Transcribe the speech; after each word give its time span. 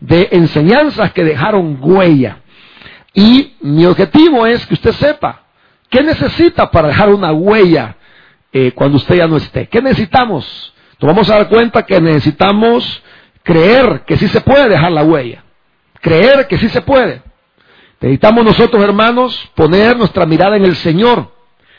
de 0.00 0.28
enseñanzas 0.32 1.12
que 1.12 1.24
dejaron 1.24 1.78
huella. 1.80 2.38
Y 3.14 3.54
mi 3.60 3.86
objetivo 3.86 4.46
es 4.46 4.66
que 4.66 4.74
usted 4.74 4.92
sepa 4.92 5.42
qué 5.88 6.02
necesita 6.02 6.70
para 6.70 6.88
dejar 6.88 7.10
una 7.10 7.32
huella 7.32 7.96
eh, 8.52 8.72
cuando 8.72 8.96
usted 8.96 9.16
ya 9.16 9.26
no 9.26 9.36
esté. 9.36 9.68
¿Qué 9.68 9.80
necesitamos? 9.80 10.74
Nos 11.00 11.08
vamos 11.08 11.28
a 11.30 11.34
dar 11.34 11.48
cuenta 11.48 11.84
que 11.84 12.00
necesitamos 12.00 13.02
creer 13.42 14.02
que 14.06 14.16
sí 14.16 14.28
se 14.28 14.40
puede 14.40 14.68
dejar 14.68 14.92
la 14.92 15.02
huella. 15.02 15.44
Creer 16.00 16.46
que 16.46 16.58
sí 16.58 16.68
se 16.68 16.80
puede. 16.80 17.22
Necesitamos 18.00 18.44
nosotros, 18.44 18.82
hermanos, 18.82 19.50
poner 19.54 19.96
nuestra 19.96 20.26
mirada 20.26 20.56
en 20.56 20.64
el 20.64 20.74
Señor. 20.76 21.32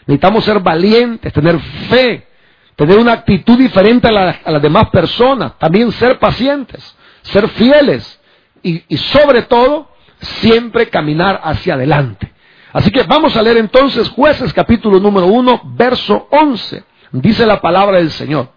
Necesitamos 0.05 0.44
ser 0.46 0.60
valientes, 0.60 1.32
tener 1.34 1.60
fe, 1.60 2.28
tener 2.75 2.98
una 2.98 3.14
actitud 3.14 3.57
diferente 3.57 4.07
a, 4.07 4.39
las 4.52 4.62
demás 4.62 4.89
personas, 4.89 5.57
también 5.57 5.91
ser 5.91 6.20
pacientes, 6.20 6.96
ser 7.23 7.49
fieles 7.49 8.19
y, 8.61 8.97
sobre 8.97 9.43
todo 9.43 9.89
siempre 10.19 10.89
caminar 10.89 11.41
hacia 11.43 11.73
adelante. 11.73 12.31
Así 12.71 12.89
que 12.91 13.04
vamos 13.04 13.36
a 13.36 13.41
leer 13.41 13.57
entonces 13.57 14.09
jueces 14.09 14.54
capítulo 14.54 15.00
número 15.00 15.28
1, 15.28 15.61
verso 15.75 16.28
11. 16.31 16.83
Dice 17.11 17.45
la 17.45 17.61
palabra 17.61 17.97
del 17.97 18.11
Señor. 18.11 18.50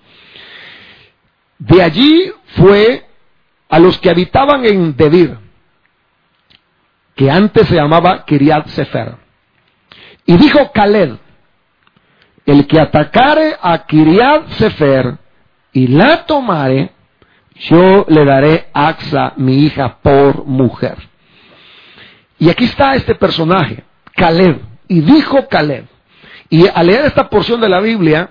De 1.59 1.83
allí 1.83 2.33
fue 2.57 3.07
a 3.69 3.79
los 3.79 3.99
que 3.99 4.11
habitaban 4.11 4.65
en 4.65 4.97
Debir, 4.97 5.37
que 7.15 7.31
antes 7.31 7.67
se 7.69 7.75
llamaba 7.75 8.25
Kiriat 8.25 8.69
Sefer. 8.69 9.17
Y 10.25 10.37
dijo 10.37 10.71
Caleb, 10.73 11.19
el 12.47 12.67
que 12.67 12.81
atacare 12.81 13.57
a 13.61 13.87
Kiriat 13.87 14.49
Sefer 14.53 15.19
y 15.73 15.89
la 15.89 16.25
tomare, 16.27 16.93
yo 17.61 18.05
le 18.09 18.25
daré 18.25 18.67
a 18.73 18.89
Axa, 18.89 19.33
mi 19.37 19.65
hija, 19.65 19.99
por 20.03 20.45
mujer. 20.45 20.97
Y 22.39 22.51
aquí 22.51 22.65
está 22.65 22.95
este 22.95 23.15
personaje. 23.15 23.85
Caleb. 24.15 24.61
Y 24.89 25.01
dijo 25.01 25.49
Caleb. 25.49 25.87
Y 26.51 26.67
al 26.69 26.87
leer 26.87 27.07
esta 27.07 27.29
porción 27.29 27.61
de 27.61 27.69
la 27.69 27.81
Biblia, 27.81 28.31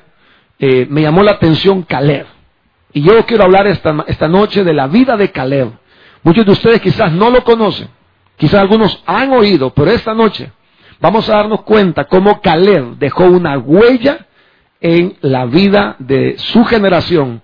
eh, 0.59 0.87
me 0.89 1.01
llamó 1.01 1.23
la 1.23 1.31
atención 1.31 1.83
Caleb. 1.83 2.27
Y 2.93 3.01
yo 3.01 3.25
quiero 3.25 3.43
hablar 3.43 3.67
esta, 3.67 4.05
esta 4.07 4.27
noche 4.27 4.63
de 4.63 4.73
la 4.73 4.87
vida 4.87 5.17
de 5.17 5.31
Caleb. 5.31 5.71
Muchos 6.23 6.45
de 6.45 6.51
ustedes 6.53 6.81
quizás 6.81 7.11
no 7.11 7.29
lo 7.29 7.43
conocen, 7.43 7.87
quizás 8.35 8.61
algunos 8.61 9.03
han 9.05 9.31
oído, 9.31 9.71
pero 9.71 9.91
esta 9.91 10.15
noche 10.15 10.51
vamos 10.99 11.29
a 11.29 11.33
darnos 11.33 11.61
cuenta 11.61 12.05
cómo 12.05 12.41
Caleb 12.41 12.97
dejó 12.97 13.25
una 13.25 13.59
huella 13.59 14.25
en 14.81 15.17
la 15.21 15.45
vida 15.45 15.97
de 15.99 16.35
su 16.39 16.63
generación 16.65 17.43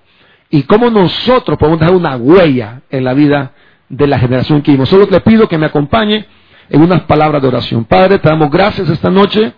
y 0.52 0.63
cómo 0.63 0.89
nosotros 0.89 1.57
podemos 1.57 1.80
dejar 1.80 1.95
una 1.95 2.17
huella 2.17 2.81
en 2.89 3.05
la 3.05 3.13
vida 3.13 3.53
de 3.88 4.05
la 4.05 4.19
generación 4.19 4.61
que 4.61 4.71
vimos. 4.71 4.89
Solo 4.89 5.07
le 5.09 5.21
pido 5.21 5.47
que 5.47 5.57
me 5.57 5.66
acompañe 5.66 6.25
en 6.69 6.81
unas 6.81 7.02
palabras 7.03 7.41
de 7.41 7.47
oración. 7.47 7.85
Padre, 7.85 8.19
te 8.19 8.30
damos 8.30 8.52
gracias 8.52 8.89
esta 8.89 9.09
noche 9.09 9.53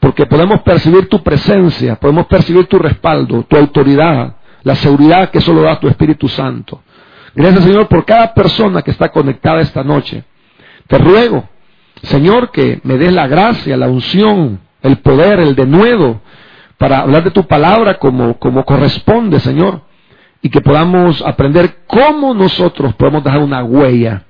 porque 0.00 0.26
podemos 0.26 0.60
percibir 0.62 1.08
tu 1.08 1.22
presencia, 1.22 1.94
podemos 1.96 2.26
percibir 2.26 2.66
tu 2.66 2.78
respaldo, 2.78 3.44
tu 3.44 3.56
autoridad, 3.56 4.36
la 4.64 4.74
seguridad 4.74 5.30
que 5.30 5.40
solo 5.40 5.62
da 5.62 5.78
tu 5.78 5.88
Espíritu 5.88 6.28
Santo. 6.28 6.82
Gracias 7.34 7.64
Señor 7.64 7.88
por 7.88 8.04
cada 8.04 8.34
persona 8.34 8.82
que 8.82 8.90
está 8.90 9.10
conectada 9.10 9.60
esta 9.60 9.84
noche. 9.84 10.24
Te 10.88 10.98
ruego, 10.98 11.48
Señor, 12.02 12.50
que 12.50 12.80
me 12.82 12.98
des 12.98 13.12
la 13.12 13.28
gracia, 13.28 13.76
la 13.76 13.88
unción, 13.88 14.60
el 14.82 14.98
poder, 14.98 15.38
el 15.38 15.54
denuedo 15.54 16.20
para 16.76 16.98
hablar 17.00 17.22
de 17.22 17.30
tu 17.30 17.46
palabra 17.46 17.98
como, 17.98 18.38
como 18.38 18.64
corresponde, 18.64 19.40
Señor, 19.40 19.80
y 20.44 20.50
que 20.50 20.60
podamos 20.60 21.22
aprender 21.22 21.78
cómo 21.86 22.34
nosotros 22.34 22.94
podemos 22.96 23.24
dejar 23.24 23.40
una 23.40 23.64
huella 23.64 24.24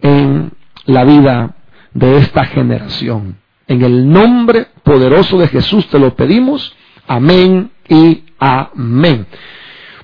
en 0.00 0.50
la 0.86 1.04
vida 1.04 1.56
de 1.92 2.16
esta 2.16 2.46
generación. 2.46 3.36
En 3.68 3.82
el 3.82 4.10
nombre 4.10 4.68
poderoso 4.82 5.36
de 5.36 5.48
Jesús 5.48 5.86
te 5.88 5.98
lo 5.98 6.16
pedimos. 6.16 6.74
Amén 7.06 7.70
y 7.86 8.24
amén. 8.38 9.26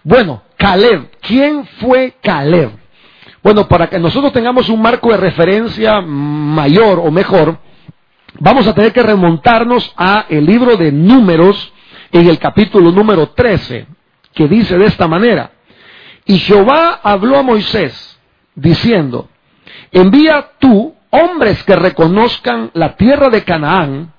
Bueno, 0.04 0.42
Caleb. 0.58 1.12
¿Quién 1.22 1.64
fue 1.81 2.16
Caleb? 2.22 2.72
Bueno, 3.42 3.66
para 3.69 3.87
que 3.88 3.98
nosotros 3.98 4.34
tengamos 4.34 4.69
un 4.69 4.82
marco 4.82 5.10
de 5.12 5.16
referencia 5.16 6.03
mayor 6.03 7.00
o 7.03 7.10
mejor, 7.10 7.58
vamos 8.38 8.66
a 8.66 8.75
tener 8.75 8.92
que 8.92 9.03
remontarnos 9.03 9.94
a 9.97 10.26
el 10.28 10.44
libro 10.44 10.76
de 10.76 10.92
Números 10.92 11.72
en 12.12 12.28
el 12.28 12.38
capítulo 12.38 12.91
número 12.91 13.31
13, 13.31 13.87
que 14.38 14.47
dice 14.47 14.78
de 14.78 14.87
esta 14.87 15.09
manera, 15.09 15.50
y 16.25 16.38
Jehová 16.38 17.00
habló 17.03 17.38
a 17.38 17.43
Moisés 17.43 18.21
diciendo, 18.54 19.28
envía 19.91 20.50
tú 20.60 20.94
hombres 21.10 21.60
que 21.65 21.75
reconozcan 21.75 22.71
la 22.75 22.94
tierra 22.94 23.31
de 23.31 23.43
Canaán, 23.43 24.12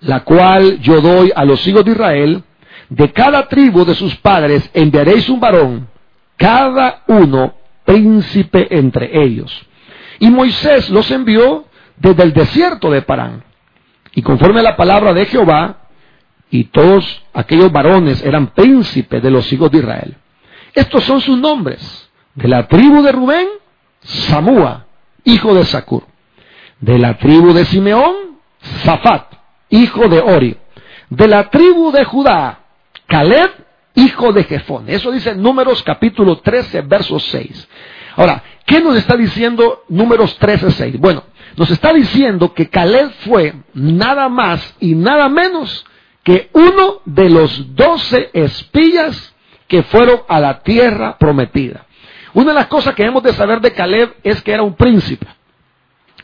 la 0.00 0.24
cual 0.24 0.78
yo 0.80 1.00
doy 1.00 1.32
a 1.34 1.46
los 1.46 1.66
hijos 1.66 1.86
de 1.86 1.92
Israel, 1.92 2.44
de 2.90 3.12
cada 3.12 3.48
tribu 3.48 3.86
de 3.86 3.94
sus 3.94 4.14
padres 4.16 4.68
enviaréis 4.74 5.30
un 5.30 5.40
varón, 5.40 5.88
cada 6.36 7.04
uno 7.06 7.54
príncipe 7.86 8.76
entre 8.76 9.22
ellos. 9.24 9.50
Y 10.18 10.28
Moisés 10.28 10.90
los 10.90 11.10
envió 11.10 11.64
desde 11.96 12.24
el 12.24 12.34
desierto 12.34 12.90
de 12.90 13.00
Parán. 13.00 13.42
Y 14.14 14.20
conforme 14.20 14.60
a 14.60 14.64
la 14.64 14.76
palabra 14.76 15.14
de 15.14 15.24
Jehová, 15.24 15.81
y 16.52 16.64
todos 16.64 17.22
aquellos 17.32 17.72
varones 17.72 18.22
eran 18.22 18.48
príncipes 18.48 19.22
de 19.22 19.30
los 19.30 19.50
hijos 19.54 19.70
de 19.70 19.78
Israel. 19.78 20.16
Estos 20.74 21.02
son 21.04 21.22
sus 21.22 21.38
nombres. 21.38 22.10
De 22.34 22.46
la 22.46 22.68
tribu 22.68 23.02
de 23.02 23.10
Rubén, 23.10 23.48
Samúa, 24.02 24.84
hijo 25.24 25.54
de 25.54 25.64
Sacur. 25.64 26.04
De 26.78 26.98
la 26.98 27.16
tribu 27.16 27.54
de 27.54 27.64
Simeón, 27.64 28.14
Zafat, 28.84 29.32
hijo 29.70 30.08
de 30.08 30.20
Ori. 30.20 30.56
De 31.08 31.26
la 31.26 31.48
tribu 31.48 31.90
de 31.90 32.04
Judá, 32.04 32.60
Caleb, 33.06 33.50
hijo 33.94 34.34
de 34.34 34.44
Jefón. 34.44 34.90
Eso 34.90 35.10
dice 35.10 35.34
Números 35.34 35.82
capítulo 35.82 36.36
13, 36.40 36.82
verso 36.82 37.18
6. 37.18 37.68
Ahora, 38.16 38.42
¿qué 38.66 38.78
nos 38.78 38.96
está 38.96 39.16
diciendo 39.16 39.84
Números 39.88 40.36
13, 40.36 40.70
6? 40.70 41.00
Bueno, 41.00 41.24
nos 41.56 41.70
está 41.70 41.94
diciendo 41.94 42.52
que 42.52 42.68
Caleb 42.68 43.10
fue 43.20 43.54
nada 43.72 44.28
más 44.28 44.76
y 44.80 44.94
nada 44.94 45.30
menos 45.30 45.86
que 46.22 46.50
uno 46.52 47.00
de 47.04 47.30
los 47.30 47.74
doce 47.74 48.30
espías 48.32 49.34
que 49.66 49.82
fueron 49.82 50.20
a 50.28 50.40
la 50.40 50.60
tierra 50.62 51.16
prometida. 51.18 51.86
Una 52.34 52.50
de 52.50 52.54
las 52.54 52.66
cosas 52.66 52.94
que 52.94 53.04
hemos 53.04 53.22
de 53.22 53.32
saber 53.32 53.60
de 53.60 53.72
Caleb 53.72 54.14
es 54.22 54.42
que 54.42 54.52
era 54.52 54.62
un 54.62 54.74
príncipe. 54.74 55.26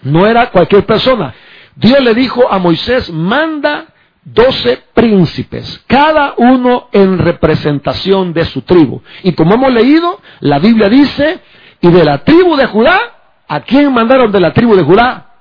No 0.03 0.27
era 0.27 0.51
cualquier 0.51 0.87
persona. 0.87 1.35
Dios 1.75 2.01
le 2.01 2.15
dijo 2.15 2.51
a 2.51 2.59
Moisés, 2.59 3.11
manda 3.11 3.87
doce 4.25 4.83
príncipes, 4.95 5.83
cada 5.87 6.35
uno 6.37 6.89
en 6.93 7.19
representación 7.19 8.33
de 8.33 8.45
su 8.45 8.63
tribu. 8.63 9.03
Y 9.23 9.33
como 9.33 9.55
hemos 9.55 9.73
leído, 9.73 10.21
la 10.41 10.59
Biblia 10.59 10.89
dice, 10.89 11.41
y 11.81 11.89
de 11.89 12.05
la 12.05 12.19
tribu 12.19 12.57
de 12.57 12.67
Judá, 12.67 12.99
¿a 13.49 13.61
quién 13.61 13.93
mandaron 13.93 14.31
de 14.31 14.41
la 14.41 14.53
tribu 14.53 14.77
de 14.77 14.83
Judá? 14.83 15.35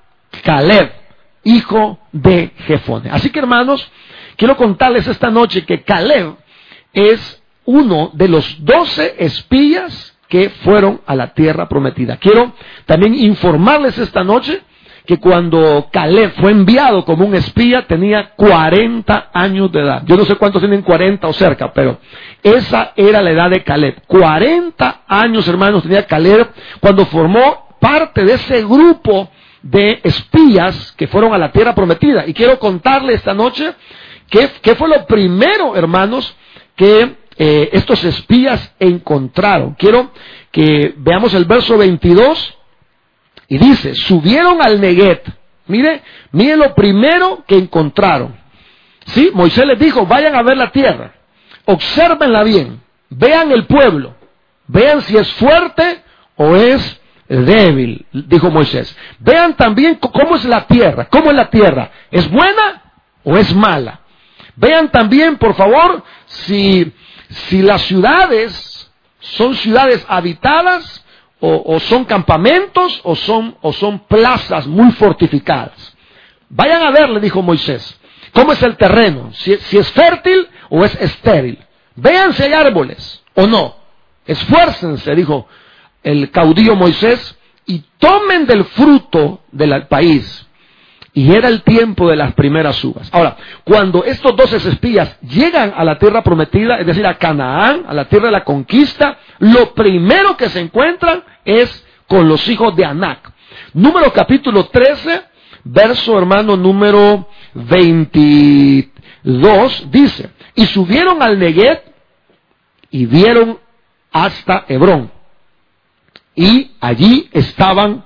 Caleb, 0.43 0.91
hijo 1.43 1.99
de 2.11 2.51
Jefone. 2.65 3.09
Así 3.09 3.29
que 3.29 3.39
hermanos, 3.39 3.89
quiero 4.37 4.55
contarles 4.55 5.07
esta 5.07 5.29
noche 5.29 5.65
que 5.65 5.83
Caleb 5.83 6.35
es 6.93 7.43
uno 7.65 8.11
de 8.13 8.29
los 8.29 8.63
doce 8.63 9.15
espías 9.19 10.17
que 10.29 10.49
fueron 10.63 11.01
a 11.05 11.15
la 11.15 11.33
tierra 11.33 11.67
prometida. 11.67 12.17
Quiero 12.17 12.53
también 12.85 13.15
informarles 13.15 13.97
esta 13.97 14.23
noche 14.23 14.61
que 15.05 15.19
cuando 15.19 15.87
Caleb 15.91 16.33
fue 16.35 16.51
enviado 16.51 17.05
como 17.05 17.25
un 17.25 17.33
espía 17.33 17.87
tenía 17.87 18.31
40 18.35 19.29
años 19.33 19.71
de 19.71 19.79
edad. 19.79 20.03
Yo 20.05 20.17
no 20.17 20.25
sé 20.25 20.35
cuántos 20.35 20.61
tienen 20.61 20.81
40 20.81 21.25
o 21.27 21.33
cerca, 21.33 21.71
pero 21.71 21.97
esa 22.43 22.91
era 22.95 23.21
la 23.21 23.31
edad 23.31 23.49
de 23.49 23.63
Caleb. 23.63 24.03
40 24.05 25.03
años, 25.07 25.47
hermanos, 25.47 25.83
tenía 25.83 26.05
Caleb 26.05 26.49
cuando 26.81 27.05
formó 27.05 27.67
parte 27.79 28.25
de 28.25 28.33
ese 28.33 28.63
grupo 28.63 29.29
de 29.61 30.01
espías 30.03 30.93
que 30.97 31.07
fueron 31.07 31.33
a 31.33 31.37
la 31.37 31.53
tierra 31.53 31.73
prometida. 31.73 32.27
Y 32.27 32.33
quiero 32.33 32.59
contarle 32.59 33.13
esta 33.13 33.33
noche 33.33 33.73
qué, 34.29 34.75
fue 34.75 34.89
lo 34.89 35.05
primero, 35.05 35.75
hermanos, 35.75 36.35
que 36.75 37.15
eh, 37.37 37.69
estos 37.73 38.03
espías 38.03 38.73
encontraron. 38.79 39.75
Quiero 39.75 40.11
que 40.51 40.93
veamos 40.97 41.33
el 41.33 41.45
verso 41.45 41.77
22 41.77 42.57
y 43.47 43.57
dice, 43.57 43.95
subieron 43.95 44.61
al 44.61 44.81
Neguet. 44.81 45.23
Mire, 45.67 46.01
mire 46.31 46.55
lo 46.55 46.73
primero 46.73 47.43
que 47.47 47.57
encontraron. 47.57 48.35
¿Sí? 49.05 49.31
Moisés 49.33 49.65
les 49.65 49.79
dijo, 49.79 50.05
vayan 50.05 50.35
a 50.35 50.43
ver 50.43 50.57
la 50.57 50.71
tierra, 50.71 51.13
observenla 51.65 52.43
bien, 52.43 52.81
vean 53.09 53.51
el 53.51 53.65
pueblo, 53.65 54.15
vean 54.67 55.01
si 55.01 55.15
es 55.15 55.31
fuerte 55.33 56.01
o 56.35 56.55
es 56.57 56.99
débil, 57.29 58.05
dijo 58.11 58.49
Moisés. 58.49 58.95
Vean 59.19 59.55
también 59.55 59.95
cómo 59.95 60.35
es 60.35 60.45
la 60.45 60.67
tierra, 60.67 61.05
cómo 61.05 61.29
es 61.29 61.35
la 61.35 61.49
tierra, 61.49 61.91
¿es 62.11 62.29
buena 62.29 62.83
o 63.23 63.37
es 63.37 63.53
mala? 63.55 64.01
Vean 64.57 64.91
también, 64.91 65.37
por 65.37 65.55
favor, 65.55 66.03
si, 66.25 66.91
si 67.29 67.61
las 67.61 67.83
ciudades 67.83 68.91
son 69.19 69.55
ciudades 69.55 70.05
habitadas 70.09 71.05
o, 71.39 71.79
son 71.79 72.05
campamentos 72.05 72.99
o 73.03 73.15
son, 73.15 73.55
o 73.61 73.71
son 73.71 73.99
plazas 74.07 74.65
muy 74.65 74.91
fortificadas. 74.93 75.95
Vayan 76.49 76.81
a 76.81 76.91
ver, 76.91 77.09
le 77.09 77.19
dijo 77.19 77.43
Moisés, 77.43 77.99
cómo 78.33 78.53
es 78.53 78.63
el 78.63 78.75
terreno, 78.77 79.31
si, 79.33 79.55
si 79.57 79.77
es 79.77 79.91
fértil 79.91 80.47
o 80.69 80.83
es 80.83 80.95
estéril. 80.99 81.59
Vean 81.95 82.33
si 82.33 82.43
hay 82.43 82.53
árboles 82.53 83.23
o 83.35 83.45
no. 83.45 83.75
Esfuércense, 84.25 85.13
dijo 85.13 85.47
el 86.03 86.31
caudillo 86.31 86.75
Moisés, 86.75 87.37
y 87.67 87.83
tomen 87.99 88.47
del 88.47 88.65
fruto 88.65 89.41
del 89.51 89.85
país. 89.87 90.46
Y 91.17 91.33
era 91.33 91.47
el 91.47 91.63
tiempo 91.63 92.07
de 92.07 92.15
las 92.15 92.35
primeras 92.35 92.83
uvas. 92.83 93.09
Ahora, 93.11 93.37
cuando 93.63 94.03
estos 94.03 94.35
doce 94.35 94.57
espías 94.57 95.19
llegan 95.21 95.73
a 95.75 95.83
la 95.83 95.97
tierra 95.97 96.21
prometida, 96.21 96.77
es 96.77 96.85
decir, 96.85 97.07
a 97.07 97.17
Canaán, 97.17 97.85
a 97.87 97.93
la 97.95 98.07
tierra 98.07 98.27
de 98.27 98.33
la 98.33 98.43
conquista, 98.43 99.17
lo 99.39 99.73
primero 99.73 100.37
que 100.37 100.47
se 100.49 100.59
encuentran 100.59 101.23
es 101.43 101.83
con 102.05 102.29
los 102.29 102.47
hijos 102.47 102.75
de 102.75 102.85
Anac. 102.85 103.31
Número 103.73 104.13
capítulo 104.13 104.65
13, 104.65 105.23
verso 105.63 106.19
hermano 106.19 106.55
número 106.55 107.27
22, 107.55 109.89
dice, 109.89 110.29
y 110.53 110.67
subieron 110.67 111.23
al 111.23 111.39
Neguet 111.39 111.81
y 112.91 113.07
vieron 113.07 113.57
hasta 114.11 114.65
Hebrón. 114.67 115.09
Y 116.35 116.73
allí 116.79 117.27
estaban 117.33 118.05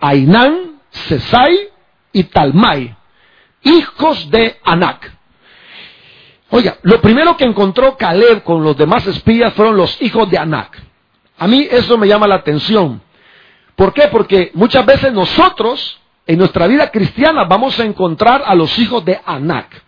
Ainán, 0.00 0.80
Sesai 0.90 1.75
y 2.16 2.24
Talmai, 2.24 2.96
hijos 3.62 4.30
de 4.30 4.58
Anac. 4.64 5.12
Oiga, 6.48 6.78
lo 6.80 6.98
primero 7.02 7.36
que 7.36 7.44
encontró 7.44 7.94
Caleb 7.98 8.42
con 8.42 8.64
los 8.64 8.74
demás 8.74 9.06
espías 9.06 9.52
fueron 9.52 9.76
los 9.76 10.00
hijos 10.00 10.30
de 10.30 10.38
Anac. 10.38 10.82
A 11.36 11.46
mí 11.46 11.68
eso 11.70 11.98
me 11.98 12.08
llama 12.08 12.26
la 12.26 12.36
atención. 12.36 13.02
¿Por 13.74 13.92
qué? 13.92 14.08
Porque 14.08 14.50
muchas 14.54 14.86
veces 14.86 15.12
nosotros, 15.12 16.00
en 16.26 16.38
nuestra 16.38 16.66
vida 16.66 16.90
cristiana, 16.90 17.44
vamos 17.44 17.78
a 17.78 17.84
encontrar 17.84 18.42
a 18.46 18.54
los 18.54 18.78
hijos 18.78 19.04
de 19.04 19.20
Anac. 19.26 19.82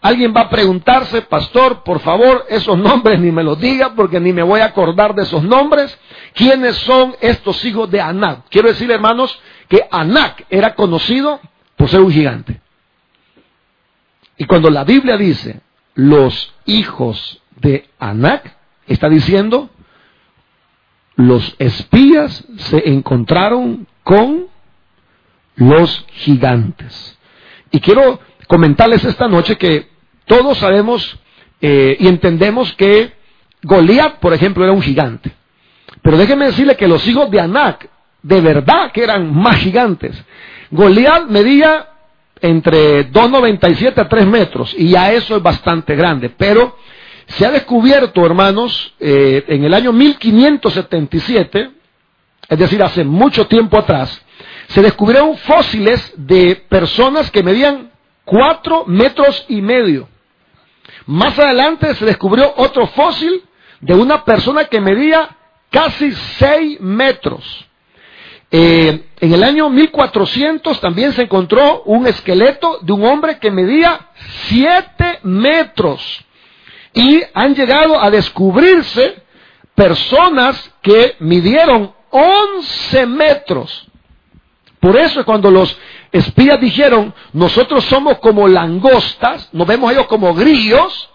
Alguien 0.00 0.32
va 0.34 0.42
a 0.42 0.48
preguntarse, 0.48 1.20
pastor, 1.22 1.82
por 1.82 2.00
favor, 2.00 2.46
esos 2.48 2.78
nombres 2.88 3.20
ni 3.20 3.30
me 3.30 3.42
los 3.42 3.60
diga 3.60 3.92
porque 3.94 4.18
ni 4.18 4.32
me 4.32 4.42
voy 4.42 4.60
a 4.60 4.66
acordar 4.66 5.14
de 5.14 5.24
esos 5.24 5.42
nombres. 5.42 5.98
¿Quiénes 6.32 6.76
son 6.76 7.14
estos 7.20 7.62
hijos 7.66 7.90
de 7.90 8.00
Anac? 8.00 8.44
Quiero 8.48 8.68
decir, 8.68 8.90
hermanos, 8.90 9.38
que 9.68 9.86
Anac 9.90 10.46
era 10.48 10.74
conocido 10.74 11.38
por 11.76 11.88
ser 11.88 12.00
un 12.00 12.10
gigante. 12.10 12.60
Y 14.38 14.44
cuando 14.44 14.70
la 14.70 14.84
Biblia 14.84 15.16
dice 15.16 15.60
los 15.94 16.54
hijos 16.66 17.40
de 17.60 17.88
Anac, 17.98 18.54
está 18.86 19.08
diciendo 19.08 19.70
los 21.16 21.56
espías 21.58 22.44
se 22.56 22.90
encontraron 22.90 23.86
con 24.02 24.48
los 25.56 26.04
gigantes. 26.12 27.18
Y 27.70 27.80
quiero 27.80 28.20
comentarles 28.46 29.04
esta 29.04 29.26
noche 29.26 29.56
que 29.56 29.88
todos 30.26 30.58
sabemos 30.58 31.18
eh, 31.60 31.96
y 31.98 32.06
entendemos 32.06 32.72
que 32.74 33.12
Goliat, 33.62 34.18
por 34.18 34.34
ejemplo, 34.34 34.62
era 34.62 34.72
un 34.72 34.82
gigante. 34.82 35.32
Pero 36.02 36.18
déjenme 36.18 36.46
decirle 36.46 36.76
que 36.76 36.86
los 36.86 37.06
hijos 37.08 37.30
de 37.30 37.40
Anac, 37.40 37.88
de 38.22 38.40
verdad 38.40 38.92
que 38.92 39.02
eran 39.02 39.34
más 39.34 39.56
gigantes. 39.56 40.22
Goliat 40.70 41.26
medía 41.26 41.88
entre 42.40 43.10
2,97 43.10 43.98
a 43.98 44.08
3 44.08 44.26
metros, 44.26 44.74
y 44.76 44.90
ya 44.90 45.12
eso 45.12 45.36
es 45.36 45.42
bastante 45.42 45.94
grande. 45.94 46.30
Pero 46.30 46.76
se 47.26 47.46
ha 47.46 47.50
descubierto, 47.50 48.24
hermanos, 48.24 48.94
eh, 49.00 49.44
en 49.48 49.64
el 49.64 49.74
año 49.74 49.92
1577, 49.92 51.70
es 52.48 52.58
decir, 52.58 52.82
hace 52.82 53.04
mucho 53.04 53.46
tiempo 53.46 53.78
atrás, 53.78 54.22
se 54.68 54.82
descubrieron 54.82 55.36
fósiles 55.38 56.12
de 56.16 56.56
personas 56.68 57.30
que 57.30 57.42
medían 57.42 57.90
cuatro 58.24 58.84
metros 58.86 59.44
y 59.48 59.60
medio. 59.60 60.08
Más 61.06 61.38
adelante 61.38 61.94
se 61.94 62.04
descubrió 62.04 62.52
otro 62.56 62.86
fósil 62.88 63.42
de 63.80 63.94
una 63.94 64.24
persona 64.24 64.64
que 64.64 64.80
medía 64.80 65.36
casi 65.70 66.12
seis 66.12 66.80
metros. 66.80 67.66
Eh, 68.50 69.08
en 69.20 69.32
el 69.32 69.42
año 69.42 69.68
1400 69.70 70.80
también 70.80 71.12
se 71.12 71.22
encontró 71.22 71.82
un 71.84 72.06
esqueleto 72.06 72.78
de 72.82 72.92
un 72.92 73.04
hombre 73.04 73.38
que 73.38 73.50
medía 73.50 74.08
siete 74.48 75.18
metros. 75.22 76.24
Y 76.94 77.22
han 77.34 77.54
llegado 77.54 78.00
a 78.00 78.10
descubrirse 78.10 79.22
personas 79.74 80.72
que 80.80 81.16
midieron 81.18 81.92
11 82.10 83.06
metros. 83.06 83.86
Por 84.80 84.96
eso 84.96 85.24
cuando 85.24 85.50
los 85.50 85.76
espías 86.12 86.60
dijeron, 86.60 87.12
nosotros 87.32 87.84
somos 87.84 88.18
como 88.18 88.48
langostas, 88.48 89.52
nos 89.52 89.66
vemos 89.66 89.92
ellos 89.92 90.06
como 90.06 90.32
grillos, 90.34 91.10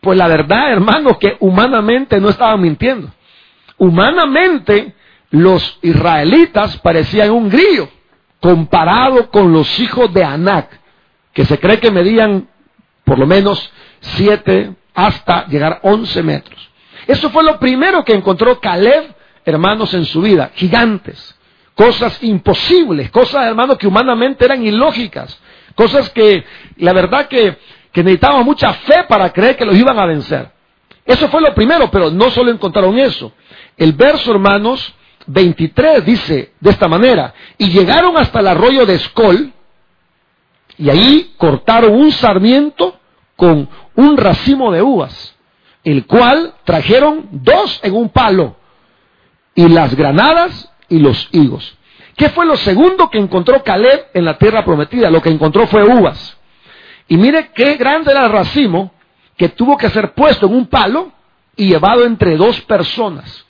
pues 0.00 0.16
la 0.16 0.28
verdad, 0.28 0.72
hermano, 0.72 1.18
que 1.18 1.36
humanamente 1.40 2.20
no 2.20 2.28
estaban 2.28 2.60
mintiendo. 2.60 3.10
Humanamente, 3.76 4.94
los 5.30 5.78
israelitas 5.82 6.78
parecían 6.78 7.30
un 7.30 7.48
grillo, 7.48 7.88
comparado 8.40 9.30
con 9.30 9.52
los 9.52 9.78
hijos 9.80 10.12
de 10.12 10.24
Anac, 10.24 10.80
que 11.32 11.44
se 11.44 11.58
cree 11.58 11.80
que 11.80 11.90
medían 11.90 12.48
por 13.04 13.18
lo 13.18 13.26
menos 13.26 13.70
siete 14.00 14.74
hasta 14.94 15.46
llegar 15.46 15.74
a 15.74 15.88
once 15.88 16.22
metros. 16.22 16.70
Eso 17.06 17.30
fue 17.30 17.42
lo 17.44 17.58
primero 17.58 18.04
que 18.04 18.12
encontró 18.12 18.60
Caleb, 18.60 19.14
hermanos, 19.44 19.94
en 19.94 20.04
su 20.04 20.20
vida, 20.20 20.50
gigantes 20.54 21.38
cosas 21.78 22.20
imposibles, 22.24 23.08
cosas, 23.12 23.46
hermano, 23.46 23.78
que 23.78 23.86
humanamente 23.86 24.44
eran 24.44 24.66
ilógicas, 24.66 25.40
cosas 25.76 26.10
que 26.10 26.44
la 26.78 26.92
verdad 26.92 27.28
que, 27.28 27.56
que 27.92 28.02
necesitábamos 28.02 28.44
mucha 28.44 28.72
fe 28.72 29.04
para 29.08 29.32
creer 29.32 29.56
que 29.56 29.64
los 29.64 29.76
iban 29.76 29.96
a 29.96 30.04
vencer. 30.04 30.50
Eso 31.06 31.28
fue 31.28 31.40
lo 31.40 31.54
primero, 31.54 31.88
pero 31.88 32.10
no 32.10 32.30
solo 32.30 32.50
encontraron 32.50 32.98
eso. 32.98 33.32
El 33.76 33.92
verso, 33.92 34.32
hermanos, 34.32 34.92
23 35.28 36.04
dice 36.04 36.52
de 36.58 36.70
esta 36.70 36.88
manera, 36.88 37.34
y 37.56 37.68
llegaron 37.68 38.16
hasta 38.16 38.40
el 38.40 38.48
arroyo 38.48 38.84
de 38.84 38.94
Escol, 38.94 39.52
y 40.76 40.90
ahí 40.90 41.34
cortaron 41.36 41.92
un 41.94 42.10
sarmiento 42.12 42.98
con 43.36 43.68
un 43.94 44.16
racimo 44.16 44.72
de 44.72 44.82
uvas, 44.82 45.36
el 45.84 46.06
cual 46.06 46.54
trajeron 46.64 47.28
dos 47.30 47.80
en 47.82 47.94
un 47.94 48.08
palo, 48.08 48.56
y 49.54 49.68
las 49.68 49.94
granadas 49.94 50.72
y 50.88 50.98
los 50.98 51.28
higos. 51.32 51.76
¿Qué 52.16 52.30
fue 52.30 52.46
lo 52.46 52.56
segundo 52.56 53.10
que 53.10 53.18
encontró 53.18 53.62
Caleb 53.62 54.06
en 54.14 54.24
la 54.24 54.38
tierra 54.38 54.64
prometida? 54.64 55.10
Lo 55.10 55.22
que 55.22 55.30
encontró 55.30 55.66
fue 55.68 55.84
uvas. 55.84 56.36
Y 57.06 57.16
mire 57.16 57.50
qué 57.54 57.76
grande 57.76 58.10
era 58.10 58.26
el 58.26 58.32
racimo 58.32 58.92
que 59.36 59.50
tuvo 59.50 59.76
que 59.76 59.88
ser 59.90 60.14
puesto 60.14 60.46
en 60.46 60.54
un 60.54 60.66
palo 60.66 61.12
y 61.56 61.68
llevado 61.68 62.04
entre 62.04 62.36
dos 62.36 62.60
personas. 62.62 63.46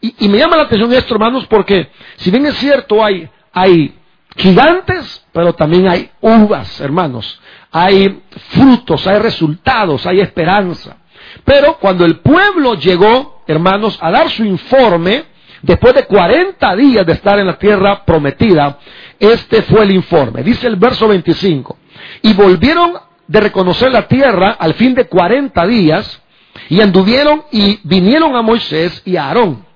Y, 0.00 0.28
me 0.28 0.38
llama 0.38 0.56
la 0.56 0.62
atención 0.64 0.92
esto, 0.92 1.14
hermanos, 1.14 1.46
porque 1.48 1.90
si 2.16 2.30
bien 2.30 2.46
es 2.46 2.54
cierto, 2.54 3.04
hay, 3.04 3.28
hay 3.52 3.94
gigantes, 4.36 5.26
pero 5.32 5.52
también 5.52 5.88
hay 5.88 6.10
uvas, 6.20 6.80
hermanos. 6.80 7.40
Hay 7.72 8.22
frutos, 8.50 9.06
hay 9.06 9.18
resultados, 9.18 10.06
hay 10.06 10.20
esperanza. 10.20 10.98
Pero 11.44 11.78
cuando 11.78 12.04
el 12.04 12.20
pueblo 12.20 12.74
llegó, 12.74 13.42
hermanos, 13.46 13.98
a 14.00 14.10
dar 14.10 14.30
su 14.30 14.44
informe, 14.44 15.24
Después 15.62 15.94
de 15.94 16.06
40 16.06 16.76
días 16.76 17.04
de 17.04 17.12
estar 17.12 17.38
en 17.38 17.46
la 17.46 17.58
tierra 17.58 18.04
prometida, 18.04 18.78
este 19.18 19.62
fue 19.62 19.82
el 19.82 19.92
informe. 19.92 20.42
Dice 20.42 20.66
el 20.66 20.76
verso 20.76 21.08
25. 21.08 21.76
Y 22.22 22.32
volvieron 22.34 22.92
de 23.26 23.40
reconocer 23.40 23.90
la 23.90 24.06
tierra 24.06 24.56
al 24.58 24.74
fin 24.74 24.94
de 24.94 25.08
40 25.08 25.66
días 25.66 26.22
y 26.68 26.80
anduvieron 26.80 27.44
y 27.50 27.80
vinieron 27.82 28.36
a 28.36 28.42
Moisés 28.42 29.02
y 29.04 29.16
a 29.16 29.26
Aarón. 29.26 29.66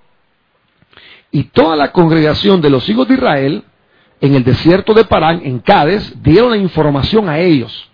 Y 1.33 1.45
toda 1.45 1.75
la 1.75 1.91
congregación 1.93 2.61
de 2.61 2.71
los 2.71 2.89
hijos 2.89 3.09
de 3.09 3.15
Israel 3.15 3.65
en 4.21 4.35
el 4.37 4.45
desierto 4.45 4.95
de 4.95 5.05
Parán, 5.05 5.41
en 5.45 5.59
Cádiz, 5.59 6.15
dieron 6.23 6.51
la 6.51 6.59
información 6.59 7.29
a 7.29 7.41
ellos. 7.41 7.91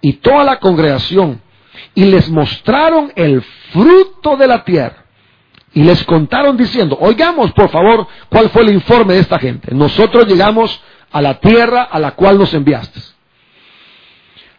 Y 0.00 0.14
toda 0.14 0.42
la 0.42 0.58
congregación. 0.58 1.40
Y 1.94 2.06
les 2.06 2.28
mostraron 2.28 3.12
el 3.14 3.42
fruto 3.72 4.36
de 4.36 4.46
la 4.46 4.64
tierra 4.64 5.04
y 5.74 5.84
les 5.84 6.02
contaron 6.04 6.56
diciendo, 6.56 6.96
oigamos 7.00 7.52
por 7.52 7.68
favor 7.70 8.06
cuál 8.28 8.48
fue 8.50 8.62
el 8.62 8.72
informe 8.72 9.14
de 9.14 9.20
esta 9.20 9.38
gente. 9.38 9.74
Nosotros 9.74 10.26
llegamos 10.26 10.80
a 11.12 11.22
la 11.22 11.38
tierra 11.38 11.82
a 11.82 11.98
la 11.98 12.12
cual 12.12 12.38
nos 12.38 12.52
enviaste, 12.54 13.00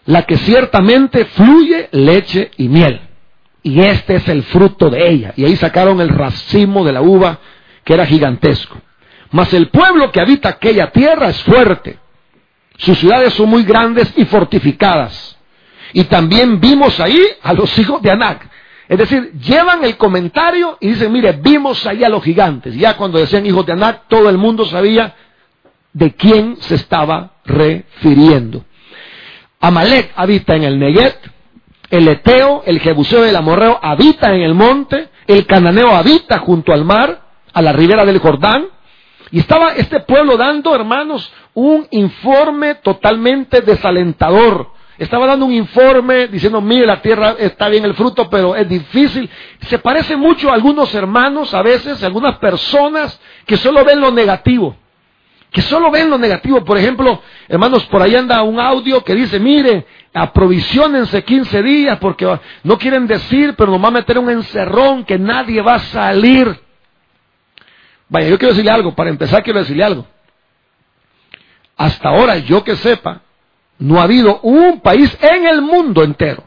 la 0.06 0.24
que 0.24 0.38
ciertamente 0.38 1.26
fluye 1.26 1.90
leche 1.92 2.52
y 2.58 2.70
miel. 2.70 3.02
Y 3.64 3.82
este 3.82 4.16
es 4.16 4.28
el 4.30 4.44
fruto 4.44 4.90
de 4.90 5.10
ella. 5.10 5.34
Y 5.36 5.44
ahí 5.44 5.56
sacaron 5.58 6.00
el 6.00 6.10
racimo 6.10 6.86
de 6.86 6.94
la 6.94 7.02
uva 7.02 7.40
que 7.90 7.96
era 7.96 8.06
gigantesco. 8.06 8.78
Mas 9.32 9.52
el 9.52 9.70
pueblo 9.70 10.12
que 10.12 10.22
habita 10.22 10.50
aquella 10.50 10.92
tierra 10.92 11.30
es 11.30 11.42
fuerte. 11.42 11.98
Sus 12.78 13.00
ciudades 13.00 13.34
son 13.34 13.50
muy 13.50 13.64
grandes 13.64 14.14
y 14.16 14.26
fortificadas. 14.26 15.36
Y 15.94 16.04
también 16.04 16.60
vimos 16.60 17.00
ahí 17.00 17.20
a 17.42 17.52
los 17.52 17.76
hijos 17.80 18.00
de 18.04 18.12
Anac 18.12 18.48
Es 18.88 19.00
decir, 19.00 19.32
llevan 19.40 19.84
el 19.84 19.98
comentario 19.98 20.78
y 20.80 20.90
dicen, 20.90 21.12
mire, 21.12 21.32
vimos 21.32 21.84
ahí 21.88 22.04
a 22.04 22.10
los 22.10 22.24
gigantes. 22.24 22.76
Ya 22.76 22.96
cuando 22.96 23.18
decían 23.18 23.48
hijos 23.48 23.66
de 23.66 23.74
Anak, 23.74 24.04
todo 24.08 24.30
el 24.30 24.38
mundo 24.38 24.66
sabía 24.66 25.16
de 25.92 26.14
quién 26.14 26.58
se 26.60 26.76
estaba 26.76 27.38
refiriendo. 27.44 28.66
Amalek 29.60 30.12
habita 30.16 30.56
en 30.56 30.64
el 30.64 30.78
Neget, 30.78 31.18
el 31.90 32.08
Eteo, 32.08 32.62
el 32.68 32.80
Jebuseo 32.82 33.26
el 33.26 33.36
Amorreo 33.36 33.80
habita 33.82 34.32
en 34.36 34.42
el 34.42 34.54
monte, 34.54 35.10
el 35.26 35.48
Cananeo 35.48 35.96
habita 35.96 36.38
junto 36.38 36.72
al 36.72 36.86
mar, 36.86 37.29
a 37.60 37.62
la 37.62 37.74
ribera 37.74 38.06
del 38.06 38.20
Jordán, 38.20 38.68
y 39.32 39.40
estaba 39.40 39.74
este 39.74 40.00
pueblo 40.00 40.38
dando, 40.38 40.74
hermanos, 40.74 41.32
un 41.54 41.86
informe 41.92 42.76
totalmente 42.76 43.60
desalentador. 43.60 44.72
Estaba 44.98 45.28
dando 45.28 45.46
un 45.46 45.52
informe 45.52 46.28
diciendo, 46.28 46.62
mire, 46.62 46.86
la 46.86 47.02
tierra 47.02 47.36
está 47.38 47.68
bien 47.68 47.84
el 47.84 47.96
fruto, 47.96 48.30
pero 48.30 48.56
es 48.56 48.68
difícil. 48.68 49.30
Se 49.68 49.78
parece 49.80 50.16
mucho 50.16 50.50
a 50.50 50.54
algunos 50.54 50.94
hermanos, 50.96 51.54
a 51.54 51.62
veces, 51.62 52.02
a 52.02 52.06
algunas 52.06 52.38
personas 52.38 53.20
que 53.46 53.58
solo 53.58 53.84
ven 53.84 54.00
lo 54.00 54.10
negativo. 54.12 54.76
Que 55.52 55.62
solo 55.62 55.92
ven 55.92 56.10
lo 56.10 56.18
negativo. 56.18 56.64
Por 56.64 56.78
ejemplo, 56.78 57.22
hermanos, 57.50 57.86
por 57.88 58.02
ahí 58.02 58.16
anda 58.16 58.42
un 58.42 58.60
audio 58.60 59.04
que 59.04 59.16
dice, 59.16 59.38
mire, 59.40 59.86
aprovisionense 60.14 61.24
15 61.24 61.62
días 61.62 61.98
porque 62.00 62.40
no 62.64 62.78
quieren 62.78 63.06
decir, 63.06 63.54
pero 63.58 63.72
nos 63.72 63.84
va 63.84 63.90
a 63.90 63.92
meter 63.92 64.18
un 64.18 64.30
encerrón 64.30 65.04
que 65.04 65.20
nadie 65.20 65.62
va 65.62 65.76
a 65.76 65.80
salir. 65.80 66.69
Vaya, 68.10 68.28
yo 68.28 68.38
quiero 68.38 68.54
decirle 68.54 68.72
algo, 68.72 68.96
para 68.96 69.10
empezar 69.10 69.44
quiero 69.44 69.60
decirle 69.60 69.84
algo. 69.84 70.06
Hasta 71.78 72.10
ahora, 72.10 72.38
yo 72.40 72.64
que 72.64 72.76
sepa, 72.76 73.22
no 73.78 74.00
ha 74.00 74.04
habido 74.04 74.42
un 74.42 74.82
país 74.82 75.18
en 75.22 75.48
el 75.48 75.62
mundo 75.62 76.04
entero 76.04 76.44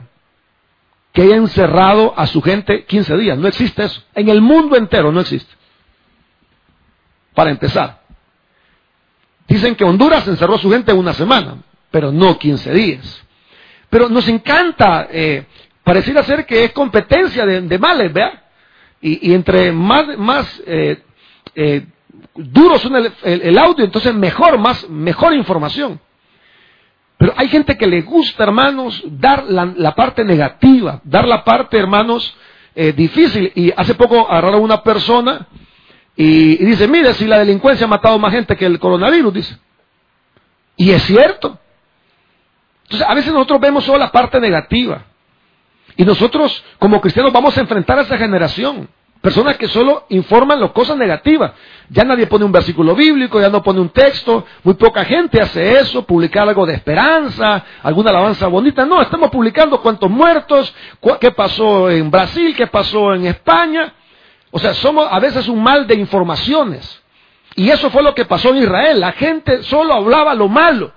que 1.12 1.22
haya 1.22 1.36
encerrado 1.36 2.14
a 2.16 2.26
su 2.26 2.42
gente 2.42 2.84
15 2.84 3.16
días. 3.16 3.38
No 3.38 3.48
existe 3.48 3.84
eso. 3.84 4.02
En 4.14 4.28
el 4.28 4.40
mundo 4.40 4.76
entero 4.76 5.12
no 5.12 5.20
existe. 5.20 5.52
Para 7.34 7.50
empezar. 7.50 8.02
Dicen 9.46 9.74
que 9.74 9.84
Honduras 9.84 10.26
encerró 10.26 10.54
a 10.54 10.58
su 10.58 10.70
gente 10.70 10.92
una 10.92 11.12
semana, 11.12 11.56
pero 11.90 12.10
no 12.10 12.38
15 12.38 12.72
días. 12.72 13.22
Pero 13.90 14.08
nos 14.08 14.26
encanta, 14.28 15.08
eh, 15.10 15.44
pareciera 15.84 16.22
ser 16.22 16.46
que 16.46 16.64
es 16.64 16.72
competencia 16.72 17.44
de, 17.44 17.78
males, 17.78 18.12
¿vea? 18.12 18.42
Y, 19.02 19.34
entre 19.34 19.72
más, 19.72 20.16
más 20.16 20.62
eh, 20.66 21.02
eh, 21.54 21.86
duro 22.34 22.78
suena 22.78 23.10
el, 23.22 23.58
audio, 23.58 23.84
entonces 23.84 24.14
mejor, 24.14 24.58
más, 24.58 24.88
mejor 24.88 25.34
información. 25.34 26.00
Pero 27.18 27.34
hay 27.36 27.48
gente 27.48 27.76
que 27.76 27.86
le 27.86 28.02
gusta, 28.02 28.42
hermanos, 28.42 29.02
dar 29.06 29.44
la, 29.44 29.94
parte 29.94 30.24
negativa, 30.24 31.00
dar 31.04 31.26
la 31.26 31.44
parte, 31.44 31.78
hermanos, 31.78 32.34
eh, 32.74 32.92
difícil. 32.92 33.52
Y 33.54 33.72
hace 33.76 33.94
poco 33.94 34.28
agarraron 34.28 34.62
una 34.62 34.82
persona 34.82 35.46
y, 36.16 36.62
y, 36.62 36.64
dice, 36.64 36.88
mire, 36.88 37.14
si 37.14 37.26
la 37.26 37.38
delincuencia 37.38 37.86
ha 37.86 37.88
matado 37.88 38.18
más 38.18 38.32
gente 38.32 38.56
que 38.56 38.66
el 38.66 38.78
coronavirus, 38.78 39.34
dice. 39.34 39.58
Y 40.76 40.90
es 40.90 41.02
cierto. 41.04 41.58
Entonces, 42.84 43.08
a 43.08 43.14
veces 43.14 43.32
nosotros 43.32 43.60
vemos 43.60 43.84
solo 43.84 43.98
la 43.98 44.10
parte 44.10 44.40
negativa. 44.40 45.04
Y 45.96 46.04
nosotros, 46.04 46.64
como 46.78 47.00
cristianos, 47.00 47.32
vamos 47.32 47.56
a 47.56 47.60
enfrentar 47.60 47.98
a 47.98 48.02
esa 48.02 48.18
generación. 48.18 48.88
Personas 49.22 49.56
que 49.56 49.68
solo 49.68 50.04
informan 50.08 50.60
las 50.60 50.72
cosas 50.72 50.96
negativas. 50.96 51.52
Ya 51.90 52.02
nadie 52.02 52.26
pone 52.26 52.44
un 52.44 52.50
versículo 52.50 52.96
bíblico, 52.96 53.40
ya 53.40 53.48
no 53.48 53.62
pone 53.62 53.78
un 53.78 53.90
texto. 53.90 54.44
Muy 54.64 54.74
poca 54.74 55.04
gente 55.04 55.40
hace 55.40 55.78
eso, 55.78 56.02
publicar 56.02 56.48
algo 56.48 56.66
de 56.66 56.74
esperanza, 56.74 57.64
alguna 57.84 58.10
alabanza 58.10 58.48
bonita. 58.48 58.84
No, 58.84 59.00
estamos 59.00 59.30
publicando 59.30 59.80
cuántos 59.80 60.10
muertos, 60.10 60.74
qué 61.20 61.30
pasó 61.30 61.88
en 61.88 62.10
Brasil, 62.10 62.52
qué 62.56 62.66
pasó 62.66 63.14
en 63.14 63.26
España. 63.26 63.94
O 64.50 64.58
sea, 64.58 64.74
somos 64.74 65.06
a 65.08 65.20
veces 65.20 65.46
un 65.46 65.62
mal 65.62 65.86
de 65.86 65.94
informaciones. 65.94 67.00
Y 67.54 67.70
eso 67.70 67.90
fue 67.90 68.02
lo 68.02 68.16
que 68.16 68.24
pasó 68.24 68.48
en 68.48 68.56
Israel. 68.56 68.98
La 68.98 69.12
gente 69.12 69.62
solo 69.62 69.94
hablaba 69.94 70.34
lo 70.34 70.48
malo. 70.48 70.92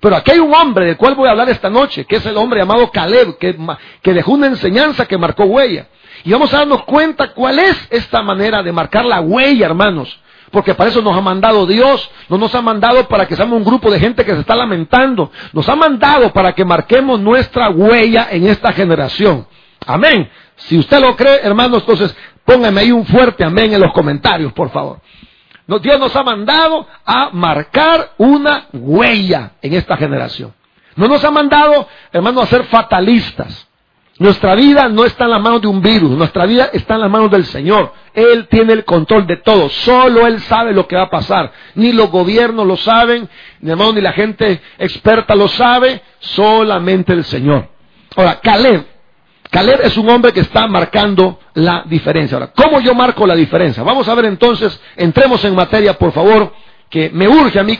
Pero 0.00 0.16
aquí 0.16 0.30
hay 0.30 0.38
un 0.38 0.54
hombre 0.54 0.86
del 0.86 0.96
cual 0.96 1.14
voy 1.14 1.28
a 1.28 1.32
hablar 1.32 1.50
esta 1.50 1.68
noche, 1.68 2.06
que 2.06 2.16
es 2.16 2.24
el 2.24 2.38
hombre 2.38 2.60
llamado 2.60 2.90
Caleb, 2.90 3.36
que, 3.36 3.54
que 4.00 4.14
dejó 4.14 4.32
una 4.32 4.46
enseñanza 4.46 5.04
que 5.04 5.18
marcó 5.18 5.44
huella. 5.44 5.88
Y 6.26 6.32
vamos 6.32 6.52
a 6.52 6.58
darnos 6.58 6.82
cuenta 6.82 7.32
cuál 7.32 7.60
es 7.60 7.86
esta 7.88 8.20
manera 8.20 8.60
de 8.60 8.72
marcar 8.72 9.04
la 9.04 9.20
huella, 9.20 9.66
hermanos. 9.66 10.18
Porque 10.50 10.74
para 10.74 10.90
eso 10.90 11.00
nos 11.00 11.16
ha 11.16 11.20
mandado 11.20 11.66
Dios, 11.66 12.10
no 12.28 12.36
nos 12.36 12.52
ha 12.56 12.60
mandado 12.60 13.06
para 13.06 13.28
que 13.28 13.36
seamos 13.36 13.58
un 13.58 13.64
grupo 13.64 13.92
de 13.92 14.00
gente 14.00 14.24
que 14.24 14.32
se 14.32 14.40
está 14.40 14.56
lamentando, 14.56 15.30
nos 15.52 15.68
ha 15.68 15.76
mandado 15.76 16.32
para 16.32 16.52
que 16.52 16.64
marquemos 16.64 17.20
nuestra 17.20 17.70
huella 17.70 18.26
en 18.32 18.48
esta 18.48 18.72
generación. 18.72 19.46
Amén. 19.86 20.28
Si 20.56 20.76
usted 20.76 21.00
lo 21.00 21.14
cree, 21.14 21.42
hermanos, 21.44 21.82
entonces 21.82 22.16
póngame 22.44 22.80
ahí 22.80 22.90
un 22.90 23.06
fuerte 23.06 23.44
amén 23.44 23.72
en 23.72 23.80
los 23.80 23.92
comentarios, 23.92 24.52
por 24.52 24.70
favor. 24.70 25.00
Dios 25.80 26.00
nos 26.00 26.16
ha 26.16 26.24
mandado 26.24 26.88
a 27.04 27.30
marcar 27.30 28.14
una 28.18 28.66
huella 28.72 29.52
en 29.62 29.74
esta 29.74 29.96
generación. 29.96 30.52
No 30.96 31.06
nos 31.06 31.22
ha 31.22 31.30
mandado, 31.30 31.86
hermanos, 32.10 32.42
a 32.42 32.46
ser 32.46 32.64
fatalistas. 32.64 33.68
Nuestra 34.18 34.54
vida 34.54 34.88
no 34.88 35.04
está 35.04 35.24
en 35.24 35.30
las 35.30 35.42
manos 35.42 35.60
de 35.60 35.68
un 35.68 35.82
virus, 35.82 36.10
nuestra 36.12 36.46
vida 36.46 36.70
está 36.72 36.94
en 36.94 37.02
las 37.02 37.10
manos 37.10 37.30
del 37.30 37.44
Señor. 37.44 37.92
Él 38.14 38.48
tiene 38.48 38.72
el 38.72 38.84
control 38.84 39.26
de 39.26 39.36
todo, 39.38 39.68
solo 39.68 40.26
Él 40.26 40.40
sabe 40.40 40.72
lo 40.72 40.88
que 40.88 40.96
va 40.96 41.02
a 41.02 41.10
pasar. 41.10 41.52
Ni 41.74 41.92
los 41.92 42.10
gobiernos 42.10 42.66
lo 42.66 42.78
saben, 42.78 43.28
ni, 43.60 43.70
hermano, 43.70 43.92
ni 43.92 44.00
la 44.00 44.12
gente 44.12 44.62
experta 44.78 45.34
lo 45.34 45.48
sabe, 45.48 46.00
solamente 46.18 47.12
el 47.12 47.24
Señor. 47.24 47.68
Ahora, 48.16 48.40
Caleb, 48.40 48.86
Caleb 49.50 49.80
es 49.82 49.96
un 49.98 50.08
hombre 50.08 50.32
que 50.32 50.40
está 50.40 50.66
marcando 50.66 51.38
la 51.52 51.84
diferencia. 51.86 52.38
Ahora, 52.38 52.52
¿cómo 52.56 52.80
yo 52.80 52.94
marco 52.94 53.26
la 53.26 53.34
diferencia? 53.34 53.82
Vamos 53.82 54.08
a 54.08 54.14
ver 54.14 54.24
entonces, 54.24 54.80
entremos 54.96 55.44
en 55.44 55.54
materia, 55.54 55.92
por 55.98 56.12
favor, 56.12 56.54
que 56.96 57.10
me 57.10 57.28
urge 57.28 57.60
a 57.60 57.62
mí 57.62 57.78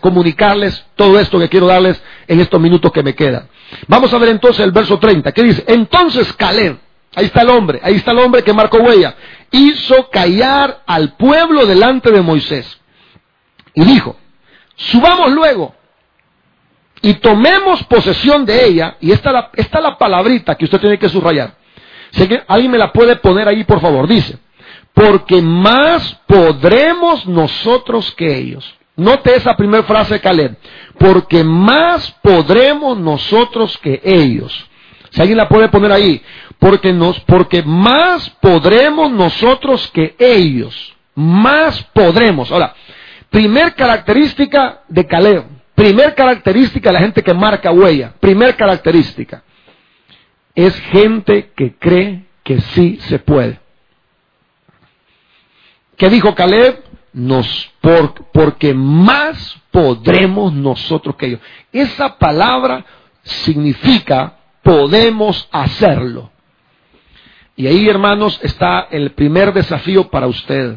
comunicarles 0.00 0.86
todo 0.94 1.18
esto 1.18 1.36
que 1.40 1.48
quiero 1.48 1.66
darles 1.66 2.00
en 2.28 2.38
estos 2.38 2.60
minutos 2.60 2.92
que 2.92 3.02
me 3.02 3.12
quedan. 3.12 3.48
Vamos 3.88 4.14
a 4.14 4.18
ver 4.18 4.28
entonces 4.28 4.64
el 4.64 4.70
verso 4.70 5.00
30, 5.00 5.32
que 5.32 5.42
dice, 5.42 5.64
entonces 5.66 6.32
Caleb, 6.34 6.78
ahí 7.12 7.24
está 7.24 7.42
el 7.42 7.48
hombre, 7.48 7.80
ahí 7.82 7.96
está 7.96 8.12
el 8.12 8.20
hombre 8.20 8.44
que 8.44 8.52
marcó 8.52 8.78
huella, 8.78 9.16
hizo 9.50 10.08
callar 10.10 10.84
al 10.86 11.14
pueblo 11.14 11.66
delante 11.66 12.12
de 12.12 12.20
Moisés. 12.22 12.80
Y 13.74 13.84
dijo, 13.84 14.16
subamos 14.76 15.32
luego 15.32 15.74
y 17.00 17.14
tomemos 17.14 17.82
posesión 17.86 18.46
de 18.46 18.64
ella, 18.64 18.96
y 19.00 19.10
esta 19.10 19.32
la, 19.32 19.50
esta 19.54 19.80
la 19.80 19.98
palabrita 19.98 20.54
que 20.54 20.66
usted 20.66 20.78
tiene 20.78 21.00
que 21.00 21.08
subrayar. 21.08 21.56
Sé 22.12 22.28
que 22.28 22.44
alguien 22.46 22.70
me 22.70 22.78
la 22.78 22.92
puede 22.92 23.16
poner 23.16 23.48
ahí, 23.48 23.64
por 23.64 23.80
favor. 23.80 24.06
Dice, 24.06 24.38
porque 24.94 25.40
más 25.40 26.20
podremos 26.26 27.26
nosotros 27.26 28.12
que 28.12 28.36
ellos. 28.36 28.74
Note 28.96 29.34
esa 29.34 29.56
primera 29.56 29.82
frase 29.84 30.14
de 30.14 30.20
Caleb. 30.20 30.56
Porque 30.98 31.42
más 31.42 32.10
podremos 32.22 32.98
nosotros 32.98 33.78
que 33.78 34.00
ellos. 34.04 34.52
Si 35.10 35.20
alguien 35.20 35.38
la 35.38 35.48
puede 35.48 35.68
poner 35.68 35.92
ahí. 35.92 36.22
Porque, 36.58 36.92
nos, 36.92 37.18
porque 37.20 37.62
más 37.62 38.28
podremos 38.40 39.10
nosotros 39.10 39.90
que 39.92 40.14
ellos. 40.18 40.94
Más 41.14 41.82
podremos. 41.94 42.52
Ahora, 42.52 42.74
primer 43.30 43.74
característica 43.74 44.82
de 44.88 45.06
Caleb. 45.06 45.44
Primer 45.74 46.14
característica 46.14 46.90
de 46.90 46.92
la 46.92 47.00
gente 47.00 47.22
que 47.22 47.32
marca 47.32 47.72
huella. 47.72 48.12
Primer 48.20 48.54
característica. 48.56 49.42
Es 50.54 50.78
gente 50.80 51.50
que 51.56 51.74
cree 51.76 52.24
que 52.44 52.60
sí 52.60 52.98
se 53.08 53.18
puede. 53.18 53.61
¿Qué 56.02 56.10
dijo 56.10 56.34
Caleb? 56.34 56.82
nos, 57.12 57.70
porque 58.32 58.74
más 58.74 59.56
podremos 59.70 60.52
nosotros 60.52 61.14
que 61.14 61.26
ellos. 61.26 61.40
Esa 61.72 62.18
palabra 62.18 62.84
significa 63.22 64.36
podemos 64.64 65.48
hacerlo. 65.52 66.28
Y 67.54 67.68
ahí, 67.68 67.88
hermanos, 67.88 68.40
está 68.42 68.88
el 68.90 69.12
primer 69.12 69.52
desafío 69.52 70.10
para 70.10 70.26
usted 70.26 70.76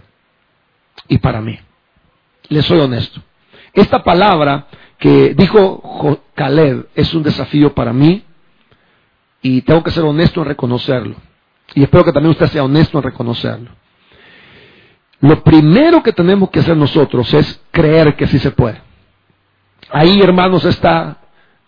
y 1.07 1.17
para 1.17 1.41
mí. 1.41 1.57
Le 2.49 2.61
soy 2.61 2.81
honesto. 2.81 3.19
Esta 3.73 4.03
palabra 4.03 4.67
que 4.99 5.33
dijo 5.33 6.21
Caleb 6.35 6.87
es 6.93 7.11
un 7.15 7.23
desafío 7.23 7.73
para 7.73 7.91
mí 7.91 8.23
y 9.41 9.63
tengo 9.63 9.81
que 9.81 9.89
ser 9.89 10.03
honesto 10.03 10.41
en 10.41 10.49
reconocerlo. 10.49 11.15
Y 11.73 11.81
espero 11.81 12.05
que 12.05 12.11
también 12.11 12.29
usted 12.29 12.45
sea 12.45 12.63
honesto 12.63 12.99
en 12.99 13.03
reconocerlo. 13.05 13.84
Lo 15.21 15.43
primero 15.43 16.03
que 16.03 16.11
tenemos 16.11 16.49
que 16.49 16.59
hacer 16.59 16.75
nosotros 16.75 17.33
es 17.33 17.61
creer 17.71 18.15
que 18.15 18.27
sí 18.27 18.39
se 18.39 18.51
puede. 18.51 18.81
Ahí, 19.91 20.19
hermanos, 20.21 20.65
está 20.65 21.17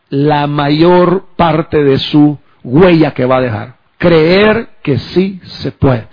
la 0.09 0.47
mayor 0.47 1.27
parte 1.35 1.83
de 1.83 1.97
su 1.99 2.37
huella 2.63 3.13
que 3.13 3.25
va 3.25 3.37
a 3.37 3.41
dejar. 3.41 3.77
Creer 3.97 4.69
que 4.83 4.97
sí 4.99 5.39
se 5.43 5.71
puede. 5.71 6.07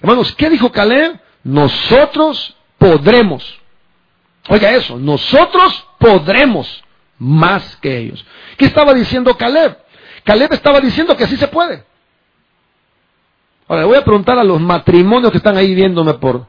Hermanos, 0.00 0.34
¿qué 0.34 0.50
dijo 0.50 0.72
Caleb? 0.72 1.20
Nosotros 1.44 2.56
podremos. 2.78 3.58
Oiga 4.48 4.72
eso, 4.72 4.98
nosotros 4.98 5.86
podremos 5.98 6.82
más 7.18 7.76
que 7.76 7.98
ellos. 7.98 8.24
¿Qué 8.56 8.64
estaba 8.64 8.94
diciendo 8.94 9.36
Caleb? 9.36 9.78
Caleb 10.24 10.52
estaba 10.52 10.80
diciendo 10.80 11.16
que 11.16 11.26
sí 11.26 11.36
se 11.36 11.48
puede. 11.48 11.84
Ahora, 13.68 13.82
le 13.82 13.88
voy 13.88 13.98
a 13.98 14.04
preguntar 14.04 14.38
a 14.38 14.44
los 14.44 14.60
matrimonios 14.60 15.30
que 15.30 15.38
están 15.38 15.56
ahí 15.56 15.74
viéndome 15.74 16.14
por, 16.14 16.46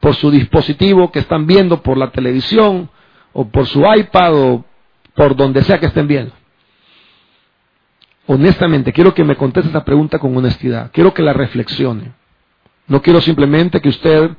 por 0.00 0.14
su 0.14 0.30
dispositivo, 0.30 1.10
que 1.10 1.20
están 1.20 1.46
viendo 1.46 1.82
por 1.82 1.96
la 1.96 2.10
televisión, 2.10 2.90
o 3.32 3.48
por 3.48 3.66
su 3.66 3.82
iPad, 3.84 4.34
o 4.34 4.64
por 5.14 5.36
donde 5.36 5.62
sea 5.62 5.78
que 5.78 5.86
estén 5.86 6.06
viendo. 6.06 6.32
Honestamente, 8.26 8.92
quiero 8.92 9.14
que 9.14 9.24
me 9.24 9.36
conteste 9.36 9.70
esa 9.70 9.84
pregunta 9.84 10.18
con 10.18 10.36
honestidad. 10.36 10.90
Quiero 10.92 11.14
que 11.14 11.22
la 11.22 11.32
reflexione. 11.32 12.12
No 12.88 13.00
quiero 13.00 13.20
simplemente 13.20 13.80
que 13.80 13.88
usted 13.88 14.30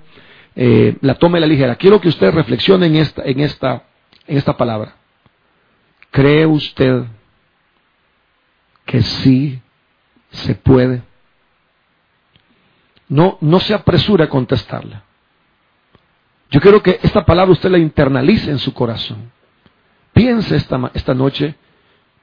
eh, 0.56 0.98
la 1.02 1.16
tome 1.16 1.38
a 1.38 1.42
la 1.42 1.48
ligera. 1.48 1.76
Quiero 1.76 2.02
que 2.02 2.10
usted 2.10 2.32
reflexione 2.32 2.88
en 2.88 2.98
esta, 2.98 3.24
en 3.24 3.40
esta, 3.40 3.84
en 4.28 4.38
esta 4.38 4.58
palabra. 4.58 4.96
¿Cree 6.12 6.46
usted 6.46 7.04
que 8.86 9.02
sí 9.02 9.62
se 10.32 10.56
puede? 10.56 11.02
No, 13.10 13.38
no 13.40 13.60
se 13.60 13.74
apresura 13.74 14.26
a 14.26 14.30
contestarla. 14.30 15.04
Yo 16.50 16.62
quiero 16.62 16.82
que 16.82 17.00
esta 17.04 17.26
palabra 17.26 17.52
usted 17.52 17.70
la 17.70 17.78
internalice 17.78 18.50
en 18.50 18.60
su 18.60 18.74
corazón. 18.74 19.32
Piense 20.14 20.56
esta, 20.56 20.92
esta 20.94 21.14
noche, 21.14 21.56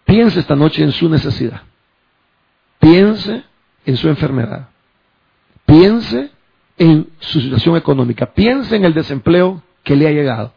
piense 0.04 0.40
esta 0.40 0.56
noche 0.56 0.82
en 0.82 0.92
su 0.92 1.08
necesidad. 1.08 1.62
Piense 2.78 3.44
en 3.84 3.96
su 3.96 4.08
enfermedad. 4.08 4.68
Piense 5.66 6.30
en 6.76 7.08
su 7.20 7.40
situación 7.40 7.76
económica. 7.76 8.32
Piense 8.32 8.76
en 8.76 8.84
el 8.84 8.94
desempleo 8.94 9.62
que 9.82 9.96
le 9.96 10.08
ha 10.08 10.10
llegado. 10.10 10.52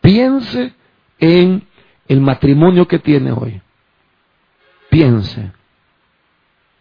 Piense 0.00 0.74
en 1.18 1.66
el 2.08 2.20
matrimonio 2.20 2.86
que 2.86 2.98
tiene 2.98 3.32
hoy. 3.32 3.60
Piense. 4.90 5.52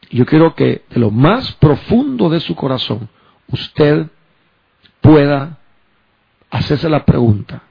Yo 0.10 0.26
quiero 0.26 0.56
que 0.56 0.84
de 0.90 1.00
lo 1.00 1.10
más 1.10 1.54
profundo 1.54 2.30
de 2.30 2.42
su 2.42 2.56
corazón 2.56 3.08
usted 3.48 4.08
pueda 5.00 5.61
hacerse 6.52 6.90
la 6.90 7.06
pregunta. 7.06 7.64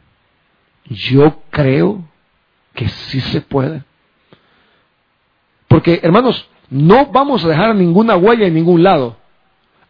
Yo 0.86 1.42
creo 1.50 2.04
que 2.74 2.88
sí 2.88 3.20
se 3.20 3.40
puede. 3.42 3.84
Porque, 5.68 6.00
hermanos, 6.02 6.48
no 6.68 7.06
vamos 7.06 7.44
a 7.44 7.48
dejar 7.48 7.76
ninguna 7.76 8.16
huella 8.16 8.46
en 8.46 8.54
ningún 8.54 8.82
lado, 8.82 9.16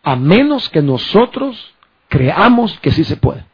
a 0.02 0.16
menos 0.16 0.68
que 0.68 0.82
nosotros 0.82 1.74
creamos 2.08 2.78
que 2.80 2.90
sí 2.90 3.04
se 3.04 3.16
puede. 3.16 3.46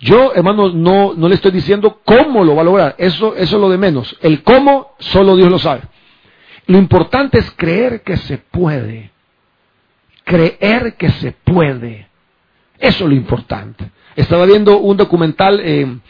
Yo, 0.00 0.32
hermanos, 0.34 0.74
no, 0.74 1.12
no 1.14 1.28
le 1.28 1.34
estoy 1.34 1.50
diciendo 1.50 2.00
cómo 2.04 2.42
lo 2.42 2.56
va 2.56 2.62
a 2.62 2.64
lograr. 2.64 2.94
Eso, 2.98 3.36
eso 3.36 3.56
es 3.56 3.60
lo 3.60 3.68
de 3.68 3.76
menos. 3.76 4.16
El 4.22 4.42
cómo, 4.42 4.94
solo 4.98 5.36
Dios 5.36 5.50
lo 5.50 5.58
sabe. 5.58 5.82
Lo 6.66 6.78
importante 6.78 7.38
es 7.38 7.50
creer 7.52 8.02
que 8.02 8.16
se 8.16 8.38
puede. 8.38 9.10
Creer 10.24 10.96
que 10.96 11.10
se 11.10 11.32
puede. 11.32 12.08
Eso 12.78 13.04
es 13.04 13.10
lo 13.10 13.14
importante. 13.14 13.90
Estaba 14.16 14.46
viendo 14.46 14.78
un 14.78 14.96
documental 14.96 15.60
en, 15.60 16.02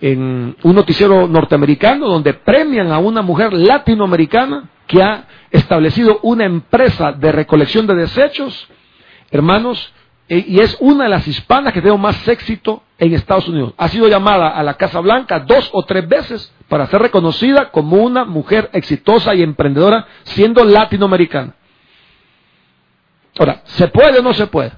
en 0.00 0.56
un 0.62 0.74
noticiero 0.74 1.26
norteamericano 1.26 2.08
donde 2.08 2.34
premian 2.34 2.92
a 2.92 2.98
una 2.98 3.22
mujer 3.22 3.52
latinoamericana 3.52 4.70
que 4.86 5.02
ha 5.02 5.26
establecido 5.50 6.20
una 6.22 6.44
empresa 6.44 7.12
de 7.12 7.32
recolección 7.32 7.86
de 7.86 7.94
desechos, 7.94 8.68
hermanos, 9.30 9.92
e, 10.28 10.44
y 10.48 10.60
es 10.60 10.76
una 10.80 11.04
de 11.04 11.10
las 11.10 11.26
hispanas 11.26 11.72
que 11.72 11.80
tiene 11.80 11.96
más 11.96 12.26
éxito 12.28 12.82
en 12.98 13.14
Estados 13.14 13.48
Unidos. 13.48 13.74
Ha 13.76 13.88
sido 13.88 14.08
llamada 14.08 14.48
a 14.48 14.62
la 14.62 14.74
Casa 14.74 15.00
Blanca 15.00 15.40
dos 15.40 15.68
o 15.72 15.84
tres 15.84 16.08
veces 16.08 16.52
para 16.68 16.86
ser 16.86 17.00
reconocida 17.00 17.70
como 17.70 17.96
una 17.96 18.24
mujer 18.24 18.70
exitosa 18.72 19.34
y 19.34 19.42
emprendedora 19.42 20.06
siendo 20.24 20.64
latinoamericana. 20.64 21.54
Ahora, 23.38 23.62
¿se 23.64 23.88
puede 23.88 24.18
o 24.18 24.22
no 24.22 24.32
se 24.34 24.46
puede? 24.46 24.72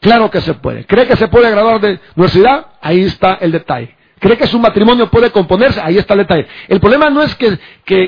Claro 0.00 0.30
que 0.30 0.40
se 0.40 0.54
puede. 0.54 0.86
¿Cree 0.86 1.06
que 1.06 1.16
se 1.16 1.28
puede 1.28 1.50
graduar 1.50 1.80
de 1.80 2.00
universidad? 2.16 2.66
Ahí 2.80 3.02
está 3.02 3.34
el 3.34 3.52
detalle. 3.52 3.94
¿Cree 4.18 4.36
que 4.36 4.46
su 4.46 4.58
matrimonio 4.58 5.10
puede 5.10 5.30
componerse? 5.30 5.80
Ahí 5.80 5.98
está 5.98 6.14
el 6.14 6.20
detalle. 6.20 6.46
El 6.68 6.80
problema 6.80 7.10
no 7.10 7.22
es 7.22 7.34
que, 7.34 7.58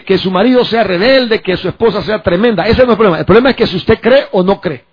que, 0.05 0.19
su 0.19 0.31
marido 0.31 0.65
sea 0.65 0.85
rebelde, 0.85 1.41
que 1.41 1.57
su 1.57 1.69
esposa 1.69 2.03
sea 2.03 2.23
tremenda. 2.23 2.65
Ese 2.65 2.79
no 2.79 2.85
es 2.85 2.91
el 2.91 2.97
problema. 2.97 3.19
El 3.19 3.25
problema 3.25 3.51
es 3.51 3.57
que 3.57 3.67
si 3.67 3.77
usted 3.77 3.99
cree 4.01 4.27
o 4.33 4.43
no 4.43 4.61
cree. 4.61 4.85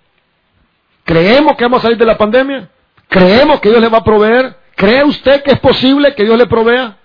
¿Creemos 1.04 1.56
que 1.56 1.64
vamos 1.64 1.80
a 1.80 1.82
salir 1.82 1.98
de 1.98 2.06
la 2.06 2.16
pandemia? 2.16 2.70
¿Creemos 3.08 3.60
que 3.60 3.70
Dios 3.70 3.80
le 3.80 3.88
va 3.88 3.98
a 3.98 4.04
proveer? 4.04 4.56
¿Cree 4.76 5.04
usted 5.04 5.42
que 5.42 5.52
es 5.52 5.60
posible 5.60 6.14
que 6.14 6.24
Dios 6.24 6.38
le 6.38 6.46
provea? 6.46 6.96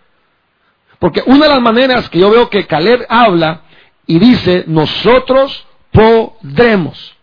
Porque 1.00 1.24
una 1.26 1.48
de 1.48 1.54
las 1.54 1.62
maneras 1.62 2.10
que 2.10 2.20
yo 2.20 2.30
veo 2.30 2.50
que 2.50 2.68
Caleb 2.68 3.06
habla 3.10 3.62
y 4.08 4.20
dice, 4.20 4.64
nosotros 4.68 5.66
podremos. 5.92 7.15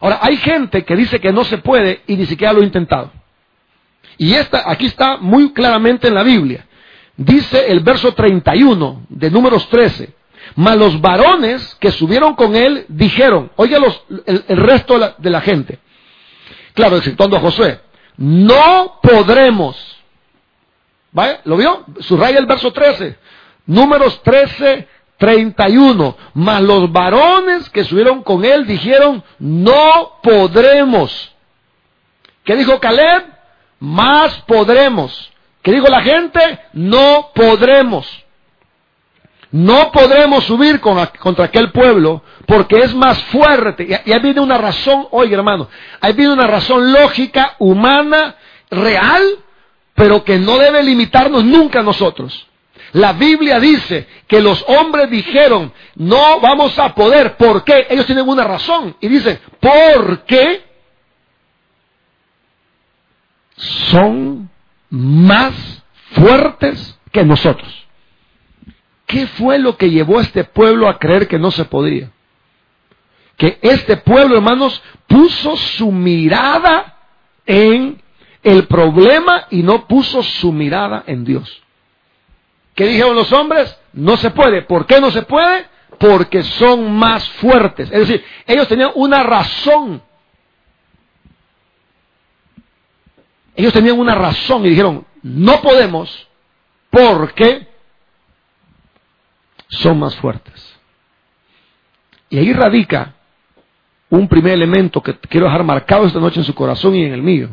Ahora, 0.00 0.18
hay 0.22 0.36
gente 0.38 0.84
que 0.84 0.96
dice 0.96 1.20
que 1.20 1.32
no 1.32 1.44
se 1.44 1.58
puede 1.58 2.02
y 2.06 2.16
ni 2.16 2.26
siquiera 2.26 2.52
lo 2.52 2.60
ha 2.60 2.64
intentado. 2.64 3.12
Y 4.16 4.34
esta, 4.34 4.70
aquí 4.70 4.86
está 4.86 5.18
muy 5.18 5.52
claramente 5.52 6.08
en 6.08 6.14
la 6.14 6.22
Biblia. 6.22 6.66
Dice 7.16 7.70
el 7.70 7.80
verso 7.80 8.12
31 8.12 9.06
de 9.08 9.30
números 9.30 9.68
13. 9.68 10.14
Mas 10.56 10.76
los 10.76 11.00
varones 11.00 11.76
que 11.80 11.90
subieron 11.92 12.34
con 12.34 12.56
él 12.56 12.86
dijeron, 12.88 13.50
oye 13.56 13.78
los, 13.78 14.02
el, 14.26 14.56
resto 14.56 14.94
de 14.94 15.00
la, 15.00 15.14
de 15.18 15.30
la, 15.30 15.40
gente. 15.40 15.78
Claro, 16.74 16.96
exceptuando 16.96 17.36
a 17.36 17.40
Josué. 17.40 17.80
No 18.16 18.98
podremos. 19.02 19.76
¿Vale? 21.12 21.40
¿Lo 21.44 21.56
vio? 21.56 21.84
Subraya 22.00 22.38
el 22.38 22.46
verso 22.46 22.72
13. 22.72 23.16
Números 23.66 24.22
13, 24.22 24.88
31. 25.20 26.16
Mas 26.34 26.62
los 26.62 26.90
varones 26.90 27.70
que 27.70 27.84
subieron 27.84 28.24
con 28.24 28.44
él 28.44 28.66
dijeron, 28.66 29.22
no 29.38 30.18
podremos. 30.22 31.32
¿Qué 32.42 32.56
dijo 32.56 32.80
Caleb? 32.80 33.40
más 33.80 34.34
podremos. 34.42 35.32
¿Qué 35.62 35.72
digo 35.72 35.88
la 35.88 36.02
gente? 36.02 36.60
No 36.74 37.30
podremos. 37.34 38.06
No 39.50 39.90
podremos 39.90 40.44
subir 40.44 40.80
contra 40.80 41.44
aquel 41.46 41.72
pueblo 41.72 42.22
porque 42.46 42.76
es 42.76 42.94
más 42.94 43.20
fuerte. 43.24 43.84
Y, 44.06 44.12
ahí 44.12 44.20
viene 44.20 44.40
una 44.40 44.58
razón, 44.58 45.08
oye 45.10 45.34
hermano, 45.34 45.68
ahí 46.00 46.12
viene 46.12 46.34
una 46.34 46.46
razón 46.46 46.92
lógica, 46.92 47.56
humana, 47.58 48.36
real, 48.70 49.22
pero 49.94 50.22
que 50.22 50.38
no 50.38 50.56
debe 50.56 50.84
limitarnos 50.84 51.42
nunca 51.42 51.80
a 51.80 51.82
nosotros. 51.82 52.46
La 52.92 53.12
Biblia 53.12 53.60
dice 53.60 54.06
que 54.26 54.40
los 54.40 54.64
hombres 54.66 55.10
dijeron, 55.10 55.72
no 55.94 56.40
vamos 56.40 56.78
a 56.78 56.94
poder. 56.94 57.36
¿Por 57.36 57.64
qué? 57.64 57.86
Ellos 57.88 58.06
tienen 58.06 58.28
una 58.28 58.44
razón. 58.44 58.96
Y 59.00 59.08
dicen, 59.08 59.38
¿por 59.60 60.24
qué? 60.24 60.70
son 63.60 64.50
más 64.88 65.82
fuertes 66.12 66.98
que 67.12 67.24
nosotros. 67.24 67.86
¿Qué 69.06 69.26
fue 69.26 69.58
lo 69.58 69.76
que 69.76 69.90
llevó 69.90 70.18
a 70.18 70.22
este 70.22 70.44
pueblo 70.44 70.88
a 70.88 70.98
creer 70.98 71.28
que 71.28 71.38
no 71.38 71.50
se 71.50 71.64
podía? 71.64 72.10
Que 73.36 73.58
este 73.62 73.96
pueblo, 73.96 74.36
hermanos, 74.36 74.82
puso 75.06 75.56
su 75.56 75.90
mirada 75.90 76.96
en 77.46 78.00
el 78.42 78.66
problema 78.66 79.46
y 79.50 79.62
no 79.62 79.86
puso 79.86 80.22
su 80.22 80.52
mirada 80.52 81.04
en 81.06 81.24
Dios. 81.24 81.62
¿Qué 82.80 82.86
dijeron 82.86 83.14
los 83.14 83.30
hombres? 83.30 83.78
No 83.92 84.16
se 84.16 84.30
puede. 84.30 84.62
¿Por 84.62 84.86
qué 84.86 85.02
no 85.02 85.10
se 85.10 85.20
puede? 85.20 85.66
Porque 85.98 86.42
son 86.42 86.96
más 86.96 87.28
fuertes. 87.32 87.92
Es 87.92 87.98
decir, 88.00 88.24
ellos 88.46 88.66
tenían 88.68 88.92
una 88.94 89.22
razón 89.22 90.02
Ellos 93.60 93.74
tenían 93.74 93.98
una 93.98 94.14
razón 94.14 94.64
y 94.64 94.70
dijeron, 94.70 95.04
no 95.22 95.60
podemos 95.60 96.26
porque 96.88 97.68
son 99.68 99.98
más 99.98 100.16
fuertes. 100.16 100.78
Y 102.30 102.38
ahí 102.38 102.54
radica 102.54 103.16
un 104.08 104.28
primer 104.28 104.54
elemento 104.54 105.02
que 105.02 105.14
quiero 105.18 105.44
dejar 105.44 105.64
marcado 105.64 106.06
esta 106.06 106.18
noche 106.18 106.40
en 106.40 106.46
su 106.46 106.54
corazón 106.54 106.94
y 106.94 107.04
en 107.04 107.12
el 107.12 107.22
mío. 107.22 107.50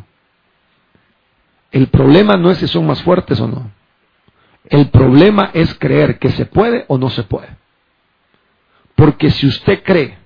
El 1.74 1.88
problema 1.88 2.38
no 2.38 2.52
es 2.52 2.60
si 2.60 2.70
son 2.70 2.88
más 2.88 3.04
fuertes 3.04 3.42
o 3.42 3.48
no. 3.50 3.77
El 4.70 4.90
problema 4.90 5.52
es 5.54 5.74
creer 5.76 6.20
que 6.20 6.30
se 6.32 6.46
puede 6.46 6.86
o 6.88 6.98
no 6.98 7.10
se 7.10 7.24
puede. 7.24 7.50
Porque 8.96 9.30
si 9.32 9.48
usted 9.48 9.84
cree 9.84 10.18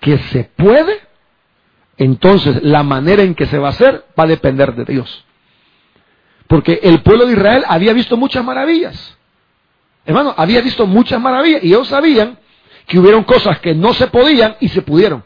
que 0.00 0.18
se 0.18 0.44
puede, 0.44 1.00
entonces 1.96 2.62
la 2.62 2.82
manera 2.82 3.22
en 3.22 3.34
que 3.34 3.46
se 3.46 3.58
va 3.58 3.68
a 3.68 3.70
hacer 3.70 4.04
va 4.18 4.24
a 4.24 4.28
depender 4.28 4.74
de 4.74 4.84
Dios. 4.84 5.24
Porque 6.46 6.80
el 6.82 7.02
pueblo 7.02 7.26
de 7.26 7.32
Israel 7.32 7.64
había 7.66 7.92
visto 7.92 8.16
muchas 8.16 8.44
maravillas. 8.44 9.16
Hermano, 10.06 10.32
había 10.36 10.60
visto 10.60 10.86
muchas 10.86 11.20
maravillas 11.20 11.62
y 11.64 11.68
ellos 11.68 11.88
sabían 11.88 12.38
que 12.86 12.98
hubieron 12.98 13.24
cosas 13.24 13.58
que 13.60 13.74
no 13.74 13.92
se 13.92 14.06
podían 14.06 14.56
y 14.60 14.68
se 14.68 14.80
pudieron. 14.80 15.24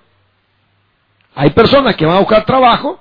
Hay 1.34 1.50
personas 1.50 1.94
que 1.96 2.04
van 2.04 2.16
a 2.16 2.20
buscar 2.20 2.44
trabajo, 2.44 2.98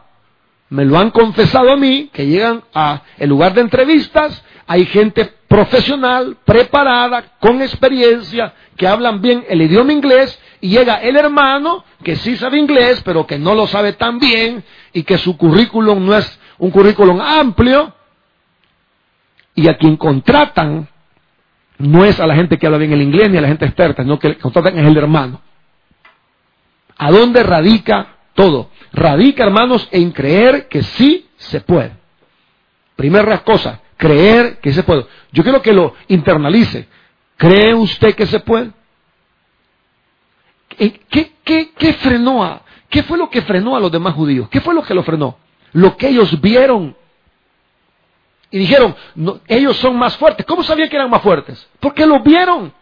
me 0.70 0.86
lo 0.86 0.98
han 1.00 1.12
confesado 1.12 1.72
a 1.72 1.78
mí, 1.78 2.10
que 2.14 2.28
llegan 2.28 2.64
a 2.74 3.02
el 3.18 3.30
lugar 3.30 3.54
de 3.54 3.62
entrevistas, 3.62 4.44
hay 4.72 4.86
gente 4.86 5.30
profesional, 5.50 6.38
preparada, 6.46 7.34
con 7.42 7.62
experiencia, 7.62 8.54
que 8.78 8.88
hablan 8.88 9.22
bien 9.22 9.44
el 9.50 9.62
idioma 9.62 9.92
inglés 9.92 10.40
y 10.62 10.70
llega 10.70 11.02
el 11.02 11.18
hermano 11.18 11.84
que 12.02 12.16
sí 12.16 12.38
sabe 12.38 12.58
inglés, 12.58 13.02
pero 13.04 13.28
que 13.28 13.38
no 13.38 13.54
lo 13.54 13.68
sabe 13.68 13.92
tan 13.92 14.18
bien 14.18 14.64
y 14.94 15.04
que 15.04 15.18
su 15.18 15.36
currículum 15.36 16.06
no 16.06 16.16
es 16.16 16.40
un 16.58 16.72
currículum 16.72 17.20
amplio 17.20 17.94
y 19.56 19.68
a 19.68 19.76
quien 19.78 19.98
contratan 19.98 20.88
no 21.78 22.06
es 22.06 22.18
a 22.22 22.26
la 22.26 22.36
gente 22.36 22.58
que 22.58 22.66
habla 22.66 22.78
bien 22.78 22.94
el 22.94 23.02
inglés 23.02 23.30
ni 23.30 23.40
a 23.40 23.42
la 23.42 23.50
gente 23.50 23.66
experta, 23.66 24.04
sino 24.04 24.20
que 24.20 24.38
contratan 24.38 24.80
es 24.80 24.88
el 24.88 24.96
hermano. 24.96 25.42
¿A 26.98 27.12
dónde 27.12 27.44
radica 27.44 28.16
todo? 28.36 28.70
Radica, 28.94 29.44
hermanos, 29.44 29.86
en 29.92 30.12
creer 30.12 30.70
que 30.70 30.82
sí 30.82 31.28
se 31.36 31.60
puede. 31.60 31.92
Primera 32.96 33.40
cosa, 33.40 33.81
creer 34.02 34.58
que 34.58 34.74
se 34.74 34.82
puede. 34.82 35.06
Yo 35.32 35.44
quiero 35.44 35.62
que 35.62 35.72
lo 35.72 35.94
internalice. 36.08 36.88
¿Cree 37.38 37.76
usted 37.76 38.16
que 38.16 38.26
se 38.26 38.40
puede? 38.40 38.72
¿Qué, 40.76 41.34
qué, 41.44 41.94
frenó 42.00 42.44
a, 42.44 42.64
qué 42.90 43.04
fue 43.04 43.16
lo 43.16 43.30
que 43.30 43.44
frenó 43.44 43.76
a 43.76 43.80
los 43.80 43.92
demás 43.92 44.16
judíos? 44.16 44.50
¿Qué 44.50 44.60
fue 44.60 44.74
lo 44.74 44.82
que 44.82 44.96
lo 44.96 45.04
frenó? 45.04 45.38
Lo 45.74 45.96
que 45.98 46.08
ellos 46.08 46.42
vieron. 46.42 46.96
Y 48.50 48.58
dijeron, 48.58 48.96
ellos 49.48 49.78
son 49.78 49.96
más 49.98 50.18
fuertes. 50.18 50.48
¿Cómo 50.48 50.64
sabían 50.64 50.90
que 50.90 50.96
eran 50.96 51.10
más 51.10 51.22
fuertes? 51.22 51.70
Porque 51.80 52.04
lo 52.08 52.22
vieron. 52.22 52.74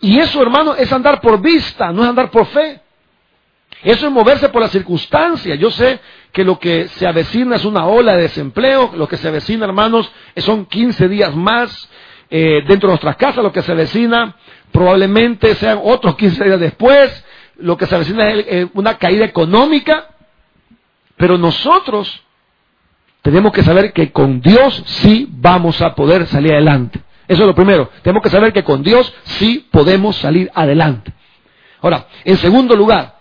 Y 0.00 0.18
eso, 0.18 0.42
hermano, 0.42 0.74
es 0.74 0.92
andar 0.92 1.20
por 1.20 1.40
vista, 1.40 1.92
no 1.92 2.02
es 2.02 2.08
andar 2.08 2.28
por 2.32 2.44
fe. 2.46 2.80
Eso 3.82 4.06
es 4.06 4.12
moverse 4.12 4.48
por 4.48 4.60
las 4.60 4.72
circunstancias. 4.72 5.58
Yo 5.58 5.70
sé 5.70 6.00
que 6.32 6.44
lo 6.44 6.58
que 6.58 6.88
se 6.88 7.06
avecina 7.06 7.56
es 7.56 7.64
una 7.64 7.86
ola 7.86 8.16
de 8.16 8.22
desempleo. 8.22 8.92
Lo 8.96 9.06
que 9.06 9.16
se 9.16 9.28
avecina, 9.28 9.66
hermanos, 9.66 10.10
son 10.36 10.66
15 10.66 11.08
días 11.08 11.34
más 11.34 11.88
eh, 12.28 12.62
dentro 12.66 12.88
de 12.88 12.92
nuestras 12.92 13.16
casas. 13.16 13.44
Lo 13.44 13.52
que 13.52 13.62
se 13.62 13.72
avecina 13.72 14.36
probablemente 14.72 15.54
sean 15.54 15.80
otros 15.82 16.16
15 16.16 16.44
días 16.44 16.60
después. 16.60 17.24
Lo 17.58 17.76
que 17.76 17.86
se 17.86 17.94
avecina 17.94 18.30
es 18.30 18.46
eh, 18.48 18.68
una 18.74 18.98
caída 18.98 19.24
económica. 19.24 20.08
Pero 21.16 21.38
nosotros 21.38 22.22
tenemos 23.22 23.52
que 23.52 23.62
saber 23.62 23.92
que 23.92 24.10
con 24.10 24.40
Dios 24.40 24.82
sí 24.86 25.28
vamos 25.30 25.80
a 25.82 25.94
poder 25.94 26.26
salir 26.26 26.52
adelante. 26.52 27.00
Eso 27.28 27.42
es 27.42 27.46
lo 27.46 27.54
primero. 27.54 27.90
Tenemos 28.02 28.22
que 28.22 28.30
saber 28.30 28.52
que 28.52 28.64
con 28.64 28.82
Dios 28.82 29.12
sí 29.24 29.68
podemos 29.70 30.16
salir 30.16 30.50
adelante. 30.54 31.12
Ahora, 31.80 32.06
en 32.24 32.36
segundo 32.38 32.74
lugar, 32.74 33.17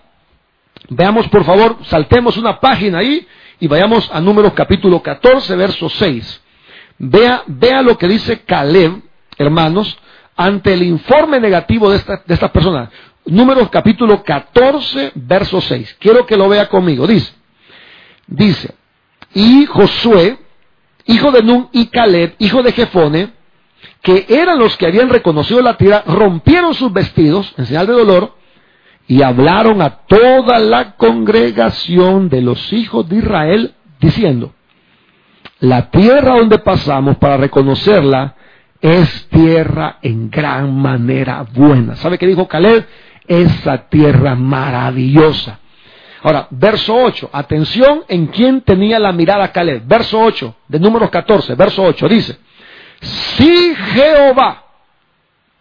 Veamos 0.89 1.27
por 1.29 1.43
favor, 1.43 1.77
saltemos 1.83 2.37
una 2.37 2.59
página 2.59 2.99
ahí 2.99 3.27
y 3.59 3.67
vayamos 3.67 4.09
a 4.13 4.21
números 4.21 4.53
capítulo 4.53 5.01
14, 5.01 5.55
verso 5.55 5.89
6. 5.89 6.41
Vea, 6.99 7.43
vea 7.47 7.81
lo 7.81 7.97
que 7.97 8.07
dice 8.07 8.41
Caleb, 8.41 9.01
hermanos, 9.37 9.97
ante 10.35 10.73
el 10.73 10.83
informe 10.83 11.39
negativo 11.39 11.89
de 11.89 11.97
esta, 11.97 12.23
de 12.25 12.33
esta 12.33 12.51
persona. 12.51 12.89
Números 13.25 13.69
capítulo 13.69 14.23
14, 14.23 15.11
verso 15.15 15.59
6. 15.59 15.97
Quiero 15.99 16.25
que 16.25 16.37
lo 16.37 16.47
vea 16.47 16.69
conmigo. 16.69 17.05
Dice, 17.05 17.33
dice, 18.25 18.73
y 19.33 19.65
Josué, 19.65 20.37
hijo 21.05 21.31
de 21.31 21.43
Nun, 21.43 21.69
y 21.73 21.87
Caleb, 21.87 22.35
hijo 22.39 22.63
de 22.63 22.71
Jefone, 22.71 23.33
que 24.01 24.25
eran 24.29 24.57
los 24.59 24.77
que 24.77 24.87
habían 24.87 25.09
reconocido 25.09 25.61
la 25.61 25.75
tierra, 25.75 26.03
rompieron 26.05 26.73
sus 26.73 26.93
vestidos 26.93 27.53
en 27.57 27.65
señal 27.65 27.87
de 27.87 27.93
dolor, 27.93 28.36
y 29.07 29.21
hablaron 29.21 29.81
a 29.81 30.01
toda 30.05 30.59
la 30.59 30.95
congregación 30.95 32.29
de 32.29 32.41
los 32.41 32.73
hijos 32.73 33.07
de 33.07 33.17
Israel 33.17 33.73
diciendo, 33.99 34.53
la 35.59 35.89
tierra 35.89 36.35
donde 36.35 36.59
pasamos 36.59 37.17
para 37.17 37.37
reconocerla 37.37 38.35
es 38.81 39.27
tierra 39.29 39.97
en 40.01 40.29
gran 40.29 40.75
manera 40.77 41.45
buena. 41.51 41.95
¿Sabe 41.95 42.17
qué 42.17 42.27
dijo 42.27 42.47
Caleb? 42.47 42.85
Esa 43.27 43.89
tierra 43.89 44.35
maravillosa. 44.35 45.59
Ahora, 46.21 46.47
verso 46.51 46.95
8, 46.95 47.29
atención 47.31 48.03
en 48.07 48.27
quién 48.27 48.61
tenía 48.61 48.99
la 48.99 49.11
mirada 49.13 49.51
Caleb. 49.51 49.83
Verso 49.85 50.19
8, 50.19 50.55
de 50.67 50.79
números 50.79 51.09
14, 51.09 51.55
verso 51.55 51.83
8, 51.83 52.09
dice, 52.09 52.37
si 52.99 53.75
Jehová 53.75 54.66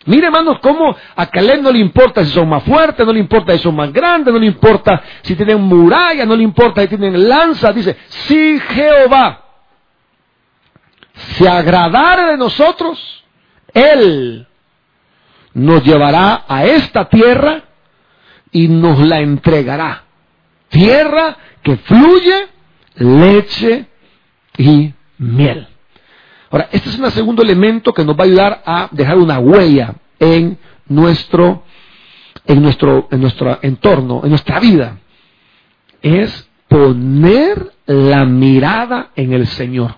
Mire, 0.07 0.27
hermanos, 0.27 0.59
cómo 0.61 0.97
a 1.16 1.27
Caleb 1.27 1.62
no 1.62 1.73
le 1.73 1.81
importa 1.81 2.25
si 2.25 2.31
son 2.31 2.49
más 2.49 2.62
fuertes, 2.62 3.05
no 3.05 3.12
le 3.12 3.19
importa 3.19 3.53
si 3.53 3.59
son 3.59 3.75
más 3.75 3.92
grandes, 3.92 4.33
no 4.33 4.38
le 4.38 4.47
importa 4.47 5.03
si 5.23 5.35
tienen 5.35 5.61
muralla, 5.61 6.25
no 6.25 6.37
le 6.37 6.45
importa 6.45 6.83
si 6.83 6.88
tienen 6.88 7.29
lanza. 7.29 7.73
Dice, 7.73 7.97
si 8.07 8.59
Jehová 8.61 9.42
se 11.12 11.49
agradare 11.49 12.33
de 12.33 12.37
nosotros, 12.37 13.25
Él 13.75 14.47
nos 15.55 15.83
llevará 15.85 16.45
a 16.47 16.64
esta 16.64 17.09
tierra 17.09 17.62
y 18.53 18.69
nos 18.69 18.99
la 19.01 19.21
entregará. 19.21 20.05
Tierra 20.69 21.37
que 21.62 21.77
fluye 21.79 22.49
leche 22.95 23.87
y 24.59 24.92
miel. 25.19 25.66
Ahora, 26.51 26.69
este 26.71 26.89
es 26.89 26.99
un 26.99 27.11
segundo 27.11 27.43
elemento 27.43 27.93
que 27.93 28.05
nos 28.05 28.17
va 28.17 28.23
a 28.23 28.27
ayudar 28.27 28.63
a 28.65 28.89
dejar 28.91 29.19
una 29.19 29.39
huella 29.39 29.95
en 30.19 30.59
nuestro, 30.87 31.65
en 32.47 32.63
nuestro, 32.63 33.09
en 33.11 33.21
nuestro 33.21 33.59
entorno, 33.63 34.21
en 34.23 34.31
nuestra 34.31 34.61
vida. 34.61 34.99
Es 36.01 36.49
poner 36.69 37.73
la 37.87 38.25
mirada 38.25 39.11
en 39.17 39.33
el 39.33 39.47
Señor. 39.47 39.97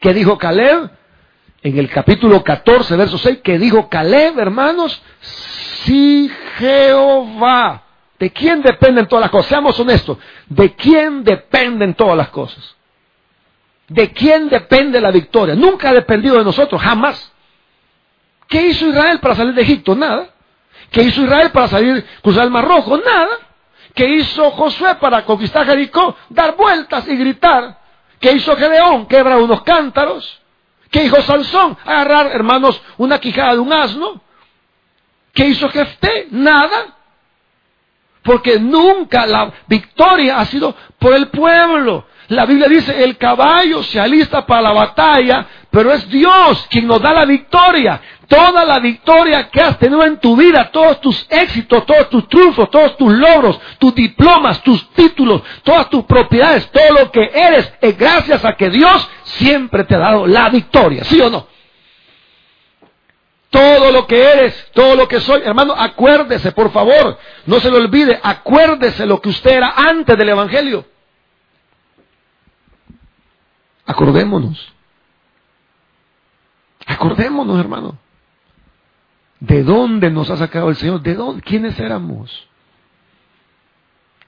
¿Qué 0.00 0.12
dijo 0.12 0.36
Caleb? 0.38 0.90
En 1.62 1.78
el 1.78 1.88
capítulo 1.88 2.42
14, 2.42 2.96
verso 2.96 3.18
6, 3.18 3.38
¿qué 3.44 3.56
dijo 3.58 3.88
Caleb, 3.88 4.38
hermanos? 4.38 5.00
Si 5.20 6.28
Jehová. 6.58 7.84
¿De 8.18 8.30
quién 8.30 8.62
dependen 8.62 9.06
todas 9.06 9.22
las 9.22 9.30
cosas? 9.30 9.48
Seamos 9.48 9.78
honestos. 9.78 10.18
¿De 10.48 10.74
quién 10.74 11.24
dependen 11.24 11.94
todas 11.94 12.16
las 12.16 12.28
cosas? 12.28 12.76
¿De 13.92 14.10
quién 14.10 14.48
depende 14.48 15.00
la 15.02 15.10
victoria? 15.10 15.54
Nunca 15.54 15.90
ha 15.90 15.92
dependido 15.92 16.38
de 16.38 16.44
nosotros, 16.44 16.80
jamás. 16.80 17.30
¿Qué 18.48 18.68
hizo 18.68 18.88
Israel 18.88 19.20
para 19.20 19.34
salir 19.34 19.52
de 19.52 19.60
Egipto? 19.60 19.94
Nada. 19.94 20.30
¿Qué 20.90 21.02
hizo 21.02 21.22
Israel 21.22 21.50
para 21.50 21.68
salir, 21.68 22.02
cruzar 22.22 22.44
el 22.44 22.50
Mar 22.50 22.66
Rojo? 22.66 22.96
Nada. 22.96 23.36
¿Qué 23.94 24.08
hizo 24.08 24.50
Josué 24.52 24.94
para 24.94 25.26
conquistar 25.26 25.66
Jericó? 25.66 26.16
Dar 26.30 26.56
vueltas 26.56 27.06
y 27.06 27.16
gritar. 27.16 27.78
¿Qué 28.18 28.32
hizo 28.32 28.56
Gedeón? 28.56 29.06
Quebrar 29.06 29.38
unos 29.38 29.62
cántaros. 29.62 30.40
¿Qué 30.90 31.04
hizo 31.04 31.20
Sansón? 31.20 31.76
Agarrar, 31.84 32.28
hermanos, 32.28 32.80
una 32.96 33.18
quijada 33.18 33.52
de 33.52 33.58
un 33.58 33.72
asno. 33.74 34.22
¿Qué 35.34 35.48
hizo 35.48 35.68
Jefté? 35.68 36.28
Nada. 36.30 36.96
Porque 38.22 38.58
nunca 38.58 39.26
la 39.26 39.52
victoria 39.66 40.38
ha 40.38 40.46
sido 40.46 40.74
por 40.98 41.12
el 41.12 41.28
pueblo. 41.28 42.06
La 42.32 42.46
Biblia 42.46 42.66
dice, 42.66 43.04
el 43.04 43.18
caballo 43.18 43.82
se 43.82 44.00
alista 44.00 44.46
para 44.46 44.62
la 44.62 44.72
batalla, 44.72 45.46
pero 45.70 45.92
es 45.92 46.08
Dios 46.08 46.66
quien 46.70 46.86
nos 46.86 47.02
da 47.02 47.12
la 47.12 47.26
victoria. 47.26 48.00
Toda 48.26 48.64
la 48.64 48.78
victoria 48.78 49.50
que 49.50 49.60
has 49.60 49.78
tenido 49.78 50.02
en 50.02 50.18
tu 50.18 50.34
vida, 50.34 50.70
todos 50.72 50.98
tus 51.02 51.26
éxitos, 51.28 51.84
todos 51.84 52.08
tus 52.08 52.26
triunfos, 52.30 52.70
todos 52.70 52.96
tus 52.96 53.12
logros, 53.12 53.60
tus 53.78 53.94
diplomas, 53.94 54.62
tus 54.62 54.88
títulos, 54.92 55.42
todas 55.62 55.90
tus 55.90 56.04
propiedades, 56.04 56.70
todo 56.70 57.02
lo 57.02 57.12
que 57.12 57.30
eres, 57.34 57.70
es 57.82 57.98
gracias 57.98 58.42
a 58.46 58.54
que 58.54 58.70
Dios 58.70 59.10
siempre 59.24 59.84
te 59.84 59.94
ha 59.94 59.98
dado 59.98 60.26
la 60.26 60.48
victoria. 60.48 61.04
¿Sí 61.04 61.20
o 61.20 61.28
no? 61.28 61.46
Todo 63.50 63.92
lo 63.92 64.06
que 64.06 64.18
eres, 64.18 64.70
todo 64.72 64.94
lo 64.94 65.06
que 65.06 65.20
soy, 65.20 65.42
hermano, 65.44 65.74
acuérdese, 65.76 66.52
por 66.52 66.72
favor, 66.72 67.18
no 67.44 67.60
se 67.60 67.70
lo 67.70 67.76
olvide, 67.76 68.18
acuérdese 68.22 69.04
lo 69.04 69.20
que 69.20 69.28
usted 69.28 69.50
era 69.50 69.74
antes 69.76 70.16
del 70.16 70.30
Evangelio. 70.30 70.91
Acordémonos. 73.92 74.72
Acordémonos, 76.86 77.60
hermano. 77.60 77.98
¿De 79.38 79.62
dónde 79.62 80.10
nos 80.10 80.30
ha 80.30 80.36
sacado 80.38 80.70
el 80.70 80.76
Señor? 80.76 81.02
¿De 81.02 81.14
dónde? 81.14 81.42
¿Quiénes 81.42 81.78
éramos? 81.78 82.48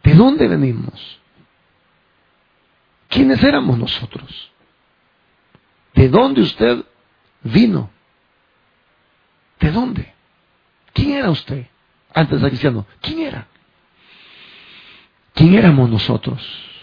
¿De 0.02 0.14
dónde 0.14 0.48
venimos? 0.48 1.18
¿Quiénes 3.08 3.42
éramos 3.42 3.78
nosotros? 3.78 4.50
¿De 5.94 6.10
dónde 6.10 6.42
usted 6.42 6.84
vino? 7.42 7.90
¿De 9.60 9.70
dónde? 9.70 10.12
¿Quién 10.92 11.12
era 11.12 11.30
usted 11.30 11.66
antes 12.12 12.32
de 12.32 12.40
ser 12.40 12.50
cristiano? 12.50 12.86
¿Quién 13.00 13.20
era? 13.20 13.46
¿Quién 15.32 15.54
éramos 15.54 15.88
nosotros? 15.88 16.73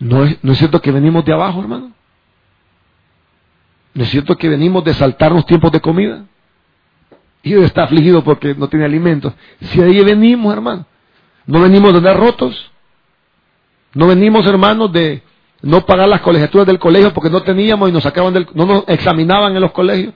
¿No 0.00 0.24
es, 0.24 0.58
cierto 0.58 0.80
que 0.80 0.90
venimos 0.90 1.24
de 1.24 1.32
abajo, 1.32 1.60
hermano? 1.60 1.92
¿No 3.94 4.02
es 4.02 4.10
cierto 4.10 4.36
que 4.36 4.48
venimos 4.48 4.84
de 4.84 4.94
saltarnos 4.94 5.46
tiempos 5.46 5.70
de 5.70 5.80
comida? 5.80 6.24
Y 7.42 7.54
está 7.54 7.84
afligido 7.84 8.24
porque 8.24 8.54
no 8.54 8.68
tiene 8.68 8.84
alimentos. 8.84 9.32
Si 9.60 9.80
ahí 9.80 10.02
venimos, 10.02 10.52
hermano. 10.52 10.86
No 11.46 11.60
venimos 11.60 11.92
de 11.92 11.98
andar 11.98 12.18
rotos. 12.18 12.70
No 13.92 14.08
venimos, 14.08 14.44
hermanos, 14.46 14.90
de 14.92 15.22
no 15.62 15.86
pagar 15.86 16.08
las 16.08 16.20
colegiaturas 16.22 16.66
del 16.66 16.78
colegio 16.78 17.12
porque 17.14 17.30
no 17.30 17.42
teníamos 17.42 17.88
y 17.88 17.92
nos 17.92 18.02
sacaban 18.02 18.34
del, 18.34 18.48
no 18.54 18.66
nos 18.66 18.84
examinaban 18.88 19.54
en 19.54 19.62
los 19.62 19.72
colegios. 19.72 20.14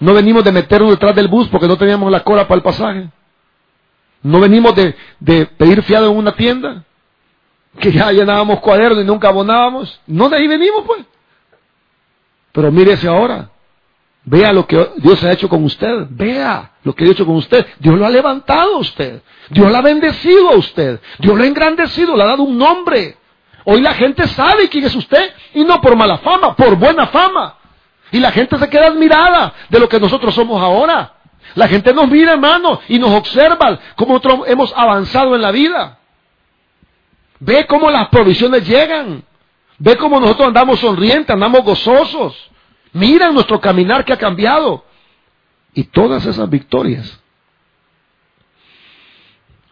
No 0.00 0.12
venimos 0.12 0.42
de 0.44 0.52
meternos 0.52 0.90
detrás 0.90 1.14
del 1.14 1.28
bus 1.28 1.48
porque 1.48 1.68
no 1.68 1.76
teníamos 1.76 2.10
la 2.10 2.24
cola 2.24 2.48
para 2.48 2.56
el 2.56 2.62
pasaje. 2.62 3.08
No 4.22 4.40
venimos 4.40 4.74
de, 4.74 4.96
de 5.20 5.46
pedir 5.46 5.82
fiado 5.82 6.10
en 6.10 6.16
una 6.16 6.32
tienda, 6.32 6.84
que 7.78 7.92
ya 7.92 8.12
llenábamos 8.12 8.60
cuadernos 8.60 9.02
y 9.02 9.06
nunca 9.06 9.28
abonábamos. 9.28 10.00
No 10.06 10.28
de 10.28 10.36
ahí 10.36 10.46
venimos, 10.46 10.84
pues. 10.86 11.04
Pero 12.52 12.70
mírese 12.70 13.08
ahora. 13.08 13.50
Vea 14.26 14.52
lo 14.52 14.66
que 14.66 14.90
Dios 14.96 15.22
ha 15.24 15.32
hecho 15.32 15.48
con 15.48 15.64
usted. 15.64 16.06
Vea 16.10 16.72
lo 16.82 16.94
que 16.94 17.04
ha 17.04 17.10
hecho 17.10 17.26
con 17.26 17.36
usted. 17.36 17.66
Dios 17.78 17.98
lo 17.98 18.06
ha 18.06 18.10
levantado 18.10 18.76
a 18.76 18.78
usted. 18.78 19.22
Dios 19.50 19.70
lo 19.70 19.76
ha 19.76 19.82
bendecido 19.82 20.50
a 20.50 20.56
usted. 20.56 21.00
Dios 21.18 21.36
lo 21.36 21.42
ha 21.42 21.46
engrandecido, 21.46 22.16
le 22.16 22.22
ha 22.22 22.26
dado 22.26 22.44
un 22.44 22.56
nombre. 22.56 23.16
Hoy 23.64 23.80
la 23.80 23.94
gente 23.94 24.26
sabe 24.28 24.68
quién 24.68 24.84
es 24.84 24.94
usted 24.94 25.32
y 25.54 25.64
no 25.64 25.80
por 25.80 25.96
mala 25.96 26.18
fama, 26.18 26.54
por 26.54 26.76
buena 26.76 27.06
fama. 27.08 27.56
Y 28.12 28.20
la 28.20 28.30
gente 28.30 28.58
se 28.58 28.68
queda 28.68 28.86
admirada 28.86 29.52
de 29.68 29.78
lo 29.78 29.88
que 29.88 29.98
nosotros 29.98 30.34
somos 30.34 30.62
ahora. 30.62 31.14
La 31.54 31.68
gente 31.68 31.92
nos 31.92 32.08
mira, 32.08 32.32
hermano, 32.32 32.80
y 32.88 32.98
nos 32.98 33.10
observa 33.10 33.78
cómo 33.96 34.14
nosotros 34.14 34.40
hemos 34.46 34.72
avanzado 34.76 35.34
en 35.34 35.42
la 35.42 35.50
vida. 35.50 35.98
Ve 37.44 37.66
cómo 37.66 37.90
las 37.90 38.08
provisiones 38.08 38.66
llegan. 38.66 39.22
Ve 39.78 39.96
cómo 39.96 40.18
nosotros 40.18 40.48
andamos 40.48 40.80
sonrientes, 40.80 41.28
andamos 41.28 41.62
gozosos. 41.62 42.50
Mira 42.94 43.30
nuestro 43.30 43.60
caminar 43.60 44.04
que 44.04 44.14
ha 44.14 44.18
cambiado. 44.18 44.82
Y 45.74 45.84
todas 45.84 46.24
esas 46.24 46.48
victorias, 46.48 47.20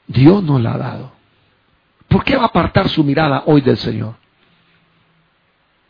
Dios 0.06 0.42
nos 0.42 0.61
la 0.61 0.74
ha 0.74 0.78
dado. 0.78 1.12
¿Por 2.08 2.24
qué 2.24 2.37
va 2.37 2.42
a 2.42 2.46
apartar 2.46 2.90
su 2.90 3.02
mirada 3.04 3.44
hoy 3.46 3.62
del 3.62 3.78
Señor? 3.78 4.16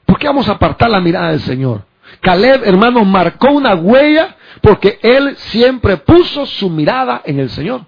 ¿Por 0.07 0.19
qué 0.19 0.29
vamos 0.29 0.49
a 0.49 0.53
apartar 0.53 0.89
la 0.89 1.01
mirada 1.01 1.31
del 1.31 1.41
Señor? 1.41 1.85
Caleb, 2.21 2.63
hermanos, 2.65 3.05
marcó 3.07 3.51
una 3.51 3.75
huella 3.75 4.37
porque 4.61 5.01
él 5.03 5.35
siempre 5.37 5.97
puso 5.97 6.47
su 6.47 6.71
mirada 6.71 7.23
en 7.25 7.41
el 7.41 7.51
Señor. 7.51 7.87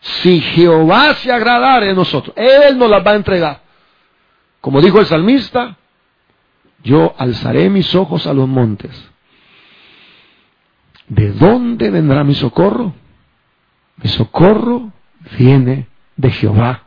Si 0.00 0.40
Jehová 0.40 1.14
se 1.14 1.30
agradare 1.30 1.88
de 1.88 1.94
nosotros, 1.94 2.34
Él 2.36 2.78
nos 2.78 2.90
las 2.90 3.06
va 3.06 3.12
a 3.12 3.16
entregar. 3.16 3.60
Como 4.60 4.80
dijo 4.80 4.98
el 4.98 5.06
salmista, 5.06 5.76
yo 6.82 7.14
alzaré 7.18 7.68
mis 7.68 7.94
ojos 7.94 8.26
a 8.26 8.32
los 8.32 8.48
montes. 8.48 8.90
¿De 11.08 11.32
dónde 11.32 11.90
vendrá 11.90 12.24
mi 12.24 12.34
socorro? 12.34 12.94
Mi 13.96 14.08
socorro 14.08 14.92
viene 15.38 15.88
de 16.16 16.30
Jehová, 16.30 16.84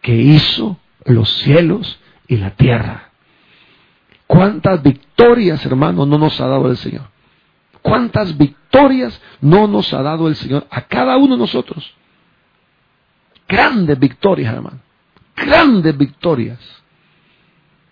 que 0.00 0.14
hizo 0.14 0.78
los 1.04 1.30
cielos 1.38 2.00
y 2.26 2.36
la 2.36 2.50
tierra. 2.50 3.10
¿Cuántas 4.26 4.82
victorias, 4.82 5.64
hermano, 5.64 6.06
no 6.06 6.18
nos 6.18 6.40
ha 6.40 6.48
dado 6.48 6.70
el 6.70 6.76
Señor? 6.76 7.08
¿Cuántas 7.82 8.36
victorias 8.36 9.20
no 9.40 9.68
nos 9.68 9.92
ha 9.94 10.02
dado 10.02 10.28
el 10.28 10.36
Señor 10.36 10.66
a 10.70 10.82
cada 10.82 11.16
uno 11.16 11.34
de 11.34 11.40
nosotros? 11.40 11.94
Grandes 13.48 13.98
victorias, 13.98 14.52
hermano. 14.54 14.78
Grandes 15.34 15.96
victorias. 15.96 16.58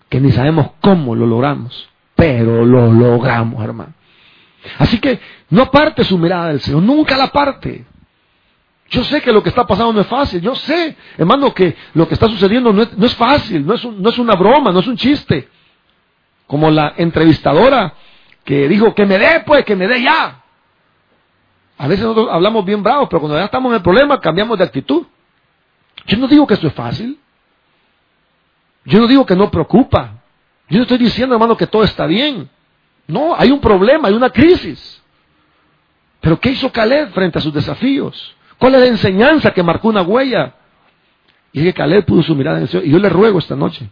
Que 0.09 0.21
ni 0.21 0.31
sabemos 0.31 0.73
cómo 0.81 1.16
lo 1.16 1.27
logramos, 1.27 1.88
pero 2.14 2.64
lo 2.64 2.92
logramos, 2.92 3.64
hermano. 3.64 3.95
Así 4.79 4.99
que 4.99 5.19
no 5.51 5.62
aparte 5.62 6.05
su 6.05 6.19
mirada 6.19 6.49
del 6.49 6.61
Señor, 6.61 6.83
nunca 6.83 7.16
la 7.16 7.29
parte. 7.29 7.85
Yo 8.90 9.03
sé 9.05 9.21
que 9.21 9.33
lo 9.33 9.42
que 9.42 9.49
está 9.49 9.66
pasando 9.66 9.92
no 9.92 10.01
es 10.01 10.07
fácil. 10.07 10.40
Yo 10.40 10.55
sé, 10.55 10.97
hermano, 11.16 11.53
que 11.53 11.77
lo 11.95 12.07
que 12.07 12.14
está 12.14 12.29
sucediendo 12.29 12.73
no 12.73 12.83
es, 12.83 13.14
fácil, 13.16 13.66
no 13.66 13.75
es, 13.75 13.85
no 13.85 14.11
es 14.11 14.19
una 14.19 14.35
broma, 14.35 14.71
no 14.71 14.81
es 14.81 14.87
un 14.87 14.97
chiste. 14.97 15.49
Como 16.47 16.71
la 16.71 16.95
entrevistadora 16.97 17.95
que 18.45 18.69
dijo, 18.69 18.95
que 18.95 19.05
me 19.05 19.19
dé, 19.19 19.42
pues, 19.45 19.64
que 19.64 19.75
me 19.75 19.88
dé 19.88 20.03
ya. 20.03 20.42
A 21.79 21.88
veces 21.88 22.05
nosotros 22.05 22.29
hablamos 22.33 22.64
bien 22.64 22.83
bravos, 22.83 23.09
pero 23.11 23.21
cuando 23.21 23.38
ya 23.38 23.47
estamos 23.47 23.71
en 23.71 23.77
el 23.77 23.83
problema 23.83 24.21
cambiamos 24.21 24.57
de 24.57 24.64
actitud. 24.64 25.05
Yo 26.07 26.16
no 26.19 26.29
digo 26.29 26.47
que 26.47 26.55
esto 26.55 26.66
es 26.66 26.73
fácil. 26.73 27.19
Yo 28.85 29.01
no 29.01 29.07
digo 29.07 29.27
que 29.27 29.35
no 29.37 29.51
preocupa. 29.51 30.23
Yo 30.69 30.79
no 30.79 30.83
estoy 30.83 30.99
diciendo, 30.99 31.35
hermano, 31.35 31.57
que 31.57 31.66
todo 31.66 31.83
está 31.83 32.07
bien. 32.07 32.49
No, 33.07 33.35
hay 33.37 33.51
un 33.51 33.61
problema, 33.61 34.09
hay 34.09 34.14
una 34.14 34.31
crisis. 34.31 35.03
Pero 36.21 36.40
¿qué 36.40 36.51
hizo 36.51 36.73
Caleb 36.73 37.12
frente 37.12 37.38
a 37.38 37.42
sus 37.42 37.53
desafíos? 37.53 38.35
¿Cuál 38.59 38.75
es 38.75 38.81
la 38.81 38.87
enseñanza 38.87 39.53
que 39.53 39.62
marcó 39.62 39.88
una 39.88 40.03
huella? 40.03 40.55
Y 41.53 41.61
es 41.61 41.66
que 41.66 41.75
Caleb 41.75 42.05
pudo 42.05 42.23
su 42.23 42.35
mirada 42.35 42.59
en 42.59 42.62
el 42.64 42.69
Señor. 42.69 42.87
Y 42.87 42.90
yo 42.90 42.99
le 42.99 43.09
ruego 43.09 43.38
esta 43.38 43.57
noche, 43.57 43.88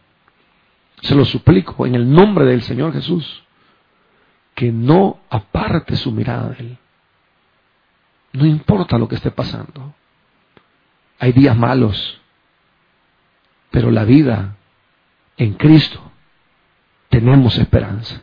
se 1.03 1.15
lo 1.15 1.25
suplico 1.25 1.87
en 1.87 1.95
el 1.95 2.11
nombre 2.11 2.45
del 2.45 2.63
Señor 2.63 2.93
Jesús, 2.93 3.43
que 4.55 4.73
no 4.73 5.21
aparte 5.31 5.97
su 5.97 6.11
mirada 6.13 6.51
de 6.51 6.57
Él. 6.59 6.79
No 8.33 8.47
importa 8.47 8.99
lo 8.99 9.07
que 9.07 9.15
esté 9.15 9.31
pasando. 9.31 9.95
Hay 11.19 11.33
días 11.33 11.57
malos, 11.57 12.21
pero 13.71 13.91
la 13.91 14.05
vida 14.05 14.57
en 15.37 15.55
Cristo 15.55 16.01
tenemos 17.09 17.59
esperanza. 17.59 18.23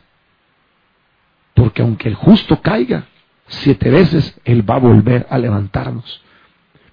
Porque 1.54 1.82
aunque 1.82 2.08
el 2.08 2.14
justo 2.14 2.60
caiga 2.60 3.04
siete 3.46 3.90
veces, 3.90 4.38
Él 4.44 4.68
va 4.68 4.76
a 4.76 4.80
volver 4.80 5.26
a 5.30 5.38
levantarnos. 5.38 6.22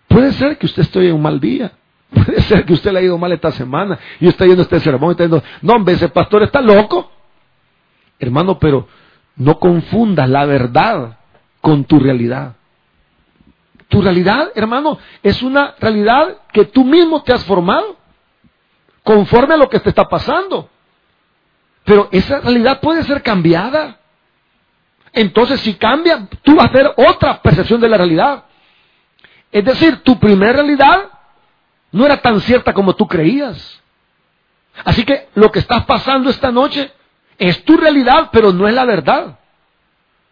Puede 0.08 0.34
ser 0.34 0.58
que 0.58 0.66
usted 0.66 0.82
esté 0.82 1.08
en 1.08 1.16
un 1.16 1.22
mal 1.22 1.40
día. 1.40 1.72
Puede 2.10 2.42
ser 2.42 2.66
que 2.66 2.74
usted 2.74 2.92
le 2.92 3.00
haya 3.00 3.06
ido 3.08 3.18
mal 3.18 3.32
esta 3.32 3.52
semana 3.52 4.00
y 4.20 4.28
usted 4.28 4.48
yendo 4.48 4.64
este 4.64 4.80
sermón 4.80 5.10
y 5.10 5.12
está 5.12 5.24
diciendo, 5.24 5.44
no, 5.62 5.74
hombre, 5.74 5.94
ese 5.94 6.10
pastor 6.10 6.44
está 6.44 6.62
loco. 6.62 7.12
Hermano, 8.20 8.60
pero 8.60 8.88
no 9.36 9.60
confundas 9.60 10.30
la 10.30 10.46
verdad 10.46 11.20
con 11.62 11.86
tu 11.86 12.00
realidad. 12.00 12.56
Tu 13.90 14.02
realidad, 14.02 14.52
hermano, 14.56 14.98
es 15.22 15.42
una 15.42 15.76
realidad 15.80 16.38
que 16.54 16.66
tú 16.66 16.86
mismo 16.86 17.22
te 17.24 17.34
has 17.34 17.44
formado, 17.44 17.98
conforme 19.04 19.56
a 19.56 19.58
lo 19.58 19.70
que 19.70 19.80
te 19.80 19.90
está 19.90 20.08
pasando. 20.08 20.70
Pero 21.84 22.08
esa 22.12 22.40
realidad 22.40 22.80
puede 22.80 23.04
ser 23.04 23.24
cambiada. 23.24 23.98
Entonces, 25.12 25.60
si 25.62 25.74
cambia, 25.74 26.28
tú 26.44 26.56
vas 26.56 26.68
a 26.68 26.70
hacer 26.70 26.94
otra 26.96 27.42
percepción 27.42 27.82
de 27.82 27.90
la 27.90 27.98
realidad. 27.98 28.44
Es 29.52 29.66
decir, 29.66 30.04
tu 30.04 30.20
primera 30.20 30.54
realidad 30.54 31.10
no 31.92 32.06
era 32.06 32.22
tan 32.22 32.40
cierta 32.42 32.74
como 32.74 32.96
tú 32.96 33.08
creías. 33.08 33.82
Así 34.86 35.04
que 35.04 35.30
lo 35.34 35.52
que 35.52 35.60
estás 35.60 35.86
pasando 35.86 36.30
esta 36.30 36.52
noche 36.52 36.92
es 37.38 37.64
tu 37.64 37.76
realidad, 37.76 38.30
pero 38.32 38.54
no 38.54 38.68
es 38.68 38.74
la 38.74 38.86
verdad. 38.86 39.40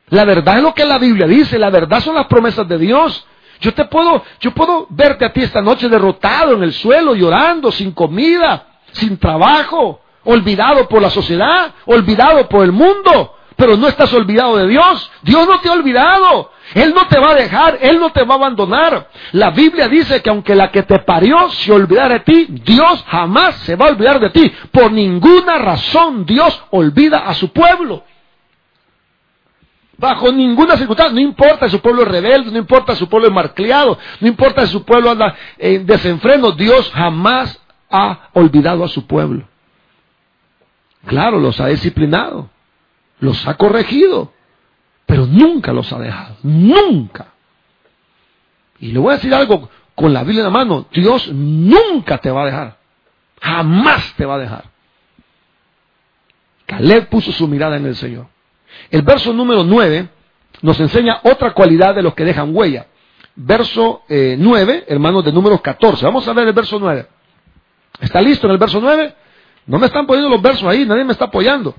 La 0.10 0.24
verdad 0.24 0.58
es 0.58 0.64
lo 0.64 0.74
que 0.74 0.86
la 0.86 1.00
Biblia 1.00 1.28
dice, 1.28 1.58
la 1.58 1.70
verdad 1.70 2.02
son 2.02 2.16
las 2.16 2.28
promesas 2.28 2.68
de 2.68 2.78
Dios. 2.78 3.26
Yo 3.60 3.74
te 3.74 3.86
puedo, 3.86 4.24
yo 4.40 4.52
puedo 4.52 4.88
verte 4.90 5.26
a 5.26 5.34
ti 5.34 5.42
esta 5.42 5.62
noche 5.62 5.90
derrotado 5.90 6.54
en 6.54 6.64
el 6.64 6.74
suelo, 6.74 7.16
llorando, 7.16 7.72
sin 7.72 7.92
comida, 7.92 8.68
sin 8.92 9.18
trabajo, 9.18 10.02
olvidado 10.24 10.88
por 10.88 11.02
la 11.02 11.10
sociedad, 11.10 11.74
olvidado 11.86 12.48
por 12.50 12.64
el 12.64 12.72
mundo, 12.72 13.36
pero 13.56 13.76
no 13.76 13.88
estás 13.88 14.14
olvidado 14.14 14.58
de 14.58 14.68
Dios. 14.68 15.12
Dios 15.24 15.48
no 15.48 15.60
te 15.60 15.70
ha 15.70 15.74
olvidado. 15.74 16.52
Él 16.76 16.94
no 16.94 17.08
te 17.08 17.18
va 17.20 17.32
a 17.32 17.36
dejar, 17.36 17.78
Él 17.82 18.00
no 18.00 18.12
te 18.12 18.24
va 18.24 18.36
a 18.36 18.38
abandonar. 18.38 19.10
La 19.32 19.52
Biblia 19.52 19.88
dice 19.88 20.22
que 20.22 20.30
aunque 20.30 20.54
la 20.54 20.70
que 20.72 20.84
te 20.84 21.00
parió 21.00 21.50
se 21.50 21.72
olvidara 21.72 22.16
de 22.16 22.20
ti, 22.22 22.46
Dios 22.50 23.04
jamás 23.08 23.56
se 23.60 23.76
va 23.76 23.88
a 23.88 23.90
olvidar 23.90 24.20
de 24.20 24.30
ti. 24.30 24.54
Por 24.72 24.92
ninguna 24.92 25.58
razón 25.58 26.26
Dios 26.26 26.62
olvida 26.72 27.20
a 27.20 27.34
su 27.34 27.52
pueblo. 27.52 28.04
Bajo 29.98 30.32
ninguna 30.32 30.78
circunstancia, 30.78 31.14
no 31.14 31.22
importa 31.22 31.66
si 31.66 31.72
su 31.72 31.82
pueblo 31.82 32.04
es 32.04 32.08
rebelde, 32.08 32.52
no 32.52 32.58
importa 32.60 32.94
si 32.94 33.00
su 33.00 33.10
pueblo 33.10 33.30
es 33.30 33.34
marcleado, 33.34 33.98
no 34.20 34.28
importa 34.28 34.66
si 34.66 34.72
su 34.72 34.86
pueblo 34.86 35.10
anda 35.10 35.36
en 35.58 35.86
desenfreno, 35.88 36.52
Dios 36.52 36.92
jamás 36.92 37.60
ha 37.90 38.30
olvidado 38.34 38.84
a 38.84 38.88
su 38.90 39.08
pueblo. 39.08 39.48
Claro, 41.08 41.40
los 41.40 41.60
ha 41.60 41.68
disciplinado, 41.68 42.50
los 43.20 43.48
ha 43.48 43.56
corregido, 43.56 44.34
pero 45.08 45.26
nunca 45.26 45.74
los 45.74 45.92
ha 45.92 45.98
dejado, 45.98 46.38
nunca. 46.44 47.34
Y 48.80 48.92
le 48.92 49.00
voy 49.00 49.14
a 49.14 49.16
decir 49.16 49.34
algo 49.34 49.70
con 49.96 50.14
la 50.14 50.24
Biblia 50.24 50.42
en 50.42 50.54
la 50.54 50.58
mano, 50.60 50.86
Dios 50.92 51.28
nunca 51.34 52.20
te 52.20 52.30
va 52.30 52.44
a 52.44 52.46
dejar, 52.46 52.78
jamás 53.42 54.14
te 54.16 54.26
va 54.26 54.36
a 54.36 54.40
dejar. 54.40 54.66
Caleb 56.68 57.10
puso 57.10 57.32
su 57.32 57.48
mirada 57.48 57.78
en 57.78 57.86
el 57.88 57.96
Señor. 57.96 58.28
El 58.90 59.02
verso 59.02 59.34
número 59.34 59.64
9 59.64 60.10
nos 60.62 60.80
enseña 60.80 61.20
otra 61.24 61.54
cualidad 61.54 61.96
de 61.96 62.02
los 62.02 62.14
que 62.14 62.26
dejan 62.26 62.56
huella. 62.56 62.88
Verso 63.36 64.04
9, 64.08 64.74
eh, 64.74 64.86
hermanos, 64.88 65.24
de 65.24 65.32
número 65.32 65.62
14. 65.62 66.04
Vamos 66.06 66.28
a 66.28 66.34
ver 66.34 66.48
el 66.48 66.54
verso 66.54 66.80
9. 66.80 67.08
¿Está 68.00 68.22
listo 68.22 68.48
en 68.48 68.54
el 68.54 68.58
verso 68.58 68.80
9? 68.82 69.14
No 69.68 69.78
me 69.78 69.88
están 69.88 70.08
poniendo 70.08 70.30
los 70.30 70.42
versos 70.42 70.64
ahí, 70.64 70.86
nadie 70.86 71.04
me 71.04 71.12
está 71.12 71.26
apoyando. 71.26 71.76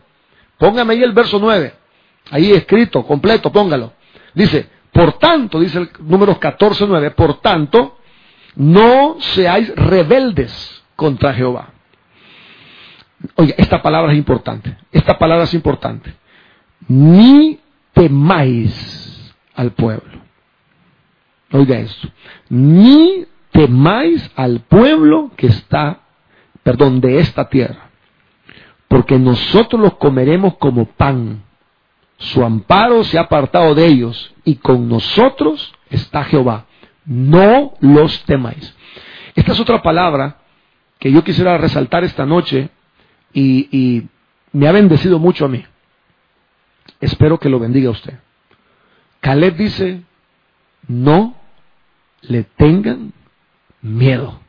Póngame 0.58 0.94
ahí 0.94 1.02
el 1.02 1.12
verso 1.12 1.38
9. 1.40 1.74
Ahí 2.30 2.52
escrito, 2.52 3.04
completo, 3.04 3.50
póngalo. 3.50 3.92
Dice, 4.34 4.68
por 4.92 5.14
tanto, 5.14 5.58
dice 5.58 5.78
el 5.78 5.90
número 6.00 6.38
14, 6.38 6.86
9, 6.86 7.10
por 7.12 7.40
tanto, 7.40 7.98
no 8.54 9.16
seáis 9.20 9.74
rebeldes 9.74 10.84
contra 10.94 11.32
Jehová. 11.32 11.70
Oye, 13.36 13.54
esta 13.56 13.82
palabra 13.82 14.12
es 14.12 14.18
importante. 14.18 14.76
Esta 14.92 15.18
palabra 15.18 15.44
es 15.44 15.54
importante 15.54 16.17
ni 16.86 17.58
temáis. 17.92 18.96
al 19.54 19.72
pueblo. 19.72 20.22
Oiga 21.50 21.78
esto. 21.78 22.08
Ni 22.48 23.26
temáis 23.50 24.30
al 24.36 24.60
pueblo 24.60 25.32
que 25.36 25.48
está, 25.48 26.00
perdón, 26.62 27.00
de 27.00 27.18
esta 27.18 27.48
tierra. 27.48 27.90
Porque 28.86 29.18
nosotros 29.18 29.82
los 29.82 29.94
comeremos 29.96 30.56
como 30.58 30.86
pan. 30.86 31.42
Su 32.18 32.44
amparo 32.44 33.02
se 33.02 33.18
ha 33.18 33.22
apartado 33.22 33.74
de 33.74 33.86
ellos 33.86 34.32
y 34.44 34.56
con 34.56 34.88
nosotros 34.88 35.72
está 35.90 36.22
Jehová. 36.22 36.66
No 37.04 37.74
los 37.80 38.22
temáis. 38.24 38.76
Esta 39.34 39.52
es 39.52 39.60
otra 39.60 39.82
palabra 39.82 40.38
que 40.98 41.10
yo 41.10 41.24
quisiera 41.24 41.58
resaltar 41.58 42.04
esta 42.04 42.26
noche 42.26 42.70
y, 43.32 43.68
y 43.76 44.08
me 44.52 44.68
ha 44.68 44.72
bendecido 44.72 45.18
mucho 45.18 45.46
a 45.46 45.48
mí. 45.48 45.64
Espero 47.00 47.38
que 47.38 47.48
lo 47.48 47.58
bendiga 47.58 47.90
usted. 47.90 48.18
Caleb 49.20 49.56
dice, 49.56 50.02
no 50.86 51.36
le 52.22 52.44
tengan 52.44 53.12
miedo 53.80 54.40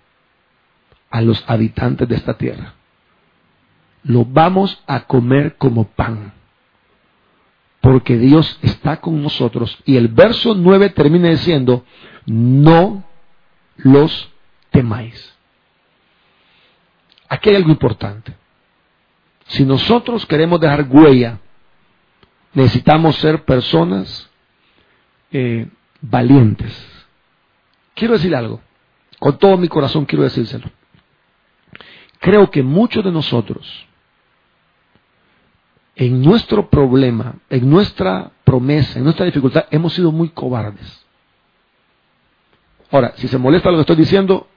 a 1.09 1.21
los 1.21 1.43
habitantes 1.47 2.07
de 2.07 2.15
esta 2.15 2.37
tierra. 2.37 2.73
Lo 4.03 4.25
vamos 4.25 4.81
a 4.87 5.01
comer 5.01 5.57
como 5.57 5.85
pan. 5.85 6.33
Porque 7.81 8.17
Dios 8.17 8.59
está 8.61 8.97
con 8.97 9.21
nosotros. 9.21 9.77
Y 9.85 9.97
el 9.97 10.07
verso 10.09 10.53
9 10.55 10.89
termina 10.89 11.29
diciendo, 11.29 11.85
no 12.25 13.03
los 13.77 14.31
temáis. 14.71 15.35
Aquí 17.27 17.49
hay 17.49 17.55
algo 17.55 17.69
importante. 17.69 18.35
Si 19.47 19.65
nosotros 19.65 20.25
queremos 20.25 20.59
dejar 20.59 20.87
huella, 20.89 21.39
necesitamos 22.53 23.15
ser 23.17 23.43
personas 23.43 24.29
eh, 25.31 25.67
valientes. 26.01 27.05
Quiero 27.93 28.13
decir 28.13 28.35
algo, 28.35 28.61
con 29.19 29.37
todo 29.37 29.57
mi 29.57 29.67
corazón 29.67 30.05
quiero 30.05 30.23
decírselo. 30.23 30.69
Creo 32.19 32.49
que 32.51 32.63
muchos 32.63 33.03
de 33.03 33.11
nosotros, 33.11 33.85
en 35.95 36.21
nuestro 36.21 36.69
problema, 36.69 37.35
en 37.49 37.69
nuestra 37.69 38.31
promesa, 38.43 38.99
en 38.99 39.05
nuestra 39.05 39.25
dificultad, 39.25 39.65
hemos 39.71 39.93
sido 39.93 40.11
muy 40.11 40.29
cobardes. 40.29 41.05
Ahora, 42.91 43.13
si 43.15 43.27
se 43.27 43.37
molesta 43.37 43.69
lo 43.69 43.77
que 43.77 43.81
estoy 43.81 43.95
diciendo, 43.97 44.47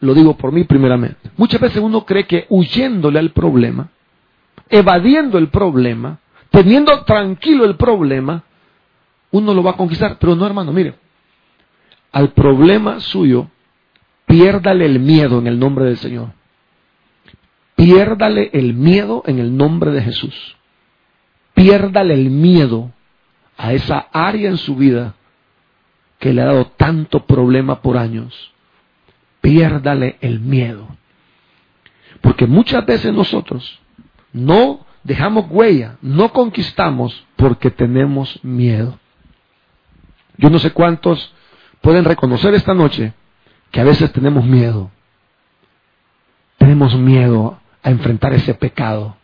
lo 0.00 0.14
digo 0.14 0.36
por 0.36 0.52
mí 0.52 0.64
primeramente. 0.64 1.30
Muchas 1.36 1.60
veces 1.60 1.82
uno 1.82 2.04
cree 2.04 2.26
que 2.26 2.46
huyéndole 2.48 3.18
al 3.18 3.30
problema, 3.30 3.90
evadiendo 4.68 5.38
el 5.38 5.48
problema, 5.48 6.20
teniendo 6.50 7.04
tranquilo 7.04 7.64
el 7.64 7.76
problema, 7.76 8.44
uno 9.30 9.54
lo 9.54 9.62
va 9.62 9.72
a 9.72 9.76
conquistar. 9.76 10.18
Pero 10.18 10.34
no, 10.34 10.46
hermano, 10.46 10.72
mire, 10.72 10.94
al 12.12 12.30
problema 12.32 13.00
suyo, 13.00 13.48
piérdale 14.26 14.86
el 14.86 15.00
miedo 15.00 15.38
en 15.38 15.46
el 15.46 15.58
nombre 15.58 15.86
del 15.86 15.96
Señor. 15.96 16.32
Piérdale 17.76 18.50
el 18.52 18.74
miedo 18.74 19.22
en 19.26 19.38
el 19.38 19.56
nombre 19.56 19.90
de 19.90 20.02
Jesús. 20.02 20.56
Piérdale 21.54 22.14
el 22.14 22.30
miedo 22.30 22.92
a 23.56 23.72
esa 23.72 24.08
área 24.12 24.50
en 24.50 24.58
su 24.58 24.76
vida 24.76 25.14
que 26.18 26.34
le 26.34 26.42
ha 26.42 26.46
dado 26.46 26.66
tanto 26.76 27.24
problema 27.26 27.80
por 27.80 27.96
años. 27.96 28.52
Piérdale 29.40 30.18
el 30.20 30.40
miedo. 30.40 30.88
Porque 32.20 32.46
muchas 32.46 32.84
veces 32.84 33.14
nosotros 33.14 33.80
no 34.32 34.84
dejamos 35.04 35.46
huella, 35.50 35.96
no 36.02 36.32
conquistamos 36.32 37.24
porque 37.36 37.70
tenemos 37.70 38.38
miedo. 38.42 38.98
Yo 40.36 40.50
no 40.50 40.58
sé 40.58 40.70
cuántos 40.70 41.34
pueden 41.80 42.04
reconocer 42.04 42.54
esta 42.54 42.74
noche 42.74 43.12
que 43.70 43.80
a 43.80 43.84
veces 43.84 44.12
tenemos 44.12 44.44
miedo. 44.44 44.90
Tenemos 46.58 46.94
miedo 46.94 47.58
a 47.82 47.90
enfrentar 47.90 48.32
ese 48.34 48.54
pecado. 48.54 49.16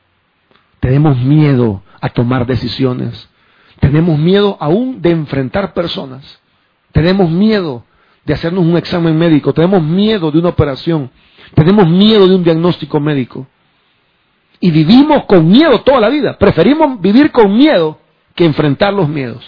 Tenemos 0.81 1.19
miedo 1.19 1.83
a 2.01 2.09
tomar 2.09 2.47
decisiones. 2.47 3.29
Tenemos 3.81 4.19
miedo 4.19 4.57
aún 4.61 5.03
de 5.03 5.11
enfrentar 5.11 5.75
personas. 5.75 6.41
Tenemos 6.93 7.31
miedo 7.31 7.85
de 8.25 8.35
hacernos 8.35 8.65
un 8.65 8.77
examen 8.77 9.17
médico. 9.19 9.53
Tenemos 9.53 9.83
miedo 9.83 10.31
de 10.31 10.39
una 10.39 10.51
operación. 10.51 11.11
Tenemos 11.55 11.89
miedo 11.89 12.27
de 12.27 12.35
un 12.35 12.45
diagnóstico 12.45 13.01
médico. 13.01 13.47
Y 14.61 14.71
vivimos 14.71 15.25
con 15.27 15.49
miedo 15.49 15.83
toda 15.83 16.01
la 16.01 16.09
vida. 16.09 16.39
Preferimos 16.39 17.01
vivir 17.01 17.31
con 17.31 17.57
miedo 17.57 17.99
que 18.35 18.45
enfrentar 18.45 18.93
los 18.93 19.09
miedos. 19.09 19.45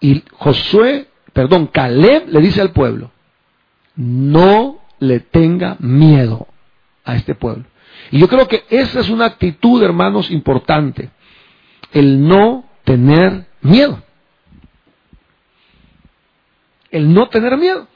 Y 0.00 0.22
Josué, 0.32 1.08
perdón, 1.32 1.66
Caleb 1.66 2.28
le 2.28 2.40
dice 2.40 2.60
al 2.60 2.72
pueblo, 2.72 3.10
no 3.96 4.78
le 4.98 5.20
tenga 5.20 5.76
miedo 5.80 6.46
a 7.04 7.16
este 7.16 7.34
pueblo. 7.34 7.64
Y 8.10 8.18
yo 8.18 8.28
creo 8.28 8.46
que 8.46 8.64
esa 8.68 9.00
es 9.00 9.08
una 9.08 9.24
actitud, 9.26 9.82
hermanos, 9.82 10.30
importante. 10.30 11.10
El 11.92 12.26
no 12.26 12.64
tener 12.84 13.46
miedo. 13.62 14.02
El 16.90 17.12
no 17.12 17.28
tener 17.28 17.56
miedo. 17.56 17.88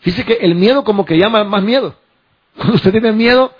Fíjese 0.00 0.24
que 0.24 0.34
el 0.44 0.54
miedo 0.54 0.84
como 0.84 1.04
que 1.04 1.18
llama 1.18 1.44
más 1.44 1.62
miedo. 1.62 1.96
Cuando 2.56 2.74
usted 2.74 2.90
tiene 2.90 3.12
miedo, 3.12 3.52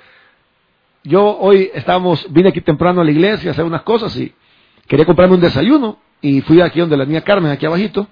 yo 1.05 1.39
hoy 1.39 1.71
estamos, 1.75 2.27
vine 2.31 2.51
aquí 2.51 2.61
temprano 2.61 3.01
a 3.01 3.05
la 3.05 3.11
iglesia 3.11 3.51
a 3.51 3.53
hacer 3.53 3.65
unas 3.65 3.83
cosas 3.83 4.17
y 4.17 4.33
quería 4.87 5.07
comprarme 5.07 5.35
un 5.35 5.41
desayuno 5.41 5.99
y 6.21 6.41
fui 6.43 6.61
aquí 6.61 6.81
donde 6.81 6.97
la 6.97 7.05
niña 7.05 7.23
Carmen, 7.23 7.51
aquí 7.51 7.67
abajito, 7.67 8.07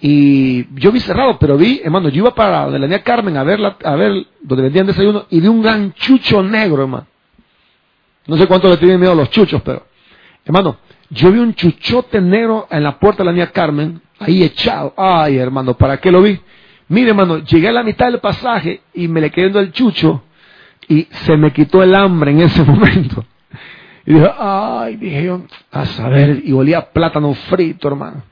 y 0.00 0.66
yo 0.80 0.92
vi 0.92 1.00
cerrado, 1.00 1.38
pero 1.40 1.56
vi, 1.56 1.80
hermano, 1.82 2.08
yo 2.08 2.18
iba 2.18 2.34
para 2.34 2.64
donde 2.64 2.78
la 2.78 2.86
niña 2.86 3.02
Carmen 3.02 3.36
a 3.36 3.42
ver, 3.42 3.60
a 3.84 3.96
ver 3.96 4.26
donde 4.40 4.62
vendían 4.62 4.86
desayuno 4.86 5.26
y 5.30 5.40
vi 5.40 5.48
un 5.48 5.62
gran 5.62 5.92
chucho 5.94 6.42
negro, 6.42 6.82
hermano. 6.82 7.06
No 8.26 8.36
sé 8.36 8.46
cuánto 8.46 8.68
le 8.68 8.76
tienen 8.76 9.00
miedo 9.00 9.12
a 9.12 9.16
los 9.16 9.30
chuchos, 9.30 9.60
pero, 9.62 9.86
hermano, 10.44 10.76
yo 11.10 11.32
vi 11.32 11.38
un 11.40 11.54
chuchote 11.54 12.20
negro 12.20 12.68
en 12.70 12.84
la 12.84 12.98
puerta 12.98 13.22
de 13.22 13.24
la 13.24 13.32
niña 13.32 13.50
Carmen, 13.50 14.00
ahí 14.20 14.44
echado. 14.44 14.92
Ay, 14.96 15.38
hermano, 15.38 15.74
¿para 15.74 15.96
qué 15.96 16.12
lo 16.12 16.20
vi? 16.20 16.38
Mire, 16.88 17.10
hermano, 17.10 17.38
llegué 17.38 17.68
a 17.68 17.72
la 17.72 17.82
mitad 17.82 18.06
del 18.06 18.20
pasaje 18.20 18.80
y 18.94 19.08
me 19.08 19.20
le 19.20 19.30
quedé 19.30 19.58
el 19.58 19.72
chucho 19.72 20.24
y 20.88 21.06
se 21.10 21.36
me 21.36 21.52
quitó 21.52 21.82
el 21.82 21.94
hambre 21.94 22.30
en 22.30 22.40
ese 22.40 22.62
momento. 22.64 23.24
Y 24.06 24.14
dije, 24.14 24.30
ay, 24.38 24.96
dije 24.96 25.24
yo, 25.24 25.42
a 25.70 25.84
saber, 25.84 26.40
y 26.42 26.52
olía 26.52 26.90
plátano 26.90 27.34
frito, 27.34 27.88
hermano. 27.88 28.22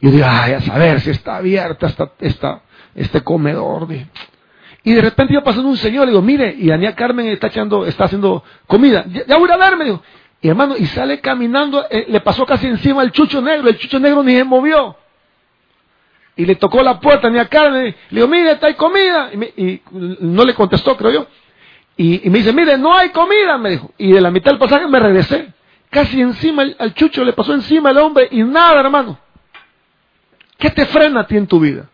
Y 0.00 0.08
dije, 0.08 0.24
ay, 0.24 0.52
a 0.52 0.60
saber 0.60 1.00
si 1.00 1.10
está 1.10 1.36
abierta 1.36 1.88
esta, 1.88 2.12
esta, 2.20 2.62
este 2.94 3.22
comedor. 3.22 3.88
Y 4.84 4.92
de 4.92 5.00
repente 5.00 5.34
yo 5.34 5.42
pasando 5.42 5.68
un 5.68 5.76
señor, 5.76 6.04
le 6.04 6.12
digo, 6.12 6.22
mire, 6.22 6.54
y 6.56 6.68
Daniel 6.68 6.94
Carmen 6.94 7.26
está 7.26 7.48
echando, 7.48 7.84
está 7.86 8.04
haciendo 8.04 8.44
comida. 8.68 9.04
Ya, 9.26 9.36
voy 9.36 9.50
a 9.50 9.56
ver, 9.56 9.76
me 9.76 9.84
dijo. 9.84 10.00
Y 10.40 10.48
hermano, 10.48 10.76
y 10.76 10.84
sale 10.86 11.20
caminando, 11.20 11.86
eh, 11.90 12.04
le 12.08 12.20
pasó 12.20 12.46
casi 12.46 12.68
encima 12.68 13.02
el 13.02 13.10
chucho 13.10 13.42
negro, 13.42 13.68
el 13.68 13.78
chucho 13.78 13.98
negro 13.98 14.22
ni 14.22 14.36
se 14.36 14.44
movió 14.44 14.96
y 16.36 16.44
le 16.44 16.56
tocó 16.56 16.82
la 16.82 16.98
puerta 17.00 17.28
a 17.28 17.44
Carmen, 17.46 17.84
le 17.84 17.94
digo, 18.10 18.28
mire, 18.28 18.52
está 18.52 18.66
hay 18.66 18.74
comida, 18.74 19.30
y, 19.32 19.80
no 19.92 20.44
le 20.44 20.54
contestó, 20.54 20.96
creo 20.96 21.10
yo, 21.10 21.26
y, 21.96 22.28
me 22.28 22.38
dice, 22.38 22.52
mire, 22.52 22.76
no 22.76 22.96
hay 22.96 23.10
comida, 23.10 23.56
me 23.58 23.70
dijo, 23.70 23.92
y 23.98 24.12
de 24.12 24.20
la 24.20 24.30
mitad 24.30 24.50
del 24.50 24.58
pasaje 24.58 24.86
me 24.88 24.98
regresé, 24.98 25.52
casi 25.90 26.20
encima, 26.20 26.64
al 26.78 26.94
chucho 26.94 27.24
le 27.24 27.32
pasó 27.32 27.54
encima 27.54 27.90
el 27.90 27.98
hombre, 27.98 28.28
y 28.30 28.42
nada, 28.42 28.80
hermano. 28.80 29.18
¿Qué 30.58 30.70
te 30.70 30.86
frena 30.86 31.20
a 31.20 31.26
ti 31.26 31.36
en 31.36 31.46
tu 31.46 31.60
vida? 31.60 31.88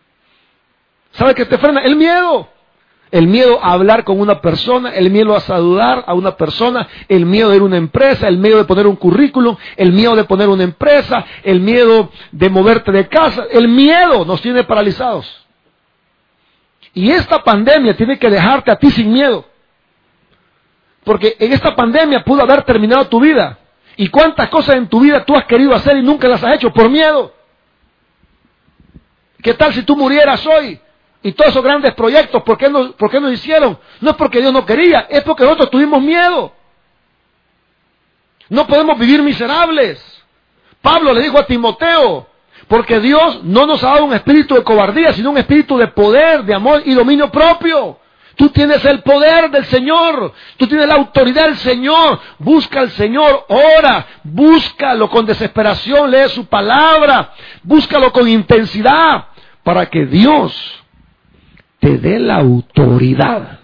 ¿Sabe 1.12 1.34
qué 1.34 1.44
te 1.44 1.58
frena? 1.58 1.80
El 1.82 1.96
miedo. 1.96 2.48
El 3.10 3.26
miedo 3.26 3.58
a 3.62 3.72
hablar 3.72 4.04
con 4.04 4.20
una 4.20 4.40
persona, 4.40 4.90
el 4.90 5.10
miedo 5.10 5.34
a 5.34 5.40
saludar 5.40 6.04
a 6.06 6.14
una 6.14 6.36
persona, 6.36 6.86
el 7.08 7.26
miedo 7.26 7.50
de 7.50 7.56
ir 7.56 7.62
a 7.62 7.64
una 7.64 7.76
empresa, 7.76 8.28
el 8.28 8.38
miedo 8.38 8.58
de 8.58 8.64
poner 8.64 8.86
un 8.86 8.94
currículum, 8.94 9.56
el 9.76 9.92
miedo 9.92 10.14
de 10.14 10.24
poner 10.24 10.48
una 10.48 10.62
empresa, 10.62 11.24
el 11.42 11.60
miedo 11.60 12.10
de 12.30 12.48
moverte 12.48 12.92
de 12.92 13.08
casa. 13.08 13.46
El 13.50 13.66
miedo 13.66 14.24
nos 14.24 14.40
tiene 14.40 14.62
paralizados. 14.62 15.44
Y 16.94 17.10
esta 17.10 17.42
pandemia 17.42 17.96
tiene 17.96 18.18
que 18.18 18.30
dejarte 18.30 18.70
a 18.70 18.76
ti 18.76 18.90
sin 18.90 19.12
miedo. 19.12 19.44
Porque 21.02 21.36
en 21.38 21.52
esta 21.52 21.74
pandemia 21.74 22.22
pudo 22.22 22.42
haber 22.42 22.62
terminado 22.62 23.06
tu 23.08 23.20
vida. 23.20 23.58
¿Y 23.96 24.08
cuántas 24.08 24.48
cosas 24.50 24.76
en 24.76 24.88
tu 24.88 25.00
vida 25.00 25.24
tú 25.24 25.34
has 25.34 25.44
querido 25.46 25.74
hacer 25.74 25.96
y 25.96 26.02
nunca 26.02 26.28
las 26.28 26.42
has 26.44 26.54
hecho 26.54 26.72
por 26.72 26.88
miedo? 26.88 27.34
¿Qué 29.42 29.54
tal 29.54 29.72
si 29.72 29.82
tú 29.82 29.96
murieras 29.96 30.46
hoy? 30.46 30.78
Y 31.22 31.32
todos 31.32 31.50
esos 31.50 31.62
grandes 31.62 31.94
proyectos, 31.94 32.42
¿por 32.42 32.56
qué, 32.56 32.70
no, 32.70 32.92
¿por 32.92 33.10
qué 33.10 33.18
hicieron? 33.30 33.78
No 34.00 34.10
es 34.10 34.16
porque 34.16 34.40
Dios 34.40 34.52
no 34.52 34.64
quería, 34.64 35.06
es 35.10 35.22
porque 35.22 35.44
nosotros 35.44 35.70
tuvimos 35.70 36.00
miedo. 36.00 36.52
No 38.48 38.66
podemos 38.66 38.98
vivir 38.98 39.22
miserables. 39.22 40.02
Pablo 40.80 41.12
le 41.12 41.22
dijo 41.22 41.38
a 41.38 41.46
Timoteo, 41.46 42.26
porque 42.68 43.00
Dios 43.00 43.44
no 43.44 43.66
nos 43.66 43.82
ha 43.84 43.90
dado 43.90 44.04
un 44.06 44.14
espíritu 44.14 44.54
de 44.54 44.64
cobardía, 44.64 45.12
sino 45.12 45.30
un 45.30 45.38
espíritu 45.38 45.76
de 45.76 45.88
poder, 45.88 46.44
de 46.44 46.54
amor 46.54 46.82
y 46.86 46.94
dominio 46.94 47.30
propio. 47.30 47.98
Tú 48.36 48.48
tienes 48.48 48.82
el 48.86 49.02
poder 49.02 49.50
del 49.50 49.66
Señor, 49.66 50.32
tú 50.56 50.66
tienes 50.66 50.88
la 50.88 50.94
autoridad 50.94 51.44
del 51.44 51.58
Señor. 51.58 52.18
Busca 52.38 52.80
al 52.80 52.90
Señor, 52.92 53.44
ora, 53.48 54.06
búscalo 54.22 55.10
con 55.10 55.26
desesperación, 55.26 56.10
lee 56.10 56.28
su 56.28 56.46
palabra, 56.46 57.34
búscalo 57.62 58.10
con 58.10 58.26
intensidad 58.26 59.26
para 59.62 59.86
que 59.90 60.06
Dios 60.06 60.79
te 61.80 61.98
dé 61.98 62.18
la 62.18 62.36
autoridad 62.36 63.60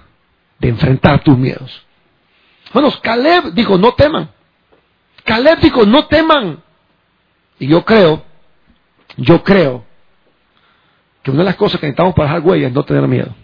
de 0.59 0.69
enfrentar 0.69 1.23
tus 1.23 1.37
miedos. 1.39 1.87
Bueno, 2.73 2.91
Caleb 3.03 3.53
dijo, 3.53 3.79
no 3.79 3.93
teman. 3.93 4.31
Caleb 5.25 5.61
dijo, 5.61 5.85
no 5.87 6.07
teman. 6.07 6.63
Y 7.59 7.69
yo 7.69 7.85
creo, 7.85 8.25
yo 9.17 9.43
creo 9.43 9.85
que 11.23 11.31
una 11.31 11.41
de 11.41 11.47
las 11.47 11.57
cosas 11.57 11.81
que 11.81 11.87
necesitamos 11.87 12.15
para 12.15 12.29
dejar 12.29 12.47
huella 12.47 12.69
es 12.69 12.73
no 12.73 12.85
tener 12.85 13.07
miedo. 13.07 13.35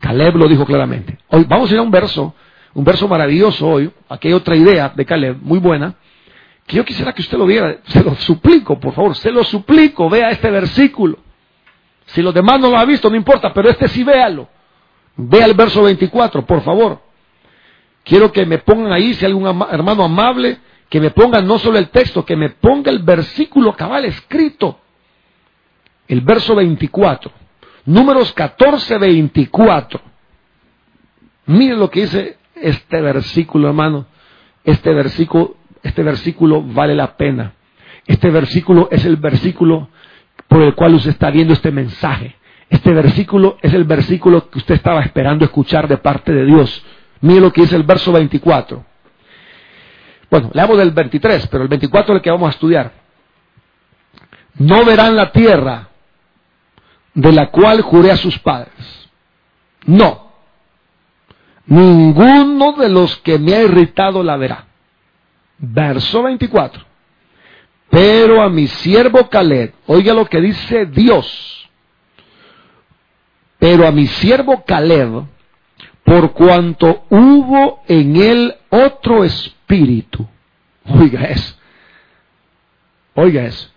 Caleb 0.00 0.36
lo 0.36 0.48
dijo 0.48 0.64
claramente. 0.64 1.18
Hoy 1.28 1.44
vamos 1.48 1.70
a 1.70 1.74
ir 1.74 1.78
a 1.78 1.82
un 1.82 1.90
verso, 1.90 2.34
un 2.74 2.84
verso 2.84 3.06
maravilloso 3.06 3.68
hoy. 3.68 3.92
Aquí 4.08 4.28
hay 4.28 4.34
otra 4.34 4.56
idea 4.56 4.92
de 4.94 5.06
Caleb, 5.06 5.38
muy 5.40 5.60
buena, 5.60 5.94
que 6.66 6.76
yo 6.76 6.84
quisiera 6.84 7.12
que 7.12 7.22
usted 7.22 7.38
lo 7.38 7.46
viera. 7.46 7.78
Se 7.86 8.02
lo 8.02 8.14
suplico, 8.16 8.80
por 8.80 8.94
favor, 8.94 9.14
se 9.14 9.30
lo 9.30 9.44
suplico, 9.44 10.10
vea 10.10 10.30
este 10.30 10.50
versículo. 10.50 11.18
Si 12.12 12.22
los 12.22 12.34
demás 12.34 12.60
no 12.60 12.70
lo 12.70 12.76
han 12.76 12.88
visto, 12.88 13.08
no 13.08 13.16
importa, 13.16 13.52
pero 13.52 13.70
este 13.70 13.88
sí 13.88 14.04
véalo. 14.04 14.48
Vea 15.16 15.46
el 15.46 15.54
verso 15.54 15.82
24, 15.82 16.44
por 16.44 16.62
favor. 16.62 17.00
Quiero 18.04 18.30
que 18.32 18.44
me 18.44 18.58
pongan 18.58 18.92
ahí, 18.92 19.14
si 19.14 19.24
hay 19.24 19.32
algún 19.32 19.46
hermano 19.70 20.04
amable, 20.04 20.58
que 20.88 21.00
me 21.00 21.10
ponga 21.10 21.40
no 21.40 21.58
solo 21.58 21.78
el 21.78 21.88
texto, 21.88 22.24
que 22.24 22.36
me 22.36 22.50
ponga 22.50 22.90
el 22.90 22.98
versículo 22.98 23.74
cabal 23.74 24.04
escrito. 24.04 24.78
El 26.06 26.20
verso 26.20 26.54
24. 26.54 27.32
Números 27.86 28.32
14, 28.32 28.98
24. 28.98 30.00
Miren 31.46 31.78
lo 31.78 31.90
que 31.90 32.02
dice 32.02 32.36
este 32.54 33.00
versículo, 33.00 33.68
hermano. 33.68 34.06
Este 34.64 34.92
versículo, 34.92 35.56
este 35.82 36.02
versículo 36.02 36.62
vale 36.62 36.94
la 36.94 37.16
pena. 37.16 37.54
Este 38.06 38.30
versículo 38.30 38.88
es 38.90 39.04
el 39.06 39.16
versículo 39.16 39.88
por 40.52 40.60
el 40.60 40.74
cual 40.74 40.92
usted 40.94 41.12
está 41.12 41.30
viendo 41.30 41.54
este 41.54 41.70
mensaje. 41.70 42.36
Este 42.68 42.92
versículo 42.92 43.56
es 43.62 43.72
el 43.72 43.84
versículo 43.84 44.50
que 44.50 44.58
usted 44.58 44.74
estaba 44.74 45.00
esperando 45.00 45.46
escuchar 45.46 45.88
de 45.88 45.96
parte 45.96 46.30
de 46.30 46.44
Dios. 46.44 46.84
Mire 47.22 47.40
lo 47.40 47.50
que 47.50 47.62
dice 47.62 47.74
el 47.74 47.84
verso 47.84 48.12
24. 48.12 48.84
Bueno, 50.30 50.50
le 50.52 50.60
hablo 50.60 50.76
del 50.76 50.90
23, 50.90 51.46
pero 51.46 51.62
el 51.62 51.70
24 51.70 52.12
es 52.12 52.18
el 52.18 52.22
que 52.22 52.30
vamos 52.30 52.48
a 52.48 52.50
estudiar. 52.50 52.92
No 54.58 54.84
verán 54.84 55.16
la 55.16 55.32
tierra 55.32 55.88
de 57.14 57.32
la 57.32 57.50
cual 57.50 57.80
juré 57.80 58.10
a 58.10 58.18
sus 58.18 58.38
padres. 58.38 59.08
No. 59.86 60.32
Ninguno 61.64 62.74
de 62.74 62.90
los 62.90 63.16
que 63.22 63.38
me 63.38 63.54
ha 63.54 63.62
irritado 63.62 64.22
la 64.22 64.36
verá. 64.36 64.66
Verso 65.56 66.22
24. 66.22 66.91
Pero 67.92 68.40
a 68.40 68.48
mi 68.48 68.68
siervo 68.68 69.28
Caleb, 69.28 69.74
oiga 69.86 70.14
lo 70.14 70.24
que 70.24 70.40
dice 70.40 70.86
Dios. 70.86 71.68
Pero 73.58 73.86
a 73.86 73.92
mi 73.92 74.06
siervo 74.06 74.64
Caleb, 74.64 75.26
por 76.02 76.32
cuanto 76.32 77.04
hubo 77.10 77.82
en 77.86 78.16
él 78.16 78.54
otro 78.70 79.24
espíritu. 79.24 80.26
Oiga 80.86 81.24
eso. 81.24 81.54
Oiga 83.14 83.44
eso. 83.44 83.68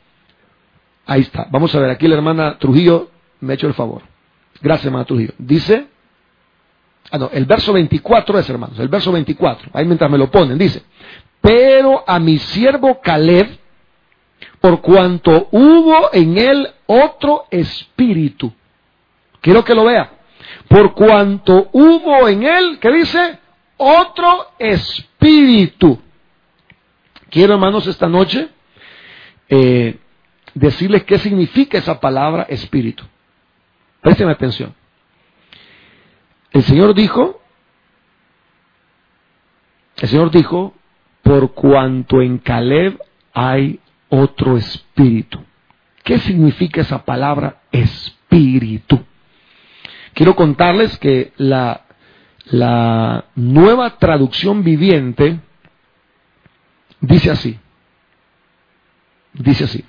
Ahí 1.05 1.19
está. 1.19 1.47
Vamos 1.51 1.75
a 1.75 1.79
ver, 1.81 1.89
aquí 1.89 2.07
la 2.07 2.15
hermana 2.15 2.57
Trujillo 2.57 3.11
me 3.41 3.51
ha 3.51 3.55
hecho 3.55 3.67
el 3.67 3.73
favor. 3.73 4.01
Gracias, 4.61 4.85
hermana 4.85 5.03
Trujillo. 5.03 5.33
Dice, 5.37 5.87
ah, 7.11 7.17
no, 7.17 7.29
el 7.33 7.43
verso 7.43 7.73
24 7.73 8.39
es, 8.39 8.49
hermanos, 8.49 8.79
el 8.79 8.87
verso 8.87 9.11
24. 9.11 9.71
Ahí 9.73 9.85
mientras 9.85 10.09
me 10.09 10.17
lo 10.17 10.31
ponen, 10.31 10.57
dice, 10.57 10.83
pero 11.41 12.05
a 12.07 12.17
mi 12.17 12.37
siervo 12.37 13.01
Caleb, 13.01 13.64
por 14.65 14.81
cuanto 14.81 15.47
hubo 15.51 16.11
en 16.11 16.39
él 16.39 16.67
otro 16.87 17.45
espíritu. 17.51 18.51
Quiero 19.39 19.63
que 19.63 19.75
lo 19.75 19.85
vea 19.85 20.09
por 20.67 20.95
cuanto 20.95 21.69
hubo 21.71 22.27
en 22.27 22.41
él, 22.41 22.79
¿qué 22.79 22.91
dice? 22.91 23.37
Otro 23.77 24.53
espíritu. 24.57 26.01
Quiero, 27.29 27.53
hermanos, 27.53 27.85
esta 27.85 28.09
noche 28.09 28.49
eh, 29.49 29.99
decirles 30.55 31.03
qué 31.03 31.19
significa 31.19 31.77
esa 31.77 31.99
palabra 31.99 32.47
espíritu. 32.49 33.03
Presten 34.01 34.29
atención. 34.29 34.73
El 36.49 36.63
Señor 36.63 36.95
dijo, 36.95 37.39
el 39.97 40.07
Señor 40.09 40.31
dijo, 40.31 40.73
por 41.21 41.53
cuanto 41.53 42.19
en 42.19 42.39
Caleb 42.39 42.99
hay 43.31 43.79
otro 44.09 44.57
espíritu. 44.57 45.43
¿Qué 46.03 46.19
significa 46.19 46.81
esa 46.81 47.03
palabra 47.03 47.61
espíritu? 47.71 49.03
Quiero 50.13 50.35
contarles 50.35 50.97
que 50.99 51.33
la, 51.37 51.85
la 52.45 53.25
nueva 53.35 53.97
traducción 53.97 54.63
viviente 54.63 55.39
dice 57.01 57.31
así. 57.31 57.59
Dice 59.33 59.65
así. 59.65 59.83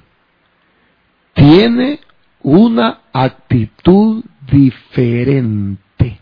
Tiene 1.34 2.00
una 2.40 3.02
actitud 3.12 4.24
diferente. 4.50 6.20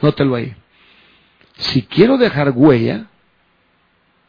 Anótelo 0.00 0.34
ahí. 0.34 0.54
Si 1.56 1.82
quiero 1.82 2.18
dejar 2.18 2.52
huella, 2.54 3.06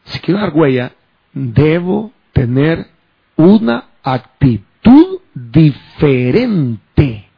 si 0.06 0.18
quiero 0.20 0.40
dejar 0.40 0.56
huella, 0.56 0.92
debo 1.32 2.12
tener 2.32 2.88
una 3.36 3.84
actitud 4.02 5.20
diferente 5.34 7.28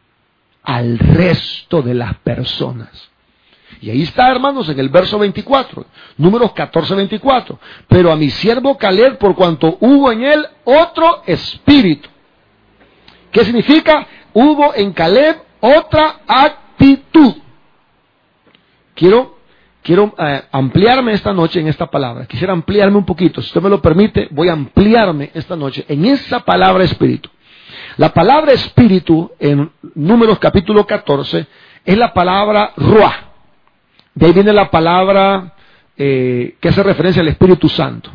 al 0.63 0.99
resto 0.99 1.83
de 1.83 1.95
las 1.95 2.15
personas. 2.19 3.11
Y 3.81 3.91
ahí 3.91 4.03
está, 4.03 4.31
hermanos, 4.31 4.69
en 4.69 4.79
el 4.79 4.89
verso 4.89 5.19
24, 5.19 5.87
números 6.17 6.53
14, 6.53 6.95
24. 6.95 7.59
Pero 7.87 8.11
a 8.11 8.17
mi 8.17 8.29
siervo 8.31 8.77
Caleb, 8.77 9.19
por 9.19 9.35
cuanto 9.35 9.79
hubo 9.81 10.11
en 10.11 10.23
él 10.23 10.47
otro 10.65 11.23
espíritu. 11.27 12.09
¿Qué 13.31 13.45
significa? 13.45 14.07
Hubo 14.33 14.75
en 14.75 14.93
Caleb 14.93 15.43
otra 15.61 16.21
actitud. 16.27 17.35
Quiero, 18.95 19.38
quiero 19.89 20.15
eh, 20.19 20.43
ampliarme 20.53 21.15
esta 21.15 21.33
noche 21.33 21.61
en 21.61 21.67
esta 21.67 21.87
palabra. 21.87 22.27
Quisiera 22.27 22.53
ampliarme 22.53 22.99
un 22.99 23.07
poquito. 23.07 23.41
Si 23.41 23.47
usted 23.47 23.63
me 23.63 23.71
lo 23.71 23.81
permite, 23.81 24.29
voy 24.33 24.51
a 24.51 24.53
ampliarme 24.53 25.31
esta 25.33 25.57
noche 25.57 25.83
en 25.89 26.05
esa 26.05 26.41
palabra 26.41 26.85
espíritu. 26.85 27.31
La 27.97 28.11
palabra 28.13 28.53
espíritu 28.53 29.33
en 29.39 29.71
Números 29.95 30.39
capítulo 30.41 30.87
14 30.87 31.47
es 31.87 31.97
la 31.97 32.13
palabra 32.13 32.75
ruah. 32.77 33.31
De 34.15 34.27
ahí 34.27 34.33
viene 34.33 34.53
la 34.53 34.71
palabra 34.71 35.55
eh, 35.97 36.57
que 36.61 36.69
hace 36.69 36.83
referencia 36.83 37.23
al 37.23 37.29
Espíritu 37.29 37.71
Santo. 37.71 38.11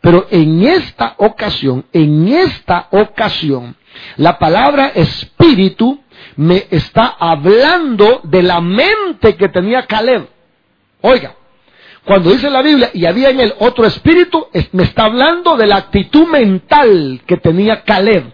Pero 0.00 0.28
en 0.30 0.62
esta 0.62 1.14
ocasión, 1.16 1.84
en 1.92 2.28
esta 2.28 2.86
ocasión, 2.92 3.74
la 4.18 4.38
palabra 4.38 4.92
espíritu 4.94 6.00
me 6.36 6.68
está 6.70 7.16
hablando 7.18 8.20
de 8.22 8.44
la 8.44 8.60
mente 8.60 9.34
que 9.34 9.48
tenía 9.48 9.84
Caleb. 9.84 10.37
Oiga, 11.00 11.34
cuando 12.04 12.30
dice 12.30 12.50
la 12.50 12.62
Biblia 12.62 12.90
y 12.94 13.06
había 13.06 13.30
en 13.30 13.40
él 13.40 13.54
otro 13.58 13.84
espíritu, 13.84 14.46
me 14.72 14.84
está 14.84 15.04
hablando 15.04 15.56
de 15.56 15.66
la 15.66 15.76
actitud 15.76 16.26
mental 16.26 17.20
que 17.26 17.36
tenía 17.36 17.82
Caleb. 17.82 18.32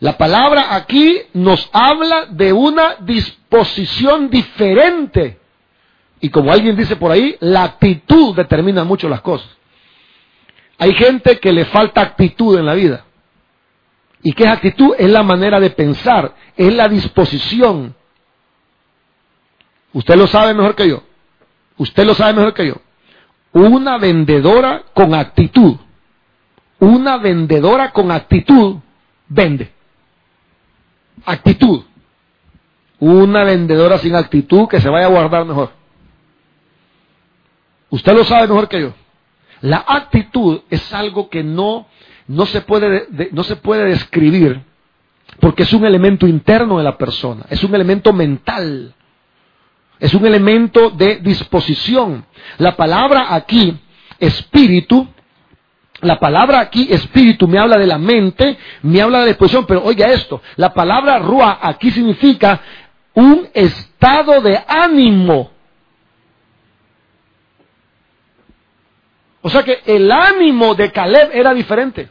La 0.00 0.16
palabra 0.16 0.74
aquí 0.74 1.18
nos 1.32 1.68
habla 1.72 2.26
de 2.26 2.52
una 2.52 2.96
disposición 3.00 4.28
diferente. 4.28 5.38
Y 6.20 6.30
como 6.30 6.52
alguien 6.52 6.76
dice 6.76 6.96
por 6.96 7.10
ahí, 7.10 7.36
la 7.40 7.64
actitud 7.64 8.34
determina 8.34 8.84
mucho 8.84 9.08
las 9.08 9.20
cosas. 9.20 9.48
Hay 10.78 10.94
gente 10.94 11.38
que 11.38 11.52
le 11.52 11.64
falta 11.64 12.00
actitud 12.00 12.58
en 12.58 12.66
la 12.66 12.74
vida. 12.74 13.04
¿Y 14.22 14.32
qué 14.32 14.44
es 14.44 14.50
actitud? 14.50 14.94
Es 14.98 15.10
la 15.10 15.22
manera 15.22 15.60
de 15.60 15.70
pensar, 15.70 16.34
es 16.56 16.72
la 16.74 16.88
disposición. 16.88 17.94
Usted 19.94 20.16
lo 20.16 20.26
sabe 20.26 20.52
mejor 20.52 20.74
que 20.74 20.88
yo. 20.88 21.02
Usted 21.78 22.04
lo 22.04 22.14
sabe 22.14 22.34
mejor 22.34 22.52
que 22.52 22.66
yo. 22.66 22.74
Una 23.52 23.96
vendedora 23.96 24.84
con 24.92 25.14
actitud. 25.14 25.76
Una 26.78 27.16
vendedora 27.16 27.92
con 27.92 28.10
actitud 28.10 28.76
vende 29.28 29.74
actitud. 31.24 31.82
Una 32.98 33.44
vendedora 33.44 33.98
sin 33.98 34.14
actitud 34.14 34.68
que 34.68 34.80
se 34.80 34.88
vaya 34.88 35.06
a 35.06 35.10
guardar 35.10 35.44
mejor. 35.44 35.70
Usted 37.90 38.14
lo 38.14 38.24
sabe 38.24 38.48
mejor 38.48 38.68
que 38.68 38.80
yo. 38.80 38.94
La 39.60 39.84
actitud 39.86 40.60
es 40.70 40.92
algo 40.92 41.28
que 41.28 41.42
no, 41.42 41.86
no, 42.26 42.46
se, 42.46 42.60
puede, 42.60 43.08
no 43.32 43.44
se 43.44 43.56
puede 43.56 43.84
describir 43.84 44.62
Porque 45.40 45.62
es 45.62 45.72
un 45.72 45.86
elemento 45.86 46.26
interno 46.26 46.78
de 46.78 46.84
la 46.84 46.98
persona, 46.98 47.46
es 47.48 47.64
un 47.64 47.74
elemento 47.74 48.12
mental, 48.12 48.94
es 50.04 50.12
un 50.12 50.26
elemento 50.26 50.90
de 50.90 51.16
disposición. 51.16 52.26
La 52.58 52.76
palabra 52.76 53.34
aquí, 53.34 53.74
espíritu, 54.18 55.08
la 56.02 56.20
palabra 56.20 56.60
aquí, 56.60 56.88
espíritu, 56.90 57.48
me 57.48 57.58
habla 57.58 57.78
de 57.78 57.86
la 57.86 57.96
mente, 57.96 58.58
me 58.82 59.00
habla 59.00 59.20
de 59.20 59.24
la 59.24 59.28
disposición, 59.28 59.64
pero 59.64 59.82
oiga 59.82 60.12
esto, 60.12 60.42
la 60.56 60.74
palabra 60.74 61.20
rúa 61.20 61.58
aquí 61.62 61.90
significa 61.90 62.60
un 63.14 63.48
estado 63.54 64.42
de 64.42 64.62
ánimo. 64.68 65.50
O 69.40 69.48
sea 69.48 69.62
que 69.62 69.84
el 69.86 70.12
ánimo 70.12 70.74
de 70.74 70.92
Caleb 70.92 71.30
era 71.32 71.54
diferente. 71.54 72.10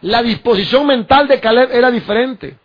La 0.00 0.22
disposición 0.22 0.86
mental 0.86 1.28
de 1.28 1.40
Caleb 1.40 1.70
era 1.72 1.90
diferente. 1.90 2.56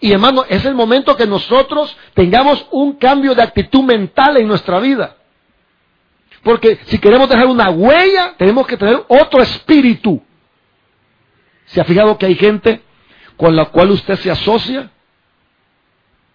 Y 0.00 0.12
hermano, 0.12 0.44
es 0.48 0.64
el 0.64 0.74
momento 0.74 1.16
que 1.16 1.26
nosotros 1.26 1.96
tengamos 2.14 2.66
un 2.70 2.94
cambio 2.94 3.34
de 3.34 3.42
actitud 3.42 3.82
mental 3.82 4.36
en 4.36 4.48
nuestra 4.48 4.80
vida. 4.80 5.16
Porque 6.42 6.78
si 6.86 6.98
queremos 6.98 7.28
dejar 7.28 7.46
una 7.46 7.70
huella, 7.70 8.34
tenemos 8.36 8.66
que 8.66 8.76
tener 8.76 9.02
otro 9.08 9.42
espíritu. 9.42 10.22
¿Se 11.66 11.80
ha 11.80 11.84
fijado 11.84 12.18
que 12.18 12.26
hay 12.26 12.34
gente 12.34 12.82
con 13.36 13.56
la 13.56 13.64
cual 13.66 13.90
usted 13.90 14.16
se 14.16 14.30
asocia 14.30 14.90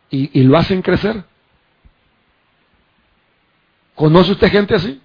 y, 0.09 0.43
lo 0.43 0.57
hacen 0.57 0.81
crecer? 0.81 1.23
¿Conoce 3.93 4.31
usted 4.31 4.49
gente 4.49 4.73
así? 4.73 4.99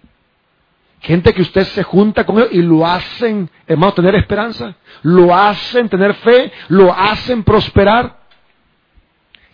Gente 1.01 1.35
que 1.35 1.43
usted 1.43 1.65
se 1.65 1.83
junta 1.83 2.25
con 2.25 2.39
ellos 2.39 2.49
y 2.53 2.63
lo 2.63 2.87
hacen, 2.87 3.51
hermano, 3.67 3.93
tener 3.93 4.15
esperanza, 4.15 4.75
lo 5.03 5.35
hacen 5.35 5.91
tener 5.91 6.15
fe, 6.15 6.51
lo 6.69 6.91
hacen 6.95 7.45
prosperar. 7.45 8.24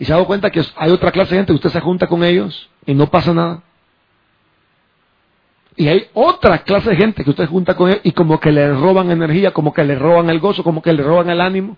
Y 0.01 0.07
se 0.07 0.13
ha 0.13 0.17
dado 0.17 0.27
cuenta 0.27 0.49
que 0.49 0.65
hay 0.77 0.91
otra 0.93 1.13
clase 1.13 1.35
de 1.35 1.41
gente 1.41 1.53
que 1.53 1.57
usted 1.57 1.69
se 1.69 1.81
junta 1.81 2.07
con 2.07 2.25
ellos 2.25 2.71
y 2.87 2.95
no 2.95 3.11
pasa 3.11 3.35
nada. 3.35 3.63
Y 5.77 5.89
hay 5.89 6.09
otra 6.15 6.63
clase 6.63 6.89
de 6.89 6.97
gente 6.97 7.23
que 7.23 7.29
usted 7.29 7.47
junta 7.47 7.77
con 7.77 7.91
ellos 7.91 8.01
y 8.03 8.13
como 8.13 8.41
que 8.41 8.51
le 8.51 8.73
roban 8.73 9.11
energía, 9.11 9.53
como 9.53 9.75
que 9.75 9.85
le 9.85 9.97
roban 9.97 10.31
el 10.31 10.41
gozo, 10.41 10.65
como 10.65 10.81
que 10.81 10.95
le 10.95 11.03
roban 11.03 11.29
el 11.29 11.39
ánimo. 11.39 11.77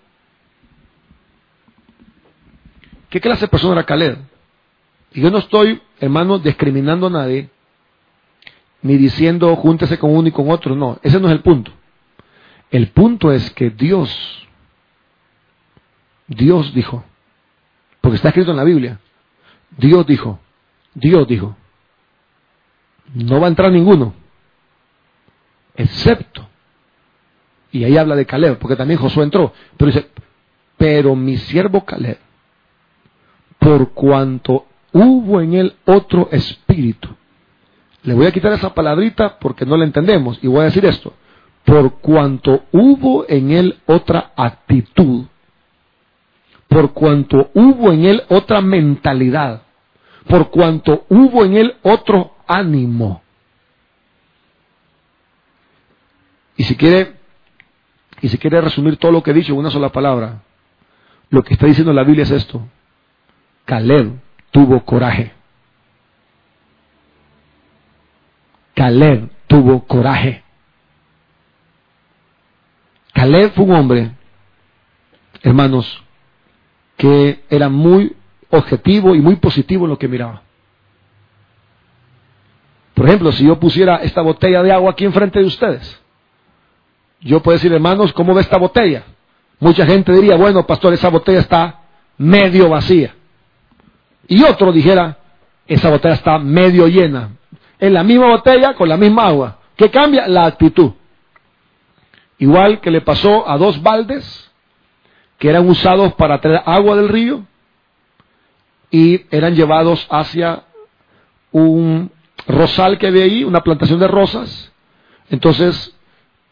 ¿Qué 3.09 3.19
clase 3.19 3.41
de 3.41 3.49
persona 3.49 3.73
era 3.73 3.83
Caleb? 3.83 4.19
Y 5.11 5.19
yo 5.19 5.29
no 5.29 5.39
estoy, 5.39 5.81
hermano, 5.99 6.39
discriminando 6.39 7.07
a 7.07 7.09
nadie 7.09 7.49
ni 8.83 8.95
diciendo 8.95 9.53
júntese 9.57 9.99
con 9.99 10.15
uno 10.15 10.29
y 10.29 10.31
con 10.31 10.49
otro, 10.49 10.77
no, 10.77 10.97
ese 11.03 11.19
no 11.19 11.27
es 11.27 11.33
el 11.33 11.41
punto. 11.41 11.73
El 12.71 12.87
punto 12.87 13.33
es 13.33 13.51
que 13.51 13.69
Dios, 13.69 14.47
Dios 16.29 16.73
dijo, 16.73 17.03
porque 18.03 18.17
está 18.17 18.27
escrito 18.27 18.51
en 18.51 18.57
la 18.57 18.65
Biblia, 18.65 18.99
Dios 19.77 20.05
dijo, 20.05 20.37
Dios 20.93 21.25
dijo, 21.25 21.55
no 23.13 23.39
va 23.39 23.47
a 23.47 23.49
entrar 23.49 23.71
ninguno, 23.71 24.13
excepto, 25.73 26.45
y 27.71 27.85
ahí 27.85 27.95
habla 27.95 28.17
de 28.17 28.25
Caleb, 28.25 28.59
porque 28.59 28.75
también 28.75 28.99
Josué 28.99 29.23
entró, 29.23 29.53
pero 29.77 29.89
dice, 29.89 30.09
pero 30.75 31.15
mi 31.15 31.37
siervo 31.37 31.85
Caleb, 31.85 32.17
por 33.57 33.93
cuanto 33.93 34.65
hubo 34.91 35.39
en 35.39 35.53
él 35.53 35.75
otro 35.85 36.27
espíritu, 36.29 37.07
le 38.01 38.13
voy 38.13 38.25
a 38.25 38.33
quitar 38.33 38.51
esa 38.51 38.73
palabrita 38.73 39.39
porque 39.39 39.65
no 39.65 39.77
la 39.77 39.85
entendemos 39.85 40.37
y 40.41 40.47
voy 40.47 40.59
a 40.59 40.65
decir 40.65 40.83
esto. 40.83 41.13
Por 41.63 42.01
cuanto 42.01 42.65
hubo 42.73 43.25
en 43.29 43.51
él 43.51 43.79
otra 43.85 44.33
actitud, 44.35 45.27
por 46.73 46.93
cuanto 46.93 47.51
hubo 47.53 47.91
en 47.91 48.05
él 48.05 48.23
otra 48.29 48.59
mentalidad, 48.59 49.61
por 50.27 50.49
cuanto 50.49 51.05
hubo 51.07 51.45
en 51.45 51.55
él 51.55 51.75
otro 51.83 52.35
ánimo. 52.47 53.21
Y 56.57 56.63
si 56.63 56.75
quiere, 56.75 57.13
y 58.21 58.27
si 58.29 58.39
quiere 58.39 58.59
resumir 58.59 58.97
todo 58.97 59.11
lo 59.11 59.21
que 59.21 59.31
he 59.31 59.35
dicho 59.35 59.53
en 59.53 59.59
una 59.59 59.69
sola 59.69 59.91
palabra, 59.91 60.41
lo 61.29 61.43
que 61.43 61.53
está 61.53 61.67
diciendo 61.67 61.93
la 61.93 62.03
Biblia 62.03 62.23
es 62.23 62.31
esto. 62.31 62.67
Caleb 63.65 64.19
tuvo 64.49 64.83
coraje. 64.83 65.31
Caleb 68.73 69.29
tuvo 69.45 69.85
coraje. 69.85 70.43
Caleb 73.13 73.53
fue 73.53 73.65
un 73.65 73.75
hombre, 73.75 74.11
hermanos, 75.43 76.02
que 77.03 77.43
era 77.49 77.67
muy 77.67 78.15
objetivo 78.49 79.13
y 79.13 79.19
muy 79.19 79.35
positivo 79.35 79.83
en 79.83 79.89
lo 79.89 79.99
que 79.99 80.07
miraba. 80.07 80.41
Por 82.93 83.05
ejemplo, 83.05 83.29
si 83.33 83.45
yo 83.45 83.59
pusiera 83.59 83.97
esta 83.97 84.21
botella 84.21 84.63
de 84.63 84.71
agua 84.71 84.91
aquí 84.91 85.03
enfrente 85.03 85.37
de 85.39 85.45
ustedes, 85.45 86.01
yo 87.19 87.43
puedo 87.43 87.57
decir, 87.57 87.73
hermanos, 87.73 88.13
¿cómo 88.13 88.33
ve 88.33 88.39
esta 88.39 88.57
botella? 88.57 89.03
Mucha 89.59 89.85
gente 89.85 90.13
diría, 90.13 90.37
bueno, 90.37 90.65
pastor, 90.65 90.93
esa 90.93 91.09
botella 91.09 91.39
está 91.39 91.81
medio 92.17 92.69
vacía. 92.69 93.13
Y 94.29 94.41
otro 94.43 94.71
dijera, 94.71 95.17
esa 95.67 95.89
botella 95.89 96.13
está 96.13 96.39
medio 96.39 96.87
llena 96.87 97.31
en 97.79 97.93
la 97.93 98.05
misma 98.05 98.29
botella 98.29 98.75
con 98.75 98.87
la 98.87 98.95
misma 98.95 99.27
agua. 99.27 99.59
¿Qué 99.75 99.91
cambia? 99.91 100.25
La 100.29 100.45
actitud. 100.45 100.93
Igual 102.37 102.79
que 102.79 102.91
le 102.91 103.01
pasó 103.01 103.49
a 103.49 103.57
dos 103.57 103.83
baldes 103.83 104.52
que 105.37 105.49
eran 105.49 105.67
usados 105.67 106.13
para 106.13 106.39
traer 106.39 106.61
agua 106.65 106.95
del 106.95 107.09
río 107.09 107.45
y 108.91 109.25
eran 109.31 109.55
llevados 109.55 110.05
hacia 110.09 110.63
un 111.51 112.11
rosal 112.47 112.97
que 112.97 113.07
había 113.07 113.23
ahí, 113.23 113.43
una 113.43 113.61
plantación 113.61 113.99
de 113.99 114.07
rosas. 114.07 114.71
Entonces 115.29 115.95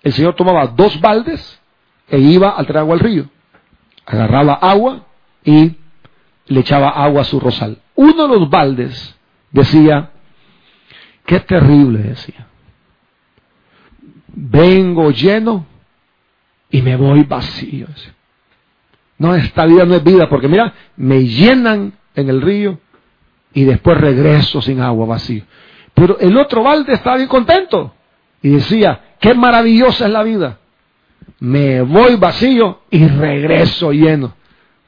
el 0.04 0.14
Señor 0.14 0.36
tomaba 0.36 0.68
dos 0.68 1.00
baldes 1.00 1.60
e 2.10 2.20
iba 2.20 2.60
a 2.60 2.64
traer 2.64 2.80
agua 2.80 2.96
al 2.96 3.00
río. 3.00 3.30
Agarraba 4.06 4.54
agua 4.56 5.06
y 5.44 5.78
le 6.48 6.60
echaba 6.60 6.90
agua 6.90 7.22
a 7.22 7.26
su 7.26 7.40
rosal. 7.40 7.78
Uno 7.96 8.28
de 8.28 8.40
los 8.40 8.50
baldes 8.50 9.16
decía, 9.52 10.12
Qué 11.26 11.40
terrible, 11.40 12.00
decía. 12.00 12.48
Vengo 14.28 15.12
lleno 15.12 15.66
y 16.70 16.82
me 16.82 16.96
voy 16.96 17.24
vacío. 17.24 17.88
No, 19.22 19.36
esta 19.36 19.68
vida 19.68 19.86
no 19.86 19.94
es 19.94 20.04
vida, 20.04 20.28
porque 20.28 20.48
mira, 20.48 20.74
me 20.98 21.24
llenan 21.24 21.94
en 22.16 22.28
el 22.28 22.42
río 22.42 22.80
y 23.54 23.66
después 23.66 23.96
regreso 24.00 24.64
sin 24.64 24.82
agua 24.82 25.06
vacío. 25.06 25.44
Pero 25.94 26.18
el 26.18 26.36
otro 26.38 26.64
balde 26.64 26.94
estaba 26.94 27.18
bien 27.18 27.30
contento 27.30 27.94
y 28.42 28.50
decía, 28.50 29.00
qué 29.20 29.36
maravillosa 29.36 30.08
es 30.08 30.12
la 30.12 30.24
vida. 30.24 30.58
Me 31.40 31.84
voy 31.84 32.16
vacío 32.16 32.80
y 32.90 33.06
regreso 33.08 33.92
lleno. 33.92 34.34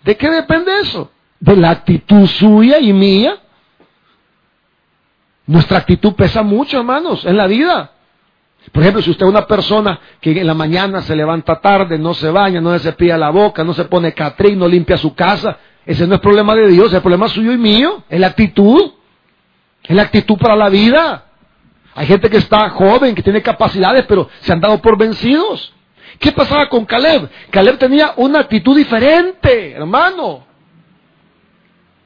¿De 0.03 0.17
qué 0.17 0.31
depende 0.31 0.79
eso? 0.81 1.11
De 1.39 1.55
la 1.55 1.69
actitud 1.69 2.25
suya 2.25 2.79
y 2.79 2.91
mía 2.91 3.37
nuestra 5.45 5.77
actitud 5.77 6.13
pesa 6.13 6.41
mucho, 6.41 6.79
hermanos, 6.79 7.23
en 7.23 7.37
la 7.37 7.45
vida. 7.45 7.91
Por 8.71 8.81
ejemplo, 8.81 9.01
si 9.01 9.11
usted 9.11 9.25
es 9.25 9.29
una 9.29 9.45
persona 9.45 9.99
que 10.19 10.39
en 10.39 10.47
la 10.47 10.53
mañana 10.53 11.01
se 11.01 11.15
levanta 11.15 11.59
tarde, 11.59 11.99
no 11.99 12.13
se 12.13 12.29
baña, 12.29 12.61
no 12.61 12.71
se 12.73 12.79
cepilla 12.79 13.17
la 13.17 13.29
boca, 13.29 13.63
no 13.63 13.73
se 13.73 13.85
pone 13.85 14.13
catrín, 14.13 14.57
no 14.57 14.67
limpia 14.67 14.97
su 14.97 15.13
casa, 15.13 15.57
ese 15.85 16.07
no 16.07 16.15
es 16.15 16.21
problema 16.21 16.55
de 16.55 16.67
Dios, 16.69 16.93
es 16.93 17.01
problema 17.01 17.27
suyo 17.27 17.51
y 17.51 17.57
mío, 17.57 18.03
es 18.09 18.19
la 18.19 18.27
actitud. 18.27 18.93
Es 19.83 19.95
la 19.95 20.03
actitud 20.03 20.37
para 20.37 20.55
la 20.55 20.69
vida. 20.69 21.25
Hay 21.95 22.07
gente 22.07 22.29
que 22.29 22.37
está 22.37 22.69
joven, 22.69 23.13
que 23.13 23.21
tiene 23.21 23.41
capacidades, 23.41 24.05
pero 24.07 24.29
se 24.39 24.51
han 24.51 24.61
dado 24.61 24.81
por 24.81 24.97
vencidos. 24.97 25.73
¿Qué 26.19 26.31
pasaba 26.31 26.69
con 26.69 26.85
Caleb? 26.85 27.29
Caleb 27.49 27.77
tenía 27.77 28.13
una 28.15 28.39
actitud 28.39 28.75
diferente, 28.75 29.73
hermano. 29.73 30.45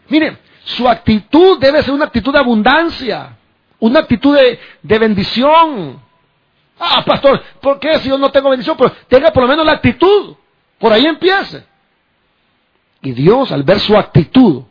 Miren, 0.10 0.38
su 0.64 0.88
actitud 0.88 1.60
debe 1.60 1.84
ser 1.84 1.94
una 1.94 2.06
actitud 2.06 2.34
de 2.34 2.40
abundancia, 2.40 3.38
una 3.80 4.00
actitud 4.00 4.36
de, 4.36 5.00
bendición. 5.00 6.02
Ah, 6.80 7.04
pastor, 7.06 7.42
¿por 7.62 7.80
qué 7.80 8.00
si 8.00 8.10
yo 8.10 8.18
no 8.18 8.32
tengo 8.32 8.50
bendición? 8.50 8.78
Pero 8.78 8.92
tenga 9.08 9.32
por 9.32 9.44
lo 9.44 9.50
menos 9.50 9.66
la 9.66 9.74
actitud. 9.74 10.36
Por 10.80 10.94
ahí 10.94 11.06
empiece. 11.06 11.66
Y 13.02 13.12
Dios, 13.12 13.52
al 13.52 13.64
ver 13.64 13.80
su 13.80 13.98
actitud, 13.98 14.64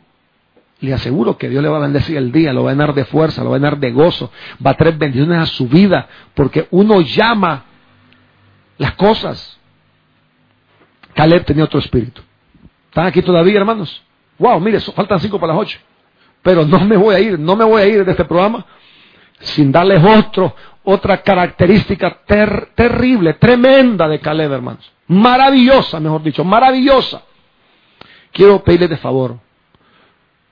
le 0.79 0.93
aseguro 0.93 1.37
que 1.37 1.49
Dios 1.49 1.61
le 1.61 1.69
va 1.69 1.77
a 1.77 1.81
bendecir 1.81 2.17
el 2.17 2.31
día, 2.31 2.53
lo 2.53 2.63
va 2.63 2.71
a 2.71 2.73
llenar 2.73 2.93
de 2.93 3.05
fuerza, 3.05 3.43
lo 3.43 3.49
va 3.49 3.55
a 3.55 3.59
llenar 3.59 3.77
de 3.77 3.91
gozo, 3.91 4.31
va 4.65 4.71
a 4.71 4.73
traer 4.75 4.97
bendiciones 4.97 5.39
a 5.39 5.45
su 5.47 5.67
vida, 5.67 6.07
porque 6.33 6.67
uno 6.71 7.01
llama 7.01 7.65
las 8.77 8.93
cosas. 8.93 9.57
Caleb 11.13 11.45
tenía 11.45 11.63
otro 11.63 11.79
espíritu. 11.79 12.21
¿Están 12.89 13.07
aquí 13.07 13.21
todavía, 13.21 13.57
hermanos? 13.57 14.03
Wow, 14.37 14.59
mire, 14.59 14.79
faltan 14.79 15.19
cinco 15.19 15.39
para 15.39 15.53
las 15.53 15.61
ocho. 15.63 15.79
Pero 16.43 16.63
no 16.63 16.79
me 16.81 16.95
voy 16.95 17.15
a 17.15 17.19
ir, 17.19 17.39
no 17.39 17.55
me 17.55 17.65
voy 17.65 17.81
a 17.81 17.87
ir 17.87 18.05
de 18.05 18.11
este 18.11 18.25
programa 18.25 18.65
sin 19.39 19.71
darles 19.71 20.03
otro, 20.03 20.55
otra 20.89 21.21
característica 21.21 22.21
terrible, 22.25 23.33
tremenda 23.33 24.07
de 24.07 24.21
Caleb, 24.21 24.53
hermanos. 24.53 24.89
Maravillosa, 25.07 25.99
mejor 25.99 26.23
dicho, 26.23 26.45
maravillosa. 26.45 27.23
quiero 28.31 28.63
pedirles 28.63 28.91
de 28.91 28.97
favor 28.97 29.37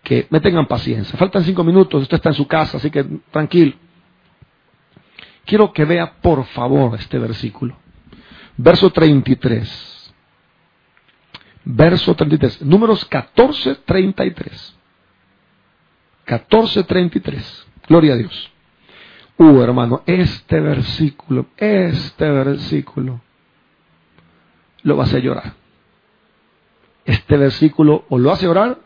que 0.04 0.28
me 0.30 0.42
tengan 0.42 0.66
paciencia. 0.66 1.18
Faltan 1.18 1.42
cinco 1.46 1.64
minutos, 1.64 2.02
usted 2.02 2.18
está 2.18 2.30
en 2.30 2.36
su 2.36 2.46
casa, 2.48 2.76
así 2.76 2.92
que 2.92 3.06
tranquilo. 3.32 3.76
Quiero 5.46 5.72
que 5.72 5.86
vea 5.86 6.16
por 6.22 6.44
favor 6.48 7.00
este 7.00 7.18
versículo. 7.18 7.78
Verso 8.58 8.90
33. 8.90 10.14
Verso 11.64 12.14
33. 12.14 12.62
Números 12.62 13.06
14, 13.06 13.76
33. 13.86 14.76
14, 16.26 16.84
33. 16.84 17.68
Gloria 17.88 18.16
a 18.16 18.18
Dios. 18.18 18.55
Uh, 19.38 19.62
hermano, 19.62 20.02
este 20.06 20.60
versículo, 20.60 21.48
este 21.58 22.30
versículo 22.30 23.22
lo 24.84 24.96
va 24.96 25.04
a 25.04 25.08
hacer 25.08 25.22
llorar. 25.22 25.54
Este 27.04 27.38
versículo 27.38 28.06
o 28.10 28.18
lo 28.18 28.32
hace 28.32 28.46
llorar 28.46 28.80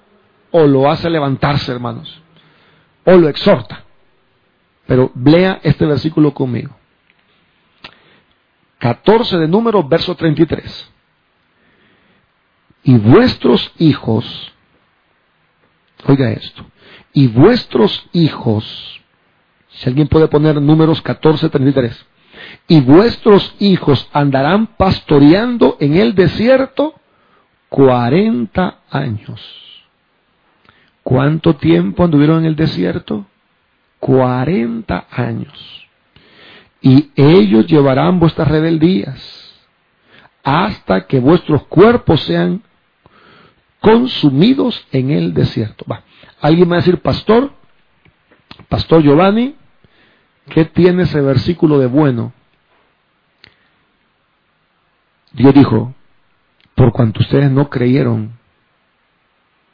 o 0.51 0.65
lo 0.65 0.89
hace 0.89 1.09
levantarse, 1.09 1.71
hermanos. 1.71 2.21
O 3.05 3.15
lo 3.15 3.29
exhorta. 3.29 3.83
Pero 4.87 5.11
lea 5.23 5.59
este 5.61 5.85
versículo 5.85 6.33
conmigo. 6.33 6.75
14 8.79 9.37
de 9.37 9.47
número, 9.47 9.87
verso 9.87 10.15
33. 10.15 10.91
Y 12.83 12.97
vuestros 12.97 13.71
hijos, 13.77 14.51
oiga 16.05 16.31
esto, 16.31 16.65
y 17.13 17.27
vuestros 17.27 18.09
hijos, 18.13 19.01
si 19.71 19.89
alguien 19.89 20.07
puede 20.07 20.27
poner 20.27 20.61
números 20.61 21.01
14, 21.01 21.49
33, 21.49 22.05
y 22.67 22.81
vuestros 22.81 23.55
hijos 23.59 24.09
andarán 24.13 24.67
pastoreando 24.77 25.77
en 25.79 25.97
el 25.97 26.15
desierto 26.15 26.95
40 27.69 28.79
años. 28.89 29.41
¿Cuánto 31.03 31.55
tiempo 31.55 32.03
anduvieron 32.03 32.39
en 32.39 32.45
el 32.45 32.55
desierto? 32.55 33.25
40 33.99 35.07
años. 35.09 35.87
Y 36.81 37.11
ellos 37.15 37.67
llevarán 37.67 38.19
vuestras 38.19 38.47
rebeldías 38.47 39.49
hasta 40.43 41.05
que 41.05 41.19
vuestros 41.19 41.63
cuerpos 41.63 42.21
sean 42.21 42.63
consumidos 43.79 44.85
en 44.91 45.11
el 45.11 45.33
desierto. 45.33 45.85
Va. 45.89 46.03
Alguien 46.41 46.67
me 46.67 46.71
va 46.71 46.77
a 46.77 46.85
decir, 46.85 47.01
pastor, 47.01 47.51
pastor 48.69 49.03
Giovanni, 49.03 49.55
¿qué 50.49 50.65
tiene 50.65 51.03
ese 51.03 51.21
versículo 51.21 51.79
de 51.79 51.87
bueno? 51.87 52.33
Dios 55.31 55.53
dijo, 55.53 55.93
por 56.75 56.91
cuanto 56.91 57.21
ustedes 57.21 57.51
no 57.51 57.69
creyeron, 57.69 58.37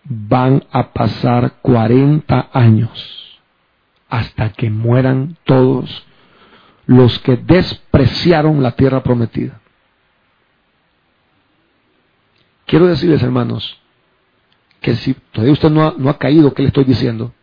van 0.04 0.64
a 0.72 0.94
pasar 0.94 1.54
40 1.62 2.50
años 2.54 3.40
hasta 4.10 4.52
que 4.54 4.70
mueran 4.70 5.38
todos 5.46 6.06
los 6.86 7.18
que 7.20 7.38
despreciaron 7.38 8.62
la 8.62 8.72
tierra 8.74 9.02
prometida. 9.02 9.60
Quiero 12.66 12.88
decirles, 12.88 13.22
hermanos, 13.22 13.80
que 14.82 14.96
si 14.96 15.14
todavía 15.32 15.54
usted 15.54 15.70
no 15.70 16.10
ha, 16.10 16.18
caído, 16.18 16.54
¿qué 16.54 16.62
le 16.62 16.68
estoy 16.70 16.84
diciendo? 16.84 17.34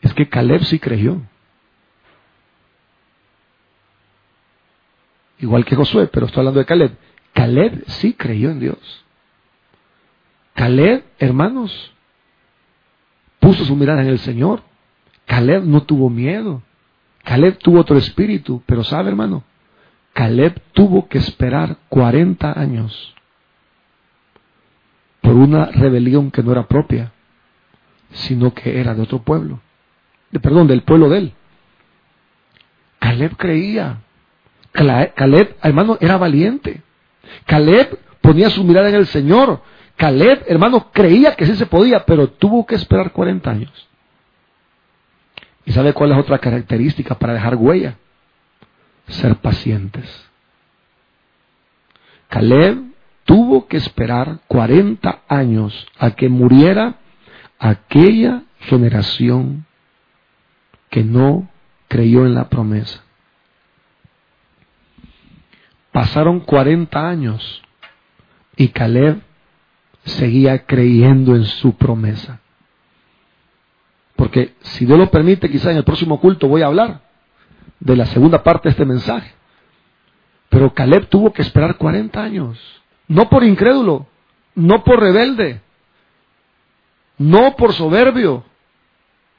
Es 0.00 0.14
que 0.14 0.28
Caleb 0.28 0.64
sí 0.64 0.78
creyó. 0.78 1.20
Igual 5.40 5.64
que 5.64 5.76
Josué, 5.76 6.08
pero 6.08 6.26
estoy 6.26 6.40
hablando 6.40 6.60
de 6.60 6.66
Caleb. 6.66 6.96
Caleb 7.32 7.84
sí 7.86 8.12
creyó 8.14 8.50
en 8.50 8.60
Dios. 8.60 9.04
Caleb, 10.54 11.04
hermanos, 11.18 11.92
puso 13.38 13.64
su 13.64 13.74
mirada 13.74 14.02
en 14.02 14.08
el 14.08 14.18
Señor. 14.18 14.62
Caleb 15.26 15.64
no 15.64 15.82
tuvo 15.82 16.10
miedo. 16.10 16.62
Caleb 17.24 17.58
tuvo 17.58 17.80
otro 17.80 17.96
espíritu, 17.96 18.62
pero 18.66 18.84
sabe, 18.84 19.10
hermano, 19.10 19.44
Caleb 20.12 20.60
tuvo 20.72 21.08
que 21.08 21.18
esperar 21.18 21.78
40 21.88 22.58
años 22.58 23.14
por 25.20 25.34
una 25.34 25.66
rebelión 25.66 26.30
que 26.30 26.42
no 26.42 26.52
era 26.52 26.66
propia, 26.66 27.12
sino 28.10 28.52
que 28.52 28.80
era 28.80 28.94
de 28.94 29.02
otro 29.02 29.22
pueblo. 29.22 29.60
De, 30.30 30.40
perdón, 30.40 30.66
del 30.66 30.82
pueblo 30.82 31.08
de 31.08 31.18
él. 31.18 31.32
Caleb 32.98 33.36
creía. 33.36 34.00
Caleb, 34.72 35.56
hermano, 35.62 35.98
era 36.00 36.16
valiente. 36.16 36.82
Caleb 37.46 37.98
ponía 38.20 38.50
su 38.50 38.64
mirada 38.64 38.88
en 38.88 38.94
el 38.94 39.06
Señor. 39.06 39.62
Caleb, 39.96 40.44
hermano, 40.46 40.90
creía 40.92 41.34
que 41.36 41.46
sí 41.46 41.56
se 41.56 41.66
podía, 41.66 42.04
pero 42.04 42.28
tuvo 42.28 42.66
que 42.66 42.74
esperar 42.74 43.12
40 43.12 43.50
años. 43.50 43.88
¿Y 45.64 45.72
sabe 45.72 45.92
cuál 45.92 46.12
es 46.12 46.18
otra 46.18 46.38
característica 46.38 47.14
para 47.16 47.34
dejar 47.34 47.56
huella? 47.56 47.96
Ser 49.08 49.36
pacientes. 49.36 50.08
Caleb 52.28 52.78
tuvo 53.24 53.66
que 53.66 53.76
esperar 53.76 54.38
40 54.46 55.22
años 55.28 55.86
a 55.98 56.12
que 56.12 56.28
muriera 56.28 56.96
aquella 57.58 58.42
generación 58.60 59.66
que 60.90 61.04
no 61.04 61.48
creyó 61.88 62.24
en 62.24 62.34
la 62.34 62.48
promesa. 62.48 63.02
Pasaron 65.92 66.40
40 66.40 67.08
años 67.08 67.62
y 68.56 68.68
Caleb 68.68 69.20
seguía 70.04 70.64
creyendo 70.64 71.34
en 71.34 71.44
su 71.44 71.74
promesa. 71.76 72.40
Porque 74.16 74.54
si 74.60 74.86
Dios 74.86 74.98
lo 74.98 75.10
permite, 75.10 75.50
quizá 75.50 75.70
en 75.70 75.78
el 75.78 75.84
próximo 75.84 76.20
culto 76.20 76.46
voy 76.46 76.62
a 76.62 76.66
hablar 76.66 77.00
de 77.80 77.96
la 77.96 78.06
segunda 78.06 78.42
parte 78.42 78.68
de 78.68 78.72
este 78.72 78.84
mensaje. 78.84 79.32
Pero 80.48 80.74
Caleb 80.74 81.08
tuvo 81.08 81.32
que 81.32 81.42
esperar 81.42 81.76
40 81.76 82.22
años. 82.22 82.58
No 83.08 83.28
por 83.28 83.42
incrédulo, 83.42 84.06
no 84.54 84.84
por 84.84 85.00
rebelde, 85.00 85.60
no 87.18 87.56
por 87.56 87.72
soberbio. 87.72 88.44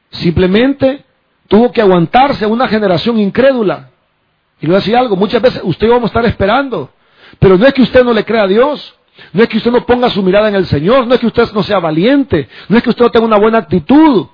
Simplemente 0.10 1.06
tuvo 1.48 1.72
que 1.72 1.82
aguantarse 1.82 2.46
a 2.46 2.48
una 2.48 2.68
generación 2.68 3.20
incrédula 3.20 3.92
y 4.62 4.70
a 4.70 4.76
decir 4.76 4.96
algo, 4.96 5.16
muchas 5.16 5.42
veces 5.42 5.62
usted 5.64 5.90
vamos 5.90 6.04
a 6.04 6.08
estar 6.08 6.26
esperando, 6.26 6.92
pero 7.40 7.58
no 7.58 7.66
es 7.66 7.74
que 7.74 7.82
usted 7.82 8.04
no 8.04 8.14
le 8.14 8.24
crea 8.24 8.44
a 8.44 8.48
Dios, 8.48 8.96
no 9.34 9.42
es 9.42 9.50
que 9.50 9.58
usted 9.58 9.72
no 9.72 9.86
ponga 9.86 10.10
su 10.10 10.22
mirada 10.22 10.50
en 10.50 10.56
el 10.56 10.68
Señor, 10.68 11.08
no 11.08 11.16
es 11.16 11.20
que 11.20 11.28
usted 11.28 11.52
no 11.52 11.64
sea 11.64 11.80
valiente, 11.80 12.48
no 12.70 12.78
es 12.78 12.84
que 12.84 12.92
usted 12.92 13.04
no 13.04 13.12
tenga 13.12 13.26
una 13.26 13.40
buena 13.40 13.58
actitud, 13.58 14.28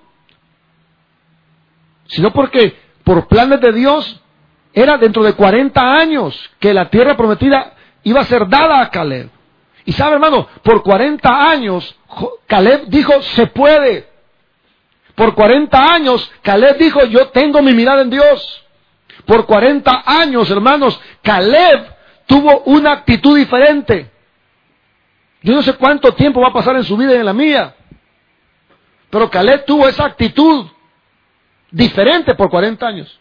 sino 2.07 2.31
porque 2.31 2.75
por 3.03 3.27
planes 3.27 3.61
de 3.61 3.71
Dios 3.71 4.21
era 4.73 4.97
dentro 4.97 5.23
de 5.23 5.33
40 5.33 5.81
años 5.81 6.37
que 6.59 6.73
la 6.73 6.89
tierra 6.89 7.15
prometida 7.15 7.73
iba 8.03 8.21
a 8.21 8.25
ser 8.25 8.47
dada 8.47 8.81
a 8.81 8.89
Caleb. 8.89 9.29
Y 9.85 9.93
sabe 9.93 10.15
hermano, 10.15 10.47
por 10.63 10.83
40 10.83 11.49
años 11.49 11.95
Caleb 12.45 12.87
dijo, 12.87 13.21
se 13.21 13.47
puede. 13.47 14.09
Por 15.15 15.33
40 15.33 15.93
años 15.93 16.29
Caleb 16.41 16.77
dijo, 16.77 17.05
yo 17.05 17.29
tengo 17.29 17.61
mi 17.61 17.73
mirada 17.73 18.01
en 18.01 18.09
Dios. 18.09 18.66
Por 19.27 19.45
40 19.45 20.03
años, 20.05 20.49
hermanos, 20.49 20.99
Caleb 21.21 21.93
tuvo 22.25 22.61
una 22.61 22.93
actitud 22.93 23.37
diferente. 23.37 24.09
Yo 25.43 25.53
no 25.53 25.61
sé 25.61 25.73
cuánto 25.73 26.13
tiempo 26.13 26.39
va 26.39 26.47
a 26.47 26.53
pasar 26.53 26.77
en 26.77 26.85
su 26.85 26.95
vida 26.95 27.13
y 27.13 27.17
en 27.17 27.25
la 27.25 27.33
mía. 27.33 27.75
Pero 29.09 29.29
Caleb 29.29 29.65
tuvo 29.65 29.85
esa 29.85 30.05
actitud 30.05 30.67
diferente 31.69 32.35
por 32.35 32.49
40 32.49 32.87
años. 32.87 33.19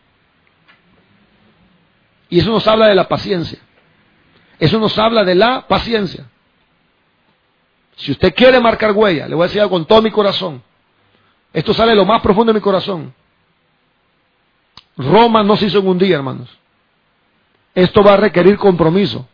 Y 2.29 2.39
eso 2.39 2.53
nos 2.53 2.67
habla 2.69 2.87
de 2.87 2.95
la 2.95 3.09
paciencia. 3.09 3.59
Eso 4.61 4.79
nos 4.79 4.97
habla 4.97 5.25
de 5.25 5.35
la 5.35 5.67
paciencia. 5.67 6.25
Si 7.97 8.13
usted 8.13 8.33
quiere 8.33 8.61
marcar 8.61 8.93
huella, 8.93 9.27
le 9.27 9.35
voy 9.35 9.43
a 9.43 9.49
decir 9.49 9.61
algo 9.61 9.73
con 9.73 9.87
todo 9.87 10.03
mi 10.03 10.13
corazón. 10.13 10.63
Esto 11.53 11.75
sale 11.75 11.91
de 11.91 11.97
lo 11.97 12.05
más 12.05 12.23
profundo 12.23 12.53
de 12.53 12.59
mi 12.59 12.63
corazón. 12.63 13.13
Roma 14.97 15.43
no 15.43 15.57
se 15.57 15.67
hizo 15.67 15.79
en 15.79 15.89
un 15.89 15.99
día, 15.99 16.17
hermanos. 16.17 16.49
Esto 17.75 18.03
va 18.03 18.15
a 18.15 18.17
requerir 18.17 18.57
compromiso. 18.57 19.29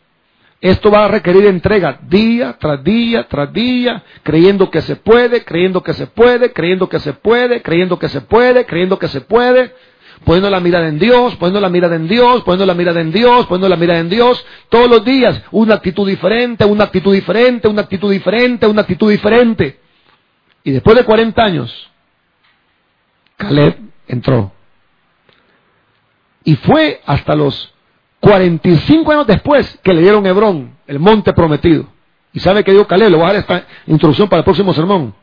Esto 0.61 0.93
va 0.93 1.07
a 1.07 1.09
requerir 1.09 1.47
entrega 1.47 1.99
día 2.03 2.57
tras 2.59 2.85
día 2.85 3.27
tras 3.29 3.53
día, 3.53 4.05
creyendo 4.23 4.71
que 4.71 4.81
se 4.81 4.95
puede, 4.95 5.45
creyendo 5.45 5.83
que 5.83 5.93
se 5.93 6.07
puede, 6.07 6.53
creyendo 6.53 6.89
que 6.89 7.01
se 7.01 7.13
puede, 7.13 7.63
creyendo 7.63 7.99
que 7.99 8.09
se 8.09 8.21
puede, 8.21 8.65
creyendo 8.65 8.97
que 8.97 9.09
se 9.09 9.23
puede, 9.23 9.75
poniendo 10.25 10.49
la 10.51 10.61
mirada 10.61 10.87
en 10.87 11.01
Dios, 11.01 11.35
poniendo 11.35 11.61
la 11.61 11.69
mirada 11.69 11.97
en 11.97 12.07
Dios, 12.07 12.45
poniendo 12.45 12.65
la 12.65 12.75
mirada 12.75 13.01
en 13.01 13.11
Dios, 13.11 13.47
poniendo 13.47 13.69
la 13.69 13.77
mirada 13.77 13.99
en 13.99 14.09
Dios, 14.09 14.47
todos 14.69 14.89
los 14.89 15.05
días, 15.05 15.43
una 15.51 15.75
actitud 15.75 16.07
diferente, 16.07 16.65
una 16.65 16.85
actitud 16.85 17.13
diferente, 17.13 17.67
una 17.67 17.83
actitud 17.83 18.13
diferente, 18.13 18.67
una 18.69 18.83
actitud 18.83 19.11
diferente. 19.11 19.81
Y 20.63 20.71
después 20.71 20.97
de 20.97 21.05
40 21.05 21.43
años, 21.43 21.91
Caleb 23.37 23.79
entró 24.07 24.53
y 26.45 26.57
fue 26.57 27.01
hasta 27.07 27.35
los 27.35 27.73
45 28.21 29.11
años 29.13 29.27
después 29.27 29.79
que 29.83 29.93
le 29.93 30.03
dieron 30.03 30.27
Hebrón, 30.27 30.77
el 30.87 30.99
monte 30.99 31.33
prometido. 31.33 31.87
¿Y 32.33 32.41
sabe 32.41 32.65
que 32.65 32.73
dijo 32.73 32.87
Caleb? 32.87 33.11
Le 33.11 33.17
voy 33.17 33.25
a 33.25 33.29
dar 33.29 33.37
esta 33.37 33.67
introducción 33.87 34.29
para 34.29 34.39
el 34.39 34.45
próximo 34.45 34.73
sermón. 34.73 35.15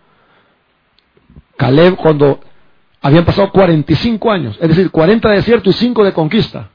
Caleb 1.57 1.95
cuando 1.95 2.39
habían 3.01 3.25
pasado 3.25 3.51
45 3.51 4.31
años, 4.31 4.57
es 4.61 4.67
decir, 4.67 4.91
40 4.91 5.29
de 5.29 5.35
desierto 5.37 5.69
y 5.69 5.73
5 5.73 6.03
de 6.03 6.13
conquista, 6.13 6.69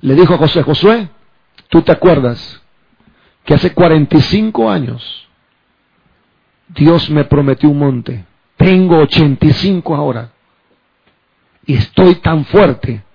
le 0.00 0.14
dijo 0.14 0.34
a 0.34 0.38
José, 0.38 0.62
Josué, 0.62 1.08
tú 1.68 1.82
te 1.82 1.92
acuerdas 1.92 2.62
que 3.44 3.54
hace 3.54 3.72
45 3.72 4.70
años 4.70 5.28
Dios 6.68 7.10
me 7.10 7.24
prometió 7.24 7.68
un 7.68 7.78
monte, 7.78 8.24
tengo 8.56 8.98
85 8.98 9.94
ahora, 9.94 10.30
y 11.64 11.74
estoy 11.74 12.16
tan 12.16 12.44
fuerte 12.46 13.05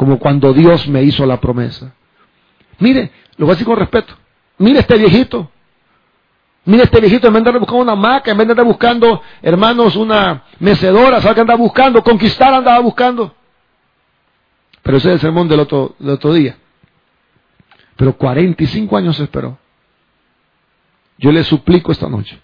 como 0.00 0.18
cuando 0.18 0.54
Dios 0.54 0.88
me 0.88 1.02
hizo 1.02 1.26
la 1.26 1.38
promesa. 1.38 1.92
Mire, 2.78 3.12
lo 3.36 3.44
voy 3.44 3.52
a 3.52 3.54
decir 3.54 3.66
con 3.66 3.76
respeto, 3.76 4.14
mire 4.56 4.78
este 4.78 4.96
viejito, 4.96 5.50
Mire 6.64 6.84
este 6.84 7.00
viejito, 7.00 7.26
en 7.26 7.34
vez 7.34 7.42
de 7.42 7.50
andar 7.50 7.60
buscando 7.60 7.82
una 7.82 7.96
maca, 7.96 8.30
en 8.30 8.38
vez 8.38 8.46
de 8.46 8.52
andar 8.52 8.64
buscando, 8.64 9.22
hermanos, 9.42 9.96
una 9.96 10.44
mecedora, 10.58 11.20
¿sabe 11.20 11.34
qué 11.34 11.40
andaba 11.42 11.58
buscando? 11.58 12.02
Conquistar 12.02 12.54
andaba 12.54 12.78
buscando. 12.80 13.34
Pero 14.82 14.96
ese 14.96 15.08
es 15.08 15.14
el 15.16 15.20
sermón 15.20 15.48
del 15.48 15.60
otro, 15.60 15.94
del 15.98 16.14
otro 16.14 16.32
día. 16.32 16.56
Pero 17.96 18.16
45 18.16 18.96
años 18.96 19.20
esperó. 19.20 19.58
Yo 21.18 21.30
le 21.30 21.44
suplico 21.44 21.92
esta 21.92 22.08
noche, 22.08 22.40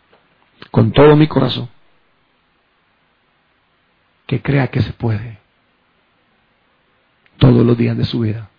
con 0.70 0.92
todo 0.92 1.16
mi 1.16 1.26
corazón, 1.26 1.70
que 4.26 4.42
crea 4.42 4.68
que 4.68 4.82
se 4.82 4.92
puede 4.92 5.45
todos 7.38 7.64
los 7.64 7.76
días 7.76 7.96
de 7.96 8.04
su 8.04 8.20
vida. 8.20 8.50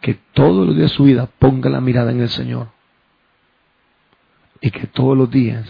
Que 0.00 0.14
todos 0.32 0.66
los 0.66 0.76
días 0.76 0.90
de 0.90 0.96
su 0.96 1.04
vida 1.04 1.26
ponga 1.38 1.70
la 1.70 1.80
mirada 1.80 2.10
en 2.10 2.20
el 2.20 2.28
Señor 2.28 2.68
y 4.60 4.70
que 4.70 4.86
todos 4.86 5.16
los 5.16 5.30
días 5.30 5.68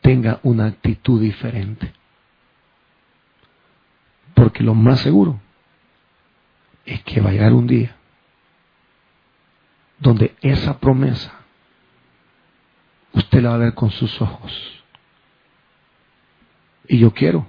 tenga 0.00 0.40
una 0.42 0.66
actitud 0.66 1.20
diferente. 1.20 1.92
Porque 4.34 4.62
lo 4.62 4.74
más 4.74 5.00
seguro 5.00 5.40
es 6.84 7.02
que 7.04 7.20
va 7.20 7.30
a 7.30 7.32
llegar 7.32 7.52
un 7.52 7.66
día 7.66 7.96
donde 9.98 10.34
esa 10.42 10.78
promesa 10.78 11.32
usted 13.12 13.40
la 13.40 13.50
va 13.50 13.54
a 13.54 13.58
ver 13.58 13.74
con 13.74 13.90
sus 13.90 14.20
ojos. 14.20 14.84
Y 16.86 16.98
yo 16.98 17.12
quiero 17.12 17.46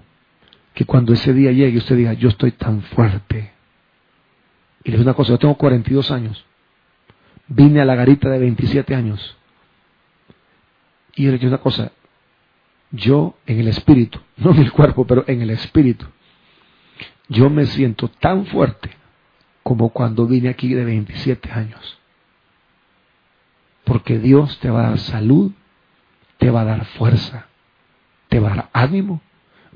que 0.76 0.86
cuando 0.86 1.13
ese 1.13 1.34
día 1.34 1.53
llegue 1.53 1.78
usted 1.78 1.95
diga, 1.95 2.13
yo 2.13 2.28
estoy 2.28 2.51
tan 2.51 2.82
fuerte. 2.82 3.53
Y 4.84 4.91
le 4.91 4.97
digo 4.97 5.03
una 5.03 5.13
cosa, 5.15 5.32
yo 5.32 5.39
tengo 5.39 5.55
42 5.55 6.11
años. 6.11 6.45
Vine 7.47 7.80
a 7.80 7.86
la 7.86 7.95
garita 7.95 8.30
de 8.30 8.38
27 8.38 8.93
años. 8.93 9.38
Y 11.15 11.23
le 11.28 11.38
digo 11.38 11.47
una 11.47 11.59
cosa, 11.59 11.93
yo 12.91 13.38
en 13.45 13.61
el 13.61 13.69
espíritu, 13.69 14.19
no 14.38 14.51
en 14.51 14.57
el 14.57 14.71
cuerpo, 14.73 15.07
pero 15.07 15.23
en 15.28 15.41
el 15.41 15.49
espíritu, 15.51 16.05
yo 17.30 17.49
me 17.49 17.65
siento 17.67 18.09
tan 18.09 18.45
fuerte 18.45 18.91
como 19.63 19.89
cuando 19.89 20.28
vine 20.28 20.49
aquí 20.49 20.73
de 20.73 20.84
27 20.84 21.51
años. 21.53 21.99
Porque 23.86 24.19
Dios 24.19 24.59
te 24.59 24.69
va 24.69 24.88
a 24.88 24.89
dar 24.89 24.99
salud, 24.99 25.53
te 26.38 26.51
va 26.51 26.61
a 26.61 26.65
dar 26.65 26.86
fuerza, 26.86 27.47
te 28.28 28.41
va 28.41 28.51
a 28.51 28.55
dar 28.55 28.69
ánimo 28.73 29.21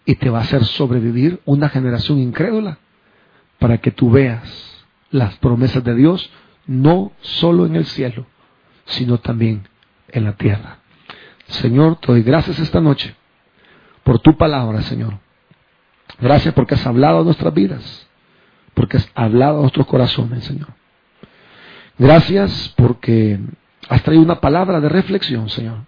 y 0.05 0.15
te 0.15 0.29
va 0.29 0.39
a 0.39 0.43
hacer 0.43 0.65
sobrevivir 0.65 1.41
una 1.45 1.69
generación 1.69 2.19
incrédula 2.19 2.79
para 3.59 3.77
que 3.79 3.91
tú 3.91 4.09
veas 4.09 4.85
las 5.11 5.35
promesas 5.37 5.83
de 5.83 5.95
Dios 5.95 6.29
no 6.67 7.11
solo 7.21 7.65
en 7.65 7.75
el 7.75 7.85
cielo, 7.85 8.25
sino 8.85 9.17
también 9.19 9.67
en 10.09 10.23
la 10.23 10.33
tierra. 10.33 10.79
Señor, 11.47 11.97
te 11.97 12.07
doy 12.07 12.21
gracias 12.21 12.59
esta 12.59 12.79
noche 12.79 13.15
por 14.03 14.19
tu 14.19 14.37
palabra, 14.37 14.81
Señor. 14.83 15.19
Gracias 16.19 16.53
porque 16.53 16.75
has 16.75 16.85
hablado 16.85 17.21
a 17.21 17.23
nuestras 17.23 17.53
vidas, 17.53 18.07
porque 18.73 18.97
has 18.97 19.09
hablado 19.15 19.59
a 19.59 19.61
nuestros 19.61 19.87
corazones, 19.87 20.43
Señor. 20.43 20.69
Gracias 21.97 22.73
porque 22.77 23.39
has 23.89 24.03
traído 24.03 24.23
una 24.23 24.39
palabra 24.39 24.79
de 24.79 24.89
reflexión, 24.89 25.49
Señor. 25.49 25.79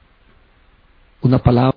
Una 1.21 1.39
palabra 1.39 1.69